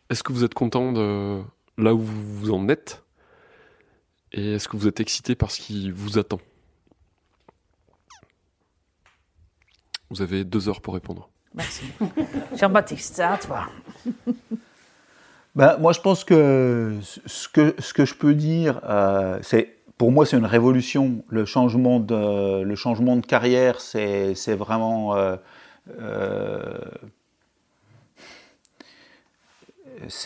Est-ce 0.10 0.24
que 0.24 0.34
vous 0.34 0.44
êtes 0.44 0.56
content 0.56 0.92
de 0.92 1.44
là 1.78 1.94
où 1.94 2.00
vous 2.00 2.50
en 2.50 2.68
êtes? 2.68 3.04
Et 4.32 4.54
est-ce 4.54 4.68
que 4.68 4.76
vous 4.76 4.88
êtes 4.88 5.00
excité 5.02 5.36
par 5.36 5.52
ce 5.52 5.62
qui 5.62 5.92
vous 5.92 6.18
attend? 6.18 6.40
Vous 10.14 10.22
avez 10.22 10.44
deux 10.44 10.70
heures 10.70 10.80
pour 10.80 10.94
répondre. 10.94 11.28
Merci. 11.56 11.86
Jean-Baptiste, 12.56 13.20
à 13.20 13.36
toi. 13.38 13.66
Ben, 15.56 15.78
moi, 15.80 15.92
je 15.92 16.00
pense 16.02 16.24
que 16.24 16.96
ce 17.26 17.50
que, 17.50 17.74
ce 17.80 17.96
que 17.96 18.06
je 18.06 18.14
peux 18.14 18.36
dire, 18.36 18.80
euh, 18.88 19.40
c'est 19.42 19.76
pour 19.98 20.12
moi, 20.12 20.28
c'est 20.28 20.38
une 20.38 20.46
révolution. 20.46 21.24
Le 21.30 21.46
changement 21.46 22.00
de, 22.00 22.62
le 22.62 22.76
changement 22.76 23.16
de 23.16 23.26
carrière, 23.26 23.80
c'est 23.82 24.36
vraiment. 24.56 25.16
Euh, 25.16 25.36
euh, 26.00 26.78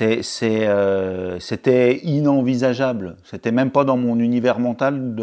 euh, 0.01 1.39
c'était 1.39 1.97
inenvisageable. 2.03 3.15
C'était 3.23 3.51
même 3.51 3.71
pas 3.71 3.85
dans 3.85 3.97
mon 3.97 4.19
univers 4.19 4.59
mental 4.59 5.15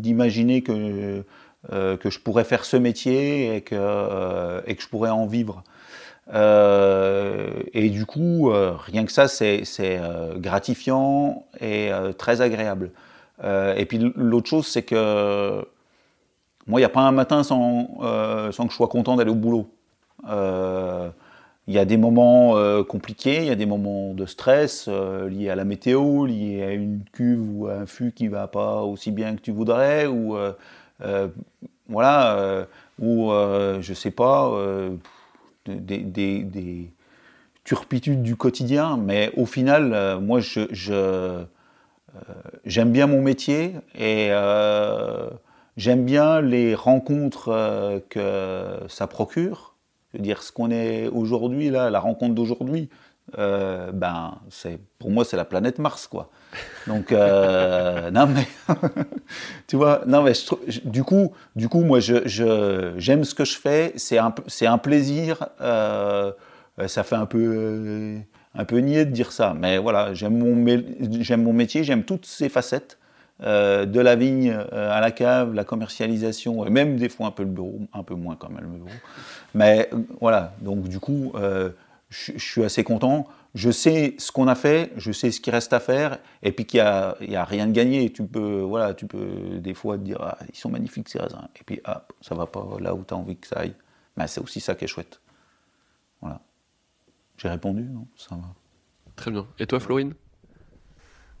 d'imaginer 0.00 0.62
que, 0.62 1.24
que 1.70 2.10
je 2.10 2.18
pourrais 2.18 2.44
faire 2.44 2.64
ce 2.64 2.76
métier 2.76 3.56
et 3.56 3.60
que, 3.60 4.62
et 4.66 4.74
que 4.74 4.82
je 4.82 4.88
pourrais 4.88 5.10
en 5.10 5.26
vivre. 5.26 5.62
Euh, 6.32 7.62
et 7.72 7.90
du 7.90 8.06
coup, 8.06 8.50
euh, 8.50 8.74
rien 8.76 9.04
que 9.04 9.12
ça, 9.12 9.28
c'est 9.28 9.64
euh, 9.80 10.38
gratifiant 10.38 11.44
et 11.60 11.90
très 12.18 12.40
agréable. 12.40 12.92
et 13.42 13.86
puis 13.86 13.98
l'autre 14.16 14.48
chose, 14.48 14.66
c'est 14.66 14.82
que 14.82 15.64
moi, 16.66 16.78
il 16.78 16.82
n'y 16.82 16.86
a 16.86 16.88
pas 16.88 17.00
un 17.00 17.12
matin 17.12 17.42
sans, 17.42 17.88
sans, 18.52 18.66
que 18.66 18.72
je 18.72 18.76
sois 18.76 18.88
content 18.88 19.16
d'aller 19.16 19.30
au 19.30 19.34
boulot. 19.34 19.68
Il 21.68 21.74
y 21.74 21.78
a 21.78 21.84
des 21.84 21.96
moments 21.96 22.54
compliqués, 22.84 23.38
il 23.38 23.46
y 23.46 23.50
a 23.50 23.56
des 23.56 23.66
moments 23.66 24.14
de 24.14 24.26
stress 24.26 24.88
liés 24.88 25.50
à 25.50 25.56
la 25.56 25.64
météo, 25.64 26.26
liés 26.26 26.62
à 26.62 26.72
une 26.72 27.02
cuve 27.12 27.40
ou 27.52 27.66
à 27.66 27.74
un 27.74 27.86
fût 27.86 28.12
qui 28.12 28.24
ne 28.24 28.30
va 28.30 28.46
pas 28.46 28.82
aussi 28.82 29.10
bien 29.10 29.34
que 29.34 29.40
tu 29.40 29.50
voudrais, 29.52 30.06
ou 30.06 30.36
voilà, 31.88 32.66
ou 32.98 33.30
je 33.80 33.92
sais 33.94 34.10
pas 34.10 34.50
des, 35.66 36.90
turpitudes 37.64 38.22
du 38.22 38.36
quotidien, 38.36 38.96
mais 38.96 39.30
au 39.36 39.46
final, 39.46 39.92
euh, 39.94 40.20
moi, 40.20 40.40
je, 40.40 40.66
euh, 40.90 41.44
j'aime 42.64 42.90
bien 42.90 43.06
mon 43.06 43.22
métier 43.22 43.74
et 43.94 44.28
euh, 44.30 45.30
j'aime 45.76 46.04
bien 46.04 46.40
les 46.40 46.74
rencontres 46.74 48.02
que 48.08 48.80
ça 48.88 49.06
procure. 49.06 49.76
Je 50.12 50.18
veux 50.18 50.24
dire, 50.24 50.42
ce 50.42 50.52
qu'on 50.52 50.70
est 50.70 51.08
aujourd'hui, 51.08 51.70
là, 51.70 51.88
la 51.88 52.00
rencontre 52.00 52.34
d'aujourd'hui, 52.34 52.90
ben, 53.36 54.38
c'est, 54.50 54.78
pour 54.98 55.10
moi, 55.10 55.24
c'est 55.24 55.36
la 55.36 55.44
planète 55.44 55.78
Mars, 55.78 56.06
quoi. 56.06 56.30
Donc, 56.86 57.10
non, 57.12 58.26
mais, 58.26 58.46
tu 59.66 59.76
vois, 59.76 60.02
non, 60.06 60.22
mais 60.22 60.32
du 60.84 61.04
coup, 61.04 61.32
du 61.56 61.68
coup, 61.68 61.82
moi, 61.82 62.00
je, 62.00 62.94
j'aime 62.96 63.24
ce 63.24 63.34
que 63.34 63.44
je 63.44 63.58
fais. 63.58 63.92
C'est 63.96 64.18
un, 64.18 64.34
c'est 64.46 64.66
un 64.66 64.78
plaisir. 64.78 65.48
Euh, 66.78 66.88
ça 66.88 67.02
fait 67.02 67.16
un 67.16 67.26
peu, 67.26 67.38
euh, 67.38 68.18
un 68.54 68.64
peu 68.64 68.78
niais 68.78 69.04
de 69.04 69.10
dire 69.10 69.32
ça, 69.32 69.54
mais 69.58 69.78
voilà, 69.78 70.14
j'aime 70.14 70.38
mon, 70.38 70.66
j'aime 71.20 71.42
mon 71.42 71.52
métier, 71.52 71.84
j'aime 71.84 72.04
toutes 72.04 72.26
ses 72.26 72.48
facettes. 72.48 72.98
Euh, 73.42 73.86
de 73.86 73.98
la 73.98 74.14
vigne 74.14 74.52
à 74.52 75.00
la 75.00 75.10
cave, 75.10 75.52
la 75.52 75.64
commercialisation, 75.64 76.64
et 76.64 76.70
même 76.70 76.96
des 76.96 77.08
fois 77.08 77.26
un 77.26 77.32
peu 77.32 77.42
le 77.42 77.48
bureau, 77.48 77.80
un 77.92 78.04
peu 78.04 78.14
moins 78.14 78.36
quand 78.36 78.50
même 78.50 78.62
le 78.62 78.78
bureau. 78.78 78.96
Mais 79.54 79.90
voilà, 80.20 80.54
donc 80.60 80.82
du 80.82 81.00
coup, 81.00 81.32
je, 82.12 82.38
suis 82.38 82.62
assez 82.62 82.84
content. 82.84 83.26
Je 83.54 83.70
sais 83.70 84.14
ce 84.18 84.30
qu'on 84.30 84.48
a 84.48 84.54
fait, 84.54 84.92
je 84.96 85.12
sais 85.12 85.30
ce 85.30 85.40
qui 85.40 85.50
reste 85.50 85.72
à 85.72 85.80
faire, 85.80 86.18
et 86.42 86.52
puis 86.52 86.66
qu'il 86.66 86.80
n'y 86.80 86.86
a, 86.86 87.40
a, 87.40 87.44
rien 87.44 87.66
de 87.66 87.72
gagné. 87.72 88.10
Tu 88.12 88.24
peux, 88.24 88.60
voilà, 88.60 88.94
tu 88.94 89.06
peux 89.06 89.58
des 89.58 89.74
fois 89.74 89.98
te 89.98 90.02
dire 90.02 90.18
ah, 90.20 90.38
ils 90.48 90.56
sont 90.56 90.70
magnifiques 90.70 91.08
ces 91.08 91.18
raisins, 91.18 91.48
et 91.56 91.64
puis 91.64 91.80
ah, 91.84 92.06
ça 92.20 92.34
va 92.34 92.46
pas 92.46 92.64
là 92.80 92.94
où 92.94 93.04
tu 93.04 93.14
as 93.14 93.16
envie 93.16 93.36
que 93.36 93.46
ça 93.46 93.60
aille. 93.60 93.74
Mais 94.16 94.26
c'est 94.26 94.40
aussi 94.40 94.60
ça 94.60 94.74
qui 94.74 94.84
est 94.84 94.88
chouette. 94.88 95.20
Voilà. 96.20 96.40
J'ai 97.38 97.48
répondu, 97.48 97.82
non? 97.82 98.06
Ça 98.16 98.36
va. 98.36 98.42
Très 99.16 99.30
bien. 99.30 99.46
Et 99.58 99.66
toi, 99.66 99.80
Florine? 99.80 100.14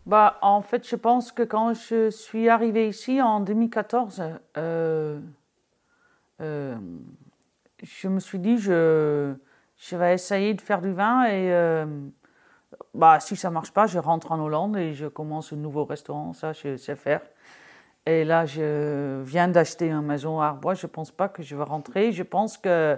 Bah, 0.06 0.38
En 0.40 0.62
fait, 0.62 0.88
je 0.88 0.96
pense 0.96 1.32
que 1.32 1.42
quand 1.42 1.74
je 1.74 2.10
suis 2.10 2.48
arrivée 2.48 2.88
ici 2.88 3.20
en 3.20 3.40
2014, 3.40 4.22
euh, 4.56 5.20
euh, 6.40 6.76
je 7.82 8.08
me 8.08 8.20
suis 8.20 8.38
dit, 8.38 8.58
je 8.58 9.34
je 9.82 9.96
vais 9.96 10.14
essayer 10.14 10.54
de 10.54 10.60
faire 10.60 10.80
du 10.80 10.92
vin 10.92 11.24
et 11.24 11.52
euh, 11.52 11.86
bah, 12.94 13.18
si 13.18 13.34
ça 13.34 13.50
marche 13.50 13.72
pas, 13.72 13.88
je 13.88 13.98
rentre 13.98 14.30
en 14.30 14.38
Hollande 14.38 14.76
et 14.76 14.94
je 14.94 15.06
commence 15.06 15.52
un 15.52 15.56
nouveau 15.56 15.84
restaurant, 15.84 16.32
ça 16.32 16.52
je 16.52 16.76
sais 16.76 16.94
faire. 16.94 17.20
Et 18.06 18.24
là, 18.24 18.46
je 18.46 19.22
viens 19.22 19.48
d'acheter 19.48 19.90
une 19.90 20.02
maison 20.02 20.40
à 20.40 20.46
Arbois, 20.46 20.74
je 20.74 20.86
ne 20.86 20.92
pense 20.92 21.10
pas 21.10 21.28
que 21.28 21.42
je 21.42 21.56
vais 21.56 21.64
rentrer. 21.64 22.12
Je 22.12 22.22
pense 22.22 22.58
que 22.58 22.96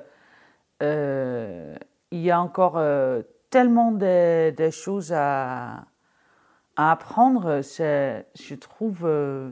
euh, 0.83 1.75
il 2.11 2.21
y 2.21 2.31
a 2.31 2.39
encore 2.41 2.77
euh, 2.77 3.23
tellement 3.49 3.91
de, 3.93 4.71
choses 4.71 5.13
à, 5.15 5.87
à 6.77 6.93
apprendre. 6.93 7.63
Je 7.63 8.55
trouve 8.57 9.09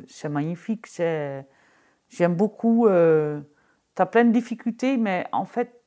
c'est 0.07 0.29
magnifique. 0.29 0.87
J'aime 2.11 2.35
beaucoup. 2.35 2.89
tu 2.89 4.03
as 4.03 4.07
plein 4.07 4.25
de 4.25 4.33
difficultés, 4.33 4.99
mais 4.99 5.27
en 5.33 5.47
fait, 5.47 5.82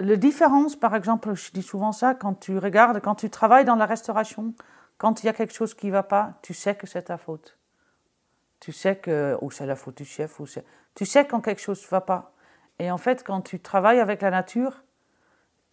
la 0.00 0.16
différence, 0.16 0.76
par 0.76 0.94
exemple, 0.94 1.34
je 1.34 1.50
dis 1.52 1.62
souvent 1.62 1.92
ça, 1.92 2.14
quand 2.14 2.34
tu 2.34 2.58
regardes, 2.58 3.00
quand 3.00 3.16
tu 3.16 3.30
travailles 3.30 3.64
dans 3.64 3.76
la 3.76 3.86
restauration, 3.86 4.54
quand 4.96 5.22
il 5.22 5.26
y 5.26 5.28
a 5.28 5.32
quelque 5.32 5.54
chose 5.54 5.74
qui 5.74 5.88
ne 5.88 5.92
va 5.92 6.02
pas, 6.02 6.34
tu 6.42 6.54
sais 6.54 6.74
que 6.74 6.86
c'est 6.86 7.02
ta 7.02 7.18
faute. 7.18 7.58
Tu 8.60 8.72
sais 8.72 8.96
que, 8.96 9.36
ou 9.40 9.50
c'est 9.50 9.66
la 9.66 9.76
faute 9.76 9.96
du 9.96 10.04
chef, 10.04 10.40
ou 10.40 10.46
tu 10.94 11.06
sais 11.06 11.24
quand 11.26 11.40
quelque 11.40 11.60
chose 11.60 11.82
ne 11.82 11.88
va 11.88 12.00
pas. 12.00 12.32
Et 12.78 12.90
en 12.90 12.98
fait, 12.98 13.24
quand 13.24 13.40
tu 13.40 13.60
travailles 13.60 14.00
avec 14.00 14.22
la 14.22 14.30
nature, 14.30 14.82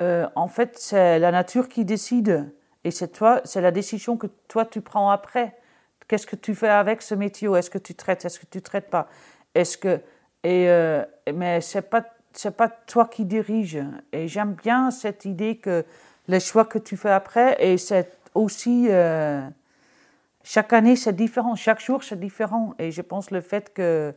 euh, 0.02 0.28
en 0.36 0.48
fait, 0.48 0.78
c'est 0.78 1.20
la 1.20 1.32
nature 1.32 1.68
qui 1.70 1.86
décide. 1.86 2.54
Et 2.84 2.92
c'est 2.92 3.08
toi, 3.08 3.42
c'est 3.46 3.62
la 3.62 3.72
décision 3.72 4.18
que 4.18 4.28
toi 4.48 4.66
tu 4.66 4.82
prends 4.82 5.10
après. 5.10 5.58
Qu'est-ce 6.08 6.28
que 6.28 6.36
tu 6.36 6.54
fais 6.54 6.70
avec 6.70 7.02
ce 7.02 7.16
métier? 7.16 7.50
Est-ce 7.56 7.72
que 7.72 7.80
tu 7.80 7.96
traites? 7.96 8.26
Est-ce 8.26 8.40
que 8.40 8.46
tu 8.46 8.62
traites 8.62 8.90
pas? 8.90 9.08
Est-ce 9.56 9.78
que 9.78 10.02
et 10.44 10.70
euh, 10.70 11.04
mais 11.34 11.62
c'est 11.62 11.82
pas 11.82 12.06
c'est 12.38 12.56
pas 12.56 12.70
toi 12.70 13.06
qui 13.06 13.26
dirige. 13.26 13.80
Et 14.12 14.28
j'aime 14.28 14.54
bien 14.54 14.92
cette 14.92 15.26
idée 15.26 15.58
que 15.58 15.86
les 16.28 16.40
choix 16.40 16.66
que 16.66 16.80
tu 16.80 16.98
fais 16.98 17.12
après, 17.12 17.56
et 17.60 17.78
c'est 17.78 18.18
aussi. 18.34 18.88
Euh, 18.90 19.48
chaque 20.44 20.74
année, 20.74 20.96
c'est 20.96 21.14
différent. 21.16 21.56
Chaque 21.56 21.82
jour, 21.82 22.04
c'est 22.04 22.20
différent. 22.20 22.76
Et 22.78 22.92
je 22.92 23.02
pense 23.02 23.32
le 23.32 23.42
fait 23.42 23.74
que 23.74 24.14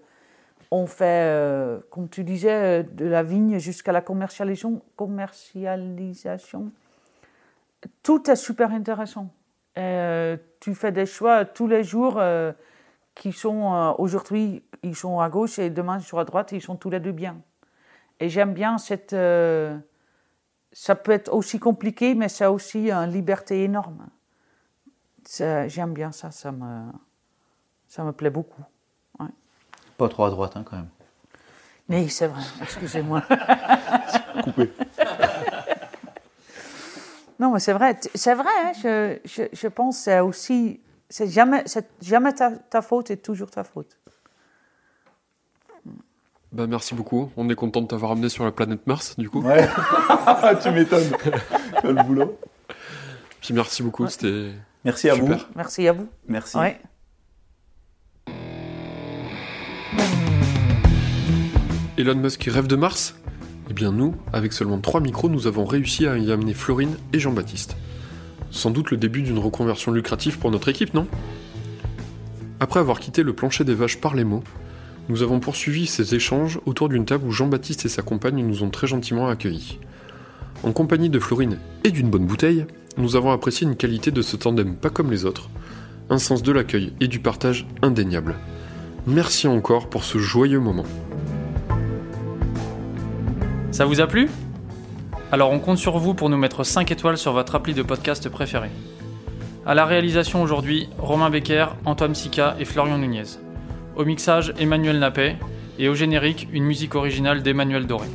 on 0.70 0.86
fait, 0.86 1.24
euh, 1.24 1.78
comme 1.90 2.10
tu 2.10 2.24
disais, 2.24 2.82
de 2.82 3.06
la 3.06 3.22
vigne 3.22 3.58
jusqu'à 3.58 3.92
la 3.92 4.02
commercialisation, 4.02 4.82
commercialisation, 4.96 6.70
tout 8.02 8.30
est 8.30 8.36
super 8.36 8.72
intéressant. 8.72 9.30
Euh, 9.78 10.36
tu 10.60 10.74
fais 10.74 10.92
des 10.92 11.06
choix 11.06 11.46
tous 11.46 11.66
les 11.66 11.84
jours 11.84 12.20
qui 13.14 13.32
sont 13.32 13.94
aujourd'hui, 13.98 14.62
ils 14.82 14.96
sont 14.96 15.20
à 15.20 15.30
gauche 15.30 15.58
et 15.58 15.70
demain, 15.70 16.00
sur 16.00 16.18
à 16.18 16.24
droite, 16.24 16.52
ils 16.52 16.60
sont 16.60 16.76
tous 16.76 16.90
les 16.90 17.00
deux 17.00 17.12
bien. 17.12 17.40
Et 18.20 18.28
j'aime 18.28 18.54
bien 18.54 18.78
cette. 18.78 19.12
Euh, 19.12 19.78
ça 20.72 20.94
peut 20.94 21.12
être 21.12 21.32
aussi 21.32 21.58
compliqué, 21.58 22.14
mais 22.14 22.28
ça 22.28 22.46
a 22.46 22.50
aussi 22.50 22.90
une 22.90 23.10
liberté 23.10 23.64
énorme. 23.64 24.08
J'aime 25.66 25.92
bien 25.92 26.12
ça, 26.12 26.30
ça 26.30 26.52
me, 26.52 26.90
ça 27.86 28.02
me 28.02 28.12
plaît 28.12 28.30
beaucoup. 28.30 28.62
Pas 29.98 30.08
trop 30.08 30.24
à 30.24 30.30
droite, 30.30 30.52
hein, 30.56 30.64
quand 30.64 30.76
même. 30.76 30.88
Oui, 31.88 32.08
c'est 32.08 32.28
vrai, 32.28 32.42
excusez-moi. 32.62 33.22
Coupé. 34.44 34.70
non, 37.40 37.50
mais 37.52 37.58
c'est 37.58 37.72
vrai, 37.72 37.98
c'est 38.14 38.34
vrai, 38.34 38.50
hein, 38.64 38.72
je, 38.80 39.18
je, 39.24 39.42
je, 39.52 39.68
pense 39.68 39.96
que 39.96 40.02
c'est 40.04 40.20
aussi. 40.20 40.80
C'est 41.10 41.26
jamais, 41.26 41.64
jamais 42.00 42.32
ta, 42.34 42.52
ta 42.52 42.82
faute 42.82 43.10
et 43.10 43.16
toujours 43.16 43.50
ta 43.50 43.64
faute. 43.64 43.97
Bah, 46.53 46.66
merci 46.66 46.94
beaucoup. 46.94 47.30
On 47.36 47.49
est 47.51 47.55
content 47.55 47.82
de 47.82 47.86
t'avoir 47.86 48.12
amené 48.12 48.28
sur 48.28 48.44
la 48.44 48.53
planète 48.53 48.86
Mars, 48.86 49.16
du 49.18 49.28
coup. 49.28 49.42
Ouais, 49.42 49.68
tu 50.62 50.70
m'étonnes. 50.70 51.11
le 51.84 52.03
boulot. 52.05 52.38
Puis 53.40 53.53
merci 53.55 53.82
beaucoup, 53.82 54.09
c'était. 54.09 54.53
Merci 54.84 55.11
à 55.11 55.14
vous. 55.14 55.28
Merci 55.55 55.88
à 55.88 55.92
vous. 55.92 56.09
Merci. 56.26 56.57
Elon 61.99 62.14
Musk 62.14 62.44
rêve 62.44 62.68
de 62.68 62.76
Mars 62.76 63.16
Eh 63.68 63.74
bien 63.74 63.90
nous, 63.90 64.14
avec 64.32 64.53
seulement 64.53 64.80
trois 64.80 65.01
micros, 65.01 65.28
nous 65.28 65.46
avons 65.46 65.64
réussi 65.64 66.07
à 66.07 66.16
y 66.16 66.30
amener 66.30 66.55
Florine 66.55 66.96
et 67.12 67.18
Jean-Baptiste. 67.18 67.76
Sans 68.51 68.70
doute 68.70 68.90
le 68.90 68.96
début 68.96 69.22
d'une 69.22 69.38
reconversion 69.38 69.92
lucrative 69.92 70.38
pour 70.38 70.51
notre 70.51 70.68
équipe, 70.68 70.94
non? 70.94 71.07
Après 72.61 72.80
avoir 72.80 73.01
quitté 73.01 73.22
le 73.22 73.34
plancher 73.34 73.64
des 73.64 73.74
vaches 73.74 74.01
par 74.01 74.14
les 74.14 74.24
mots, 74.24 74.42
nous 75.09 75.22
avons 75.22 75.40
poursuivi 75.40 75.86
ces 75.86 76.14
échanges 76.14 76.61
autour 76.66 76.88
d'une 76.88 77.04
table 77.04 77.26
où 77.26 77.32
Jean-Baptiste 77.32 77.86
et 77.86 77.88
sa 77.88 78.02
compagne 78.02 78.46
nous 78.46 78.62
ont 78.62 78.70
très 78.70 78.86
gentiment 78.86 79.28
accueillis. 79.28 79.78
En 80.62 80.72
compagnie 80.72 81.09
de 81.09 81.18
Florine 81.18 81.59
et 81.84 81.90
d'une 81.90 82.11
bonne 82.11 82.26
bouteille, 82.26 82.66
nous 82.96 83.16
avons 83.16 83.30
apprécié 83.30 83.66
une 83.66 83.76
qualité 83.76 84.11
de 84.11 84.22
ce 84.22 84.36
tandem 84.36 84.74
pas 84.74 84.90
comme 84.90 85.11
les 85.11 85.24
autres, 85.24 85.48
un 86.11 86.18
sens 86.18 86.42
de 86.42 86.52
l'accueil 86.52 86.92
et 87.00 87.09
du 87.09 87.20
partage 87.20 87.66
indéniable. 87.80 88.36
Merci 89.06 89.48
encore 89.48 89.88
pour 89.88 90.04
ce 90.04 90.18
joyeux 90.18 90.61
moment. 90.61 90.84
Ça 93.70 93.84
vous 93.84 94.00
a 94.00 94.06
plu? 94.06 94.28
Alors 95.30 95.52
on 95.52 95.59
compte 95.59 95.78
sur 95.78 95.98
vous 95.98 96.14
pour 96.14 96.28
nous 96.28 96.36
mettre 96.36 96.64
5 96.64 96.90
étoiles 96.90 97.18
sur 97.18 97.32
votre 97.32 97.54
appli 97.54 97.72
de 97.72 97.82
podcast 97.82 98.28
préféré. 98.28 98.68
À 99.64 99.74
la 99.74 99.84
réalisation 99.84 100.42
aujourd'hui, 100.42 100.88
Romain 100.98 101.30
Becker, 101.30 101.66
Antoine 101.84 102.14
Sica 102.14 102.56
et 102.59 102.64
Florian 102.64 102.98
Nunez. 102.98 103.24
Au 103.99 104.05
mixage, 104.05 104.55
Emmanuel 104.61 105.01
Nappet. 105.01 105.34
Et 105.80 105.88
au 105.88 105.94
générique, 105.96 106.46
une 106.53 106.62
musique 106.62 106.94
originale 106.94 107.42
d'Emmanuel 107.42 107.84
Doré. 107.84 108.07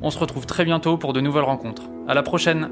On 0.00 0.10
se 0.10 0.18
retrouve 0.20 0.46
très 0.46 0.64
bientôt 0.64 0.96
pour 0.96 1.12
de 1.12 1.20
nouvelles 1.20 1.42
rencontres. 1.42 1.82
À 2.06 2.14
la 2.14 2.22
prochaine 2.22 2.68